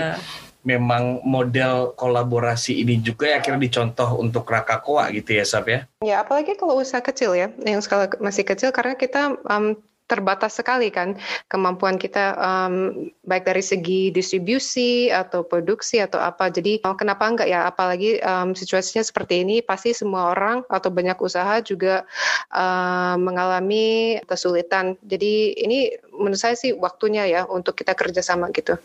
memang 0.66 1.22
model 1.22 1.94
kolaborasi 1.94 2.82
ini 2.82 2.98
juga 2.98 3.30
ya 3.30 3.38
akhirnya 3.38 3.62
dicontoh 3.62 4.18
untuk 4.18 4.42
Rakakoa 4.42 5.14
gitu 5.14 5.38
ya 5.38 5.46
Sab 5.46 5.70
ya? 5.70 5.86
Ya 6.02 6.26
apalagi 6.26 6.58
kalau 6.58 6.82
usaha 6.82 6.98
kecil 6.98 7.38
ya, 7.38 7.54
yang 7.62 7.78
skala 7.78 8.10
masih 8.18 8.42
kecil 8.42 8.74
karena 8.74 8.98
kita 8.98 9.38
um, 9.46 9.78
terbatas 10.06 10.54
sekali 10.54 10.86
kan 10.94 11.18
kemampuan 11.50 11.98
kita 11.98 12.38
um, 12.38 13.06
baik 13.26 13.42
dari 13.42 13.62
segi 13.62 14.14
distribusi 14.14 15.10
atau 15.10 15.42
produksi 15.42 15.98
atau 15.98 16.22
apa. 16.22 16.46
Jadi 16.50 16.78
kenapa 16.82 17.26
enggak 17.26 17.50
ya? 17.50 17.66
Apalagi 17.66 18.22
um, 18.22 18.54
situasinya 18.54 19.02
seperti 19.02 19.42
ini, 19.42 19.62
pasti 19.62 19.94
semua 19.94 20.30
orang 20.34 20.62
atau 20.70 20.90
banyak 20.94 21.18
usaha 21.18 21.58
juga 21.62 22.06
uh, 22.54 23.18
mengalami 23.18 24.18
kesulitan. 24.30 24.94
Jadi 25.02 25.58
ini 25.58 25.90
menurut 26.14 26.38
saya 26.38 26.54
sih 26.54 26.70
waktunya 26.74 27.26
ya 27.26 27.42
untuk 27.46 27.74
kita 27.74 27.98
kerjasama 27.98 28.50
gitu. 28.54 28.78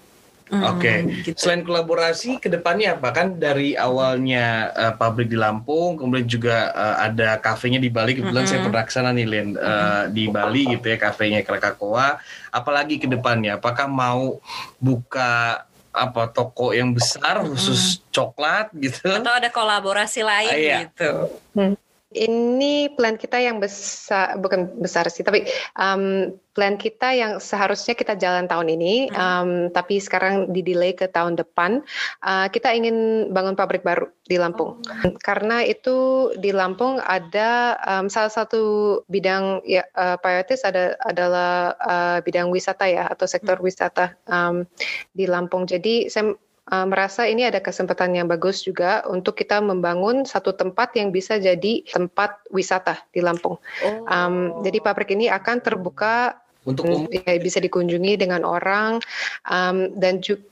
Oke, 0.51 0.67
okay. 0.67 0.97
gitu. 1.23 1.39
selain 1.39 1.63
kolaborasi, 1.63 2.35
ke 2.43 2.51
depannya 2.51 2.99
apa 2.99 3.15
kan 3.15 3.39
dari 3.39 3.71
awalnya 3.71 4.67
uh, 4.75 4.93
pabrik 4.99 5.31
di 5.31 5.39
Lampung, 5.39 5.95
kemudian 5.95 6.27
juga 6.27 6.75
uh, 6.75 7.07
ada 7.07 7.39
kafenya 7.39 7.79
di 7.79 7.87
Bali. 7.87 8.19
Kebetulan 8.19 8.43
mm 8.43 8.51
-hmm. 8.51 8.59
saya 8.59 8.67
pernah 8.67 8.83
ke 8.83 8.91
sana 8.91 9.09
nih, 9.15 9.27
Len, 9.31 9.55
uh, 9.55 10.11
di 10.11 10.27
Bali 10.27 10.75
gitu 10.75 10.91
ya, 10.91 10.99
kafenya 10.99 11.39
Krakatoa. 11.47 12.19
Apalagi 12.51 12.99
ke 12.99 13.07
depannya, 13.07 13.55
apakah 13.55 13.87
mau 13.87 14.43
buka 14.75 15.63
apa 15.91 16.23
toko 16.35 16.75
yang 16.75 16.91
besar 16.91 17.47
khusus 17.47 17.99
mm. 17.99 18.01
coklat 18.11 18.67
gitu? 18.75 19.07
Atau 19.07 19.31
ada 19.31 19.47
kolaborasi 19.47 20.19
lain 20.19 20.51
ah, 20.51 20.59
iya. 20.59 20.77
gitu? 20.83 21.11
Hmm. 21.55 21.75
Ini 22.11 22.91
plan 22.99 23.15
kita 23.15 23.39
yang 23.39 23.63
besar, 23.63 24.35
bukan 24.35 24.67
besar 24.83 25.07
sih, 25.07 25.23
tapi 25.23 25.47
um, 25.79 26.35
plan 26.51 26.75
kita 26.75 27.15
yang 27.15 27.39
seharusnya 27.39 27.95
kita 27.95 28.19
jalan 28.19 28.51
tahun 28.51 28.67
ini, 28.67 29.07
um, 29.15 29.71
tapi 29.71 29.95
sekarang 29.95 30.51
di 30.51 30.59
delay 30.59 30.91
ke 30.91 31.07
tahun 31.07 31.39
depan. 31.39 31.79
Uh, 32.19 32.51
kita 32.51 32.75
ingin 32.75 33.31
bangun 33.31 33.55
pabrik 33.55 33.79
baru 33.79 34.11
di 34.27 34.35
Lampung, 34.35 34.83
oh. 34.83 35.15
karena 35.23 35.63
itu 35.63 36.29
di 36.35 36.51
Lampung 36.51 36.99
ada 36.99 37.79
um, 37.87 38.11
salah 38.11 38.31
satu 38.31 38.99
bidang 39.07 39.63
ya, 39.63 39.87
uh, 39.95 40.19
prioritas 40.19 40.67
ada 40.67 40.99
adalah 41.07 41.79
uh, 41.79 42.17
bidang 42.19 42.51
wisata 42.51 42.91
ya 42.91 43.07
atau 43.07 43.23
sektor 43.23 43.55
hmm. 43.55 43.65
wisata 43.65 44.19
um, 44.27 44.67
di 45.15 45.31
Lampung. 45.31 45.63
Jadi 45.63 46.11
saya 46.11 46.35
uh, 46.69 46.85
merasa 46.85 47.25
ini 47.25 47.47
ada 47.47 47.57
kesempatan 47.63 48.13
yang 48.13 48.27
bagus 48.29 48.61
juga 48.61 49.01
untuk 49.09 49.39
kita 49.39 49.57
membangun 49.63 50.27
satu 50.27 50.53
tempat 50.53 50.93
yang 50.99 51.09
bisa 51.09 51.41
jadi 51.41 51.81
tempat 51.89 52.37
wisata 52.53 53.01
di 53.09 53.23
Lampung. 53.23 53.57
Oh. 53.57 54.05
Um, 54.05 54.61
jadi 54.61 54.77
pabrik 54.83 55.09
ini 55.15 55.31
akan 55.31 55.63
terbuka 55.63 56.37
untuk 56.61 57.09
ya, 57.09 57.41
bisa 57.41 57.57
dikunjungi 57.57 58.21
dengan 58.21 58.45
orang 58.45 59.01
um, 59.49 59.89
dan 59.97 60.21
juga 60.21 60.45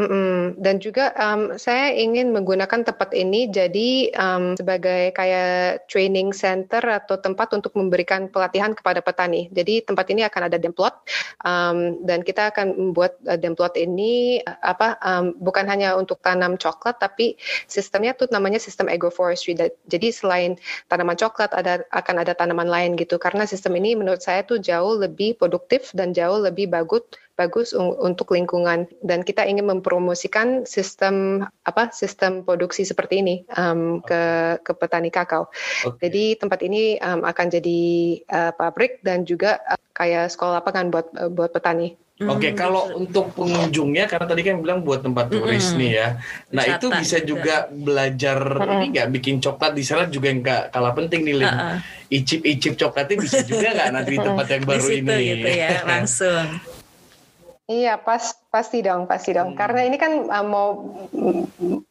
Mm-mm. 0.00 0.56
Dan 0.56 0.80
juga 0.80 1.12
um, 1.12 1.60
saya 1.60 1.92
ingin 1.92 2.32
menggunakan 2.32 2.88
tempat 2.88 3.12
ini 3.12 3.52
jadi 3.52 4.08
um, 4.16 4.56
sebagai 4.56 5.12
kayak 5.12 5.84
training 5.92 6.32
center 6.32 6.80
atau 6.80 7.20
tempat 7.20 7.52
untuk 7.52 7.76
memberikan 7.76 8.32
pelatihan 8.32 8.72
kepada 8.72 9.04
petani. 9.04 9.52
Jadi 9.52 9.84
tempat 9.84 10.08
ini 10.08 10.24
akan 10.24 10.42
ada 10.48 10.56
demplot 10.56 11.04
um, 11.44 12.00
dan 12.08 12.24
kita 12.24 12.48
akan 12.48 12.72
membuat 12.72 13.20
uh, 13.28 13.36
demplot 13.36 13.76
ini 13.76 14.40
uh, 14.40 14.56
apa 14.64 14.96
um, 15.04 15.36
bukan 15.36 15.68
hanya 15.68 15.92
untuk 16.00 16.24
tanam 16.24 16.56
coklat 16.56 16.96
tapi 16.96 17.36
sistemnya 17.68 18.16
tuh 18.16 18.32
namanya 18.32 18.56
sistem 18.56 18.88
agroforestry. 18.88 19.52
Jadi 19.84 20.08
selain 20.16 20.56
tanaman 20.88 21.20
coklat 21.20 21.52
ada 21.52 21.84
akan 21.92 22.24
ada 22.24 22.32
tanaman 22.32 22.72
lain 22.72 22.96
gitu 22.96 23.20
karena 23.20 23.44
sistem 23.44 23.76
ini 23.76 23.92
menurut 24.00 24.24
saya 24.24 24.48
tuh 24.48 24.56
jauh 24.64 24.96
lebih 24.96 25.36
produktif 25.36 25.92
dan 25.92 26.16
jauh 26.16 26.40
lebih 26.40 26.72
bagus 26.72 27.04
bagus 27.40 27.72
untuk 27.78 28.36
lingkungan 28.36 28.84
dan 29.00 29.24
kita 29.24 29.48
ingin 29.48 29.64
mempromosikan 29.64 30.68
sistem 30.68 31.48
apa 31.64 31.88
sistem 31.88 32.44
produksi 32.44 32.84
seperti 32.84 33.24
ini 33.24 33.48
um, 33.56 34.04
ke 34.04 34.56
ke 34.60 34.76
petani 34.76 35.08
kakao. 35.08 35.48
Okay. 35.80 36.12
Jadi 36.12 36.24
tempat 36.36 36.60
ini 36.60 37.00
um, 37.00 37.24
akan 37.24 37.46
jadi 37.48 37.80
uh, 38.28 38.52
pabrik 38.52 39.00
dan 39.00 39.24
juga 39.24 39.56
uh, 39.64 39.80
kayak 39.96 40.28
sekolah 40.28 40.60
lapangan 40.60 40.92
buat 40.92 41.06
uh, 41.16 41.32
buat 41.32 41.48
petani. 41.56 41.96
Oke, 42.20 42.36
okay, 42.36 42.52
mm, 42.52 42.58
kalau 42.60 42.84
untuk 43.00 43.32
pengunjungnya 43.32 44.04
karena 44.04 44.28
tadi 44.28 44.44
kan 44.44 44.60
bilang 44.60 44.84
buat 44.84 45.00
tempat 45.00 45.32
turis 45.32 45.64
mm 45.64 45.72
-hmm. 45.72 45.80
nih 45.80 45.90
ya. 45.96 46.08
Nah, 46.52 46.64
Wisata, 46.68 46.76
itu 46.76 46.86
bisa 47.00 47.16
gitu. 47.16 47.28
juga 47.32 47.54
belajar 47.72 48.38
mm 48.44 48.60
-hmm. 48.60 48.74
ini 48.76 48.86
nggak 48.92 49.08
bikin 49.16 49.36
coklat 49.40 49.72
di 49.72 49.84
sana 49.88 50.04
juga 50.04 50.28
nggak 50.28 50.62
kalah 50.68 50.92
penting 50.92 51.24
nih, 51.24 51.34
Lin. 51.40 51.48
Uh 51.48 51.56
-uh. 51.56 51.76
Icip-icip 52.12 52.76
coklatnya 52.76 53.16
bisa 53.24 53.40
juga 53.40 53.72
nggak 53.72 53.88
nanti 53.96 54.10
di 54.12 54.20
tempat 54.20 54.46
yang 54.52 54.64
baru 54.68 54.84
di 54.84 55.00
situ, 55.00 55.08
ini. 55.16 55.28
gitu 55.32 55.48
ya, 55.48 55.76
langsung. 55.88 56.46
Iya, 57.70 58.02
pas 58.02 58.34
pasti 58.50 58.82
dong, 58.82 59.06
pasti 59.06 59.30
dong. 59.30 59.54
Hmm. 59.54 59.58
Karena 59.62 59.86
ini 59.86 59.94
kan 59.94 60.26
uh, 60.26 60.42
mau 60.42 60.90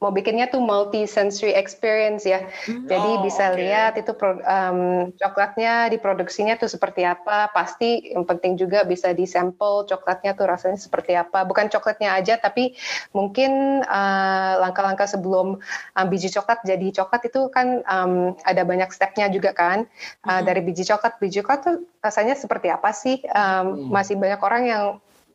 mau 0.03 0.11
bikinnya 0.11 0.51
tuh 0.51 0.59
multi 0.59 1.07
sensory 1.07 1.55
experience 1.55 2.27
ya. 2.27 2.43
Hmm. 2.67 2.83
Jadi 2.83 3.11
oh, 3.15 3.23
bisa 3.23 3.55
okay. 3.55 3.63
lihat 3.63 3.95
itu 3.95 4.11
pro, 4.11 4.43
um, 4.43 5.07
coklatnya 5.15 5.87
diproduksinya 5.87 6.59
tuh 6.59 6.67
seperti 6.67 7.07
apa. 7.07 7.47
Pasti 7.55 8.11
yang 8.11 8.27
penting 8.27 8.59
juga 8.59 8.83
bisa 8.83 9.15
di 9.15 9.23
sampel 9.23 9.87
coklatnya 9.87 10.35
tuh 10.35 10.51
rasanya 10.51 10.75
seperti 10.75 11.15
apa. 11.15 11.47
Bukan 11.47 11.71
coklatnya 11.71 12.11
aja, 12.11 12.35
tapi 12.35 12.75
mungkin 13.15 13.79
uh, 13.87 14.59
langkah-langkah 14.59 15.07
uh, 15.07 15.11
sebelum 15.15 15.63
um, 15.95 16.05
biji 16.11 16.27
coklat 16.27 16.59
jadi 16.67 16.91
coklat 16.91 17.31
itu 17.31 17.47
kan 17.55 17.87
um, 17.87 18.35
ada 18.43 18.67
banyak 18.67 18.91
stepnya 18.91 19.31
juga 19.31 19.55
kan. 19.55 19.87
Uh, 20.27 20.43
hmm. 20.43 20.43
Dari 20.43 20.59
biji 20.59 20.83
coklat, 20.83 21.23
biji 21.23 21.39
coklat 21.39 21.63
tuh 21.63 21.87
rasanya 22.03 22.35
seperti 22.35 22.67
apa 22.67 22.91
sih? 22.91 23.23
Um, 23.31 23.87
hmm. 23.87 23.95
Masih 23.95 24.19
banyak 24.19 24.43
orang 24.43 24.65
yang 24.67 24.85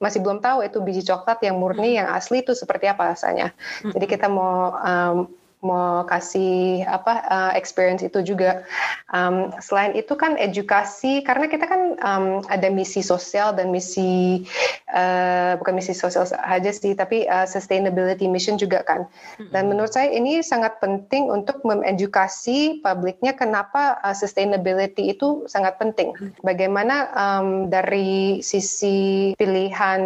masih 0.02 0.20
belum 0.20 0.42
tahu 0.42 0.66
itu 0.66 0.78
biji 0.82 1.02
coklat 1.06 1.38
yang 1.44 1.56
murni 1.58 1.96
yang 1.96 2.10
asli 2.10 2.42
itu 2.42 2.52
seperti 2.52 2.90
apa 2.90 3.14
rasanya. 3.14 3.54
Jadi 3.82 4.06
kita 4.08 4.26
mau 4.26 4.74
um, 4.74 5.16
mau 5.64 6.04
kasih 6.04 6.84
apa 6.84 7.24
uh, 7.24 7.52
experience 7.56 8.04
itu 8.04 8.20
juga. 8.20 8.62
Um, 9.10 9.50
selain 9.64 9.96
itu 9.96 10.12
kan 10.14 10.36
edukasi 10.36 11.24
karena 11.24 11.48
kita 11.48 11.64
kan 11.64 11.96
um, 12.04 12.26
ada 12.52 12.68
misi 12.68 13.00
sosial 13.00 13.56
dan 13.56 13.72
misi 13.72 14.44
uh, 14.92 15.56
bukan 15.56 15.74
misi 15.80 15.96
sosial 15.96 16.28
saja 16.28 16.70
sih 16.70 16.92
tapi 16.92 17.24
uh, 17.24 17.48
sustainability 17.48 18.28
mission 18.28 18.60
juga 18.60 18.84
kan. 18.84 19.08
Dan 19.50 19.72
menurut 19.72 19.90
saya 19.90 20.12
ini 20.12 20.44
sangat 20.44 20.78
penting 20.84 21.32
untuk 21.32 21.64
mengedukasi 21.64 22.84
publiknya 22.84 23.32
kenapa 23.32 23.98
uh, 24.04 24.12
sustainability 24.12 25.16
itu 25.16 25.48
sangat 25.48 25.80
penting. 25.80 26.12
Bagaimana 26.44 27.08
um, 27.16 27.72
dari 27.72 28.44
sisi 28.44 29.32
pilihan 29.40 30.02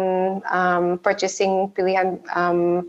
um, 0.47 0.95
purchasing 1.03 1.67
pilihan 1.75 2.21
um, 2.31 2.87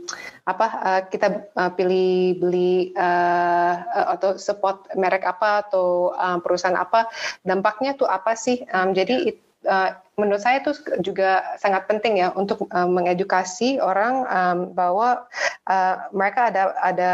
apa 0.49 0.67
uh, 0.81 1.01
kita 1.09 1.51
uh, 1.57 1.71
pilih 1.75 2.41
beli 2.41 2.93
uh, 2.97 3.75
atau 4.17 4.37
support 4.41 4.89
merek 4.97 5.25
apa 5.27 5.67
atau 5.69 6.15
uh, 6.17 6.39
perusahaan 6.41 6.79
apa 6.79 7.09
dampaknya 7.45 7.97
tuh 7.97 8.09
apa 8.09 8.37
sih? 8.37 8.65
Um, 8.73 8.97
jadi 8.97 9.35
it, 9.35 9.37
uh, 9.69 9.97
menurut 10.21 10.45
saya 10.45 10.61
itu 10.61 10.77
juga 11.01 11.57
sangat 11.57 11.89
penting 11.89 12.21
ya 12.21 12.29
untuk 12.37 12.69
uh, 12.69 12.89
mengedukasi 12.89 13.81
orang 13.81 14.29
um, 14.29 14.59
bahwa 14.77 15.25
uh, 15.69 15.95
mereka 16.13 16.53
ada 16.53 16.63
ada 16.81 17.13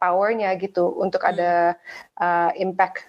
powernya 0.00 0.56
gitu 0.56 0.88
untuk 0.96 1.20
ada 1.24 1.76
uh, 2.16 2.50
impact 2.56 3.04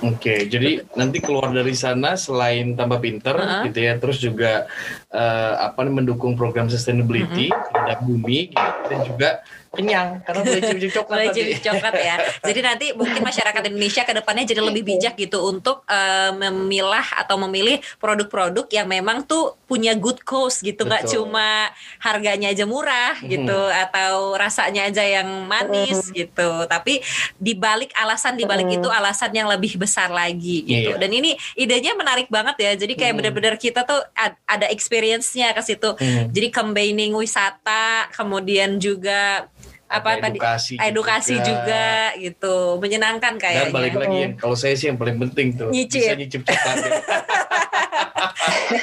Oke, 0.00 0.16
okay, 0.16 0.38
jadi 0.48 0.82
nanti 0.96 1.20
keluar 1.20 1.52
dari 1.52 1.76
sana 1.76 2.16
selain 2.16 2.72
tambah 2.74 2.98
pinter 2.98 3.36
uh 3.36 3.44
-huh. 3.44 3.62
gitu 3.68 3.78
ya, 3.84 4.00
terus 4.00 4.18
juga 4.18 4.64
uh, 5.12 5.54
apa 5.68 5.84
mendukung 5.86 6.32
program 6.34 6.66
sustainability 6.72 7.52
uh 7.52 7.54
-huh. 7.54 7.68
terhadap 7.70 7.98
bumi 8.02 8.50
gitu, 8.50 8.82
dan 8.88 8.98
juga 9.04 9.28
kenyang 9.72 10.20
karena 10.28 10.40
boleh 10.44 10.62
cip-cip 10.62 10.92
coklat 11.00 11.16
boleh 11.32 11.58
coklat 11.64 11.94
ya 11.96 12.16
jadi 12.44 12.60
nanti 12.60 12.86
mungkin 12.92 13.24
masyarakat 13.24 13.62
Indonesia 13.72 14.02
ke 14.04 14.12
depannya 14.12 14.44
jadi 14.44 14.60
lebih 14.60 14.84
bijak 14.84 15.16
gitu 15.16 15.40
untuk 15.48 15.88
uh, 15.88 16.30
memilah 16.36 17.24
atau 17.24 17.40
memilih 17.40 17.80
produk-produk 17.96 18.68
yang 18.68 18.84
memang 18.84 19.24
tuh 19.24 19.56
punya 19.64 19.96
good 19.96 20.20
cost 20.28 20.60
gitu 20.60 20.84
nggak 20.84 21.08
cuma 21.08 21.72
harganya 21.96 22.52
aja 22.52 22.68
murah 22.68 23.16
hmm. 23.16 23.28
gitu 23.32 23.60
atau 23.72 24.36
rasanya 24.36 24.92
aja 24.92 25.00
yang 25.00 25.48
manis 25.48 26.12
hmm. 26.12 26.20
gitu 26.20 26.50
tapi 26.68 27.00
dibalik 27.40 27.96
alasan 27.96 28.36
dibalik 28.36 28.68
hmm. 28.68 28.76
itu 28.84 28.88
alasan 28.92 29.32
yang 29.32 29.48
lebih 29.48 29.80
besar 29.80 30.12
lagi 30.12 30.68
gitu 30.68 30.92
yeah. 30.92 31.00
dan 31.00 31.08
ini 31.08 31.32
idenya 31.56 31.96
menarik 31.96 32.28
banget 32.28 32.60
ya 32.60 32.72
jadi 32.76 32.92
kayak 32.92 33.12
hmm. 33.16 33.18
benar-benar 33.24 33.54
kita 33.56 33.88
tuh 33.88 34.04
ada 34.44 34.68
experience-nya 34.68 35.56
ke 35.56 35.64
situ 35.64 35.96
hmm. 35.96 36.28
jadi 36.28 36.52
combining 36.52 37.16
wisata 37.16 38.12
kemudian 38.12 38.76
juga 38.76 39.48
apa 39.92 40.16
edukasi 40.16 40.80
tadi 40.80 40.88
edukasi 40.88 41.34
juga. 41.36 41.52
juga 41.52 41.86
gitu 42.16 42.80
menyenangkan 42.80 43.36
kayaknya 43.36 43.68
dan 43.68 43.76
balik 43.76 43.92
lagi 44.00 44.16
ya 44.16 44.28
kalau 44.40 44.56
saya 44.56 44.72
sih 44.72 44.88
yang 44.88 44.96
paling 44.96 45.20
penting 45.20 45.52
tuh 45.52 45.68
nyicip. 45.68 46.00
bisa 46.00 46.16
nyicip 46.16 46.40
coklat 46.48 46.76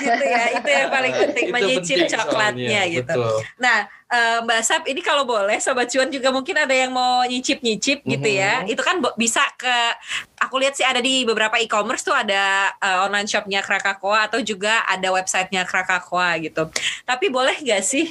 gitu 0.06 0.26
ya 0.30 0.44
itu 0.54 0.70
yang 0.70 0.90
paling 0.94 1.14
penting 1.18 1.46
menyicip 1.50 2.06
coklatnya 2.06 2.86
soalnya. 2.86 2.94
gitu 2.94 3.18
Betul. 3.18 3.42
nah 3.58 3.90
uh, 4.10 4.38
Mbak 4.44 4.62
Sap 4.66 4.84
ini 4.90 5.02
kalau 5.06 5.24
boleh 5.24 5.58
Sobat 5.62 5.88
Cuan 5.90 6.10
juga 6.10 6.34
mungkin 6.34 6.58
ada 6.58 6.74
yang 6.74 6.92
mau 6.92 7.22
nyicip-nyicip 7.24 8.04
gitu 8.04 8.30
ya. 8.30 8.62
Mm-hmm. 8.62 8.74
Itu 8.74 8.82
kan 8.82 8.96
bisa 9.16 9.46
ke 9.56 9.78
aku 10.40 10.56
lihat 10.64 10.74
sih 10.76 10.88
ada 10.88 11.04
di 11.04 11.28
beberapa 11.28 11.60
e-commerce 11.60 12.08
tuh 12.08 12.16
ada 12.16 12.72
uh, 12.80 13.06
online 13.06 13.28
shopnya 13.28 13.60
Krakakoa 13.60 14.32
atau 14.32 14.40
juga 14.40 14.82
ada 14.88 15.12
websitenya 15.12 15.68
Krakakoa 15.68 16.40
gitu. 16.40 16.72
Tapi 17.04 17.26
boleh 17.28 17.60
gak 17.60 17.84
sih 17.84 18.08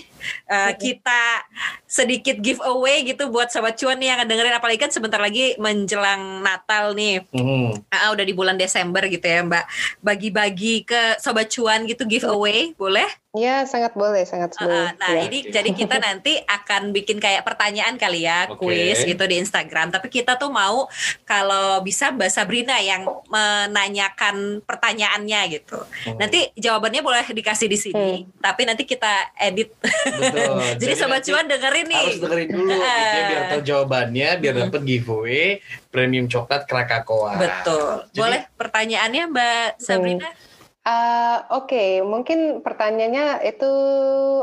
uh, 0.46 0.72
kita 0.76 1.48
sedikit 1.88 2.36
giveaway 2.38 3.08
gitu 3.08 3.32
buat 3.32 3.48
sobat 3.48 3.80
cuan 3.80 3.96
nih 3.96 4.12
yang 4.12 4.20
dengerin 4.28 4.54
apalagi 4.54 4.78
kan 4.78 4.92
sebentar 4.92 5.18
lagi 5.18 5.56
menjelang 5.56 6.44
Natal 6.44 6.92
nih. 6.92 7.24
Mm. 7.32 7.80
Uh, 7.88 8.08
udah 8.12 8.24
di 8.24 8.34
bulan 8.36 8.60
Desember 8.60 9.02
gitu 9.08 9.24
ya 9.24 9.40
Mbak. 9.42 9.64
Bagi-bagi 10.04 10.84
ke 10.84 11.16
sobat 11.18 11.48
cuan 11.48 11.88
gitu 11.88 12.04
giveaway 12.04 12.76
boleh? 12.76 13.08
Iya, 13.36 13.68
sangat 13.68 13.92
boleh, 13.92 14.24
sangat 14.24 14.56
boleh. 14.56 14.88
Uh, 14.88 14.90
nah, 14.98 15.12
ya. 15.14 15.28
ini 15.28 15.38
jadi 15.52 15.70
kita 15.70 16.00
nanti 16.06 16.40
akan 16.42 16.96
bikin 16.96 17.20
kayak 17.20 17.44
pertanyaan 17.44 18.00
kali 18.00 18.24
ya, 18.24 18.48
okay. 18.48 18.56
quiz 18.56 19.04
gitu 19.04 19.20
di 19.28 19.36
Instagram. 19.38 19.94
Tapi 19.94 20.08
kita 20.08 20.40
tuh 20.40 20.48
mau 20.48 20.88
kalau 21.28 21.84
bisa 21.84 22.10
Mbak 22.18 22.30
Sabrina 22.34 22.76
yang 22.82 23.06
menanyakan 23.30 24.66
pertanyaannya 24.66 25.40
gitu. 25.54 25.78
Oh. 25.78 26.18
Nanti 26.18 26.50
jawabannya 26.58 27.00
boleh 27.06 27.22
dikasih 27.30 27.70
di 27.70 27.78
sini, 27.78 28.10
hmm. 28.26 28.42
tapi 28.42 28.66
nanti 28.66 28.82
kita 28.82 29.30
edit. 29.38 29.70
Betul. 29.78 30.58
jadi, 30.82 30.82
jadi 30.82 30.92
sobat 30.98 31.22
cuan 31.22 31.46
dengerin 31.46 31.86
nih. 31.86 32.02
Harus 32.02 32.18
dengerin 32.18 32.48
dulu, 32.50 32.74
uh, 32.74 32.82
gitu, 32.82 33.20
biar 33.22 33.42
tahu 33.46 33.62
jawabannya, 33.62 34.28
biar 34.42 34.54
uh, 34.54 34.58
dapat 34.66 34.82
giveaway 34.82 35.46
premium 35.94 36.26
coklat 36.26 36.66
Krakatoa. 36.66 37.38
Betul. 37.38 38.10
Jadi, 38.10 38.18
boleh 38.18 38.40
pertanyaannya 38.58 39.22
Mbak 39.30 39.66
Sabrina? 39.78 40.26
Hmm. 40.26 40.46
Uh, 40.88 41.44
Oke, 41.52 41.76
okay. 41.76 41.90
mungkin 42.00 42.64
pertanyaannya 42.64 43.44
itu 43.44 43.72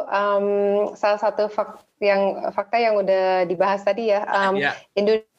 um, 0.05 0.47
salah 0.93 1.17
satu 1.17 1.49
fak 1.49 1.81
yang 1.97 2.53
fakta 2.53 2.77
yang 2.77 3.01
udah 3.01 3.49
dibahas 3.49 3.81
tadi 3.81 4.13
ya. 4.13 4.21
Um, 4.29 4.53
yeah. 4.59 4.77
Indonesia 4.93 5.34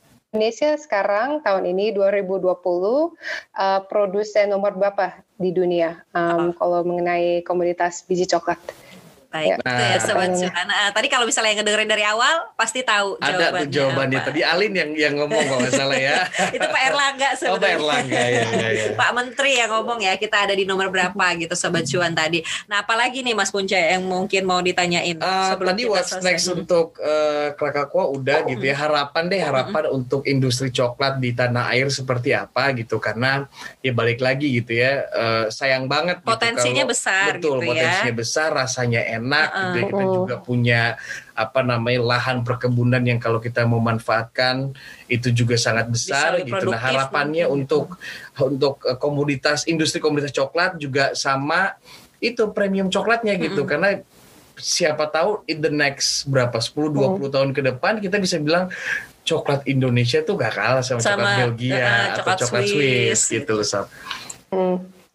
sekarang 0.79 1.43
tahun 1.43 1.65
ini 1.73 1.97
2020 1.97 2.45
uh, 2.45 3.13
produsen 3.89 4.47
nomor 4.53 4.77
berapa 4.77 5.25
di 5.37 5.51
dunia 5.53 6.05
um, 6.13 6.51
uh. 6.51 6.57
kalau 6.57 6.81
mengenai 6.85 7.43
komoditas 7.43 8.05
biji 8.05 8.29
coklat? 8.29 8.61
Baik, 9.37 9.51
ya. 9.53 9.57
Nah, 9.61 9.79
ya 9.93 9.99
sobat 10.01 10.31
cuan. 10.33 10.65
Nah, 10.67 10.89
tadi 10.97 11.07
kalau 11.13 11.25
misalnya 11.29 11.51
yang 11.53 11.59
ngedengerin 11.61 11.91
dari 11.91 12.05
awal 12.09 12.35
pasti 12.57 12.81
tahu 12.81 13.21
Ada 13.21 13.29
jawabannya. 13.29 13.69
Ada 13.69 13.75
jawabannya. 13.77 14.19
Apa. 14.19 14.29
Tadi 14.33 14.41
Alin 14.41 14.73
yang 14.73 14.91
yang 14.97 15.15
ngomong 15.21 15.43
kalau 15.45 15.61
nggak 15.61 15.75
salah 15.77 15.99
ya. 16.01 16.15
Itu 16.57 16.67
Pak 16.67 16.83
Erlangga 16.89 17.29
sebenarnya. 17.37 17.53
Oh, 17.53 17.61
Pak 17.61 17.73
Erlangga 17.77 18.23
ya, 18.25 18.41
ya, 18.49 18.69
ya. 18.73 18.85
Pak 19.01 19.11
Menteri 19.13 19.53
yang 19.61 19.71
ngomong 19.77 19.99
ya, 20.01 20.13
kita 20.17 20.37
ada 20.49 20.55
di 20.57 20.65
nomor 20.65 20.89
berapa 20.89 21.27
gitu 21.37 21.55
sobat 21.55 21.85
cuan 21.85 22.13
tadi. 22.17 22.41
Nah, 22.67 22.83
apalagi 22.83 23.21
nih 23.21 23.35
Mas 23.37 23.53
Punca 23.53 23.77
yang 23.77 24.03
mungkin 24.09 24.43
mau 24.49 24.61
ditanyain 24.65 25.21
uh, 25.21 25.53
tadi 25.55 25.85
what's 25.85 26.17
selesai. 26.17 26.25
next 26.25 26.47
untuk 26.49 26.97
uh, 27.03 27.53
Krakakwa 27.55 28.09
udah 28.17 28.49
gitu 28.49 28.65
ya. 28.65 28.77
Harapan 28.77 29.29
deh 29.29 29.41
harapan 29.41 29.85
hmm. 29.91 29.99
untuk 29.99 30.23
industri 30.25 30.73
coklat 30.73 31.21
di 31.21 31.37
tanah 31.37 31.75
air 31.77 31.93
seperti 31.93 32.33
apa 32.33 32.73
gitu 32.73 32.97
karena 32.97 33.45
ya 33.85 33.93
balik 33.93 34.25
lagi 34.25 34.49
gitu 34.57 34.73
ya. 34.73 35.05
Uh, 35.13 35.45
sayang 35.53 35.87
banget 35.87 36.23
potensinya 36.25 36.85
gitu, 36.85 36.89
kalau, 36.89 36.95
besar 36.95 37.31
betul, 37.37 37.57
gitu 37.61 37.65
ya. 37.65 37.69
potensinya 37.71 38.15
besar, 38.15 38.49
rasanya 38.55 39.01
enak 39.07 39.26
enak 39.27 39.49
uh 39.51 39.59
-uh. 39.59 39.75
gitu. 39.75 39.91
kita 39.91 40.05
juga 40.23 40.35
punya 40.39 40.81
apa 41.35 41.61
namanya 41.67 42.01
lahan 42.07 42.47
perkebunan 42.47 43.03
yang 43.03 43.19
kalau 43.19 43.43
kita 43.43 43.67
mau 43.67 43.83
manfaatkan 43.83 44.71
itu 45.11 45.35
juga 45.35 45.59
sangat 45.59 45.91
besar 45.91 46.39
gitu. 46.47 46.71
Nah 46.71 46.79
harapannya 46.79 47.51
gitu. 47.51 47.57
untuk 47.59 47.85
untuk 48.39 48.87
eh, 48.87 48.97
komoditas 48.97 49.67
industri 49.67 49.99
komoditas 49.99 50.31
coklat 50.33 50.79
juga 50.79 51.13
sama 51.19 51.75
itu 52.23 52.49
premium 52.55 52.89
coklatnya 52.89 53.37
gitu 53.37 53.61
mm 53.61 53.67
-hmm. 53.67 53.69
karena 53.69 53.91
siapa 54.57 55.05
tahu 55.13 55.45
in 55.45 55.61
the 55.61 55.69
next 55.69 56.25
berapa 56.25 56.57
10 56.57 56.97
20 56.97 56.97
mm. 56.97 57.25
tahun 57.29 57.51
ke 57.53 57.61
depan 57.61 58.01
kita 58.01 58.17
bisa 58.17 58.41
bilang 58.41 58.73
coklat 59.27 59.67
Indonesia 59.69 60.25
tuh 60.25 60.39
gak 60.39 60.55
kalah 60.57 60.81
sama, 60.81 61.03
sama 61.03 61.13
coklat 61.13 61.37
Belgia 61.37 61.77
uh, 61.77 62.05
atau 62.17 62.33
coklat 62.47 62.65
Swiss, 62.65 62.73
Swiss 62.73 63.21
gitu 63.29 63.53
loh 63.53 63.67
Sob. 63.67 63.87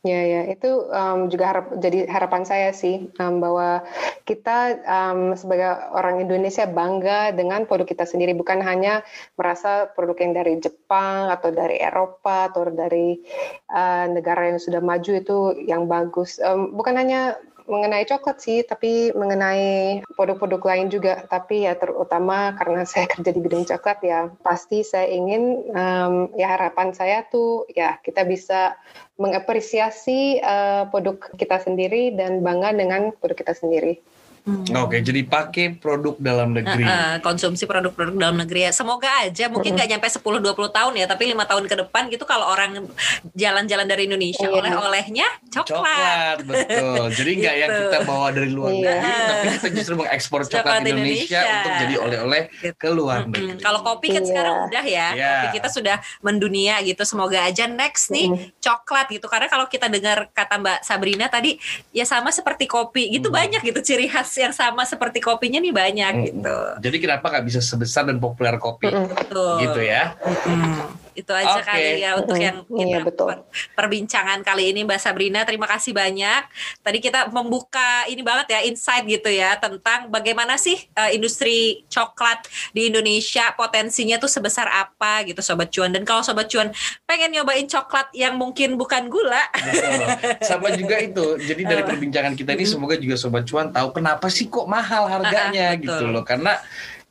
Ya, 0.02 0.18
ya, 0.26 0.41
itu 0.49 0.89
um, 0.89 1.30
juga 1.30 1.54
harap, 1.54 1.78
jadi 1.78 2.10
harapan 2.10 2.41
saya 2.41 2.74
sih 2.74 3.14
um, 3.22 3.38
bahwa 3.38 3.86
kita 4.26 4.82
um, 4.82 5.38
sebagai 5.38 5.78
orang 5.93 6.26
Indonesia 6.26 6.66
bangga 6.66 7.30
dengan 7.38 7.70
produk 7.70 7.86
kita 7.86 8.10
sendiri, 8.10 8.34
bukan 8.34 8.66
hanya 8.66 9.06
merasa 9.38 9.93
produk 9.93 10.18
yang 10.26 10.34
dari 10.34 10.58
Jepang 10.58 11.30
atau 11.30 11.54
dari 11.54 11.78
Eropa 11.78 12.49
atau 12.49 12.66
dari 12.74 13.22
uh, 13.70 14.10
negara 14.10 14.49
yang 14.49 14.58
sudah 14.58 14.82
maju 14.82 15.12
itu 15.22 15.38
yang 15.70 15.86
bagus. 15.86 16.41
Um, 16.41 16.74
bukan 16.74 16.97
hanya 16.97 17.38
mengenai 17.72 18.03
coklat 18.03 18.38
sih, 18.43 18.59
tapi 18.67 19.15
mengenai 19.15 20.03
produk-produk 20.19 20.59
lain 20.59 20.91
juga. 20.91 21.24
Tapi 21.24 21.63
ya 21.63 21.80
terutama 21.80 22.51
karena 22.59 22.84
saya 22.91 23.07
kerja 23.07 23.32
di 23.32 23.39
bidang 23.39 23.63
coklat 23.63 23.99
ya, 24.03 24.28
pasti 24.43 24.84
saya 24.84 25.07
ingin 25.07 25.72
um, 25.72 26.13
ya 26.36 26.59
harapan 26.59 26.91
saya 26.91 27.24
tuh 27.32 27.63
ya 27.72 27.95
kita 28.03 28.28
bisa 28.28 28.76
mengapresiasi 29.15 30.43
uh, 30.43 30.91
produk 30.91 31.32
kita 31.39 31.63
sendiri 31.63 32.11
dan 32.19 32.43
bangga 32.43 32.76
dengan 32.76 33.15
produk 33.15 33.38
kita 33.39 33.55
sendiri. 33.55 34.03
Hmm. 34.42 34.66
Oke, 34.74 34.98
okay, 34.98 35.00
jadi 35.06 35.22
pakai 35.22 35.78
produk 35.78 36.18
dalam 36.18 36.58
negeri. 36.58 36.82
Uh, 36.82 36.89
uh, 36.89 37.16
konsumsi 37.22 37.70
produk-produk 37.70 38.18
dalam 38.18 38.42
negeri 38.42 38.66
ya. 38.66 38.72
Semoga 38.74 39.22
aja 39.22 39.46
mungkin 39.54 39.78
nggak 39.78 39.86
nyampe 39.86 40.10
10 40.10 40.18
20 40.18 40.50
tahun 40.50 40.94
ya, 40.98 41.06
tapi 41.06 41.30
lima 41.30 41.46
tahun 41.46 41.70
ke 41.70 41.76
depan 41.86 42.10
gitu 42.10 42.26
kalau 42.26 42.50
orang 42.50 42.89
jalan-jalan 43.38 43.86
dari 43.86 44.10
Indonesia 44.10 44.50
yeah. 44.50 44.58
oleh-olehnya 44.58 45.28
coklat. 45.54 45.78
Coklat, 45.78 46.38
betul. 46.50 47.06
Jadi 47.22 47.32
nggak 47.38 47.54
gitu. 47.54 47.62
yang 47.62 47.70
kita 47.86 48.00
bawa 48.02 48.28
dari 48.34 48.50
luar 48.50 48.72
yeah. 48.74 48.82
negeri, 48.82 49.14
tapi 49.14 49.46
kita 49.46 49.68
justru 49.78 49.94
mengekspor 50.02 50.42
coklat, 50.42 50.58
coklat 50.58 50.82
Indonesia, 50.89 51.06
Indonesia 51.06 51.42
untuk 51.46 51.74
jadi 51.78 51.96
oleh-oleh 52.02 52.44
gitu. 52.50 52.76
ke 52.82 52.89
luar 52.89 53.20
negeri. 53.30 53.46
Hmm, 53.46 53.58
kalau 53.62 53.80
kopi 53.86 54.08
kan 54.10 54.26
yeah. 54.26 54.30
sekarang 54.34 54.56
udah 54.74 54.86
ya, 54.89 55.08
yeah. 55.14 55.30
kopi 55.30 55.48
kita 55.62 55.70
sudah 55.70 55.98
mendunia 56.26 56.82
gitu. 56.82 57.06
Semoga 57.06 57.46
aja 57.46 57.70
next 57.70 58.10
nih 58.10 58.34
mm. 58.34 58.58
coklat 58.58 59.06
gitu. 59.14 59.30
Karena 59.30 59.46
kalau 59.46 59.70
kita 59.70 59.86
dengar 59.86 60.34
kata 60.34 60.58
Mbak 60.58 60.80
Sabrina 60.82 61.30
tadi 61.30 61.62
ya 61.94 62.10
sama 62.10 62.34
seperti 62.34 62.66
kopi 62.66 63.14
gitu 63.14 63.30
mm. 63.30 63.38
banyak 63.38 63.62
gitu 63.62 63.86
ciri 63.86 64.10
khas 64.10 64.30
yang 64.38 64.55
sama 64.55 64.88
seperti 64.88 65.19
kopinya 65.19 65.59
nih 65.59 65.73
banyak 65.73 66.13
hmm. 66.13 66.25
gitu. 66.32 66.57
Jadi 66.79 66.97
kenapa 67.01 67.32
nggak 67.32 67.45
bisa 67.47 67.59
sebesar 67.59 68.07
dan 68.07 68.21
populer 68.21 68.55
kopi? 68.61 68.88
Betul. 68.91 69.65
Gitu 69.65 69.82
ya. 69.84 70.15
Hmm 70.21 71.01
itu 71.14 71.32
aja 71.36 71.59
okay. 71.59 71.68
kali 71.68 71.91
ya 72.01 72.12
untuk 72.16 72.38
yang 72.39 72.64
kita 72.64 72.84
iya, 72.88 72.99
betul. 73.03 73.36
perbincangan 73.76 74.39
kali 74.41 74.72
ini 74.72 74.88
Mbak 74.88 74.99
Sabrina. 74.99 75.43
Terima 75.43 75.68
kasih 75.68 75.91
banyak. 75.91 76.41
Tadi 76.82 76.97
kita 77.03 77.28
membuka 77.30 78.07
ini 78.07 78.24
banget 78.24 78.55
ya 78.55 78.59
insight 78.64 79.03
gitu 79.05 79.28
ya 79.28 79.59
tentang 79.59 80.07
bagaimana 80.07 80.55
sih 80.55 80.80
uh, 80.95 81.12
industri 81.12 81.84
coklat 81.91 82.47
di 82.72 82.88
Indonesia 82.88 83.51
potensinya 83.53 84.16
tuh 84.18 84.32
sebesar 84.32 84.72
apa 84.72 85.28
gitu 85.28 85.43
sobat 85.43 85.70
cuan. 85.70 85.91
Dan 85.91 86.07
kalau 86.07 86.24
sobat 86.24 86.47
cuan 86.47 86.72
pengen 87.03 87.36
nyobain 87.36 87.68
coklat 87.68 88.09
yang 88.16 88.39
mungkin 88.39 88.80
bukan 88.80 89.12
gula 89.12 89.43
betul. 89.51 89.99
sama 90.49 90.72
juga 90.74 90.97
itu. 91.03 91.38
Jadi 91.43 91.62
dari 91.68 91.84
perbincangan 91.84 92.34
kita 92.39 92.55
ini 92.55 92.66
semoga 92.66 92.95
juga 92.95 93.20
sobat 93.20 93.43
cuan 93.45 93.70
tahu 93.70 93.91
kenapa 93.91 94.32
sih 94.32 94.47
kok 94.47 94.66
mahal 94.66 95.12
harganya 95.12 95.72
uh, 95.72 95.76
uh, 95.76 95.82
gitu 95.84 96.05
loh. 96.07 96.24
Karena 96.24 96.55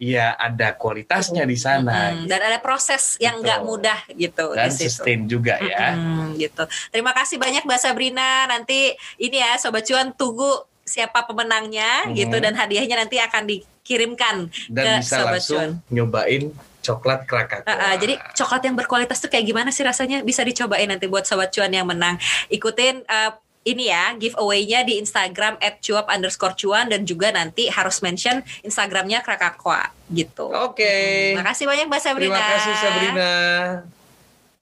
ya 0.01 0.33
ada 0.33 0.73
kualitasnya 0.81 1.45
di 1.45 1.61
sana. 1.61 2.17
Hmm, 2.17 2.25
dan 2.25 2.41
ada 2.41 2.59
proses 2.65 3.21
yang 3.21 3.45
nggak 3.45 3.61
mudah 3.69 4.01
gitu. 4.17 4.57
Dan 4.57 4.73
sustain 4.73 5.29
juga 5.29 5.61
ya. 5.61 5.93
Hmm, 5.93 6.33
gitu. 6.41 6.65
Terima 6.89 7.13
kasih 7.13 7.37
banyak 7.37 7.69
Mbak 7.69 7.81
Sabrina. 7.85 8.49
Nanti 8.49 8.97
ini 9.21 9.37
ya 9.37 9.61
Sobat 9.61 9.85
Cuan 9.85 10.17
tunggu 10.17 10.65
siapa 10.89 11.29
pemenangnya 11.29 12.09
hmm. 12.09 12.17
gitu 12.17 12.37
dan 12.41 12.57
hadiahnya 12.57 12.97
nanti 13.07 13.21
akan 13.21 13.47
dikirimkan 13.47 14.51
dan 14.73 14.99
ke 14.99 15.07
bisa 15.07 15.17
Sobat 15.21 15.33
langsung 15.39 15.61
Cuan. 15.79 15.93
nyobain 15.93 16.45
coklat 16.81 17.29
Krakatau. 17.29 17.69
Uh, 17.69 17.77
uh, 17.77 17.95
jadi 18.01 18.17
coklat 18.33 18.63
yang 18.65 18.77
berkualitas 18.81 19.21
tuh 19.21 19.29
kayak 19.29 19.45
gimana 19.45 19.69
sih 19.69 19.85
rasanya? 19.85 20.25
Bisa 20.25 20.41
dicobain 20.41 20.89
nanti 20.89 21.07
buat 21.07 21.29
sobat 21.29 21.53
cuan 21.53 21.69
yang 21.69 21.85
menang. 21.85 22.17
Ikutin 22.49 23.05
uh, 23.05 23.37
ini 23.61 23.93
ya 23.93 24.17
giveaway-nya 24.17 24.89
di 24.89 24.97
Instagram 24.97 25.61
@cuap 25.85 26.09
underscore 26.09 26.57
cuan 26.57 26.89
dan 26.89 27.05
juga 27.05 27.29
nanti 27.29 27.69
harus 27.69 28.01
mention 28.01 28.41
Instagramnya 28.65 29.21
Krakakwa 29.21 29.93
gitu. 30.09 30.49
Oke. 30.49 30.81
Okay. 30.81 31.37
Terima 31.37 31.47
kasih 31.53 31.65
banyak 31.69 31.87
Mbak 31.93 32.01
Sabrina. 32.01 32.33
Terima 32.33 32.51
kasih 32.57 32.75
Sabrina. 32.81 33.33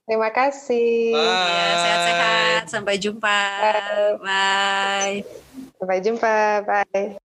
Terima 0.08 0.30
kasih. 0.32 1.12
Bye. 1.12 1.52
Ya, 1.52 1.72
sehat-sehat. 1.84 2.62
Sampai 2.72 2.96
jumpa. 2.96 3.40
Bye. 3.60 4.16
Bye. 4.24 5.16
Sampai 5.76 5.98
jumpa. 6.00 6.34
Bye. 6.64 7.27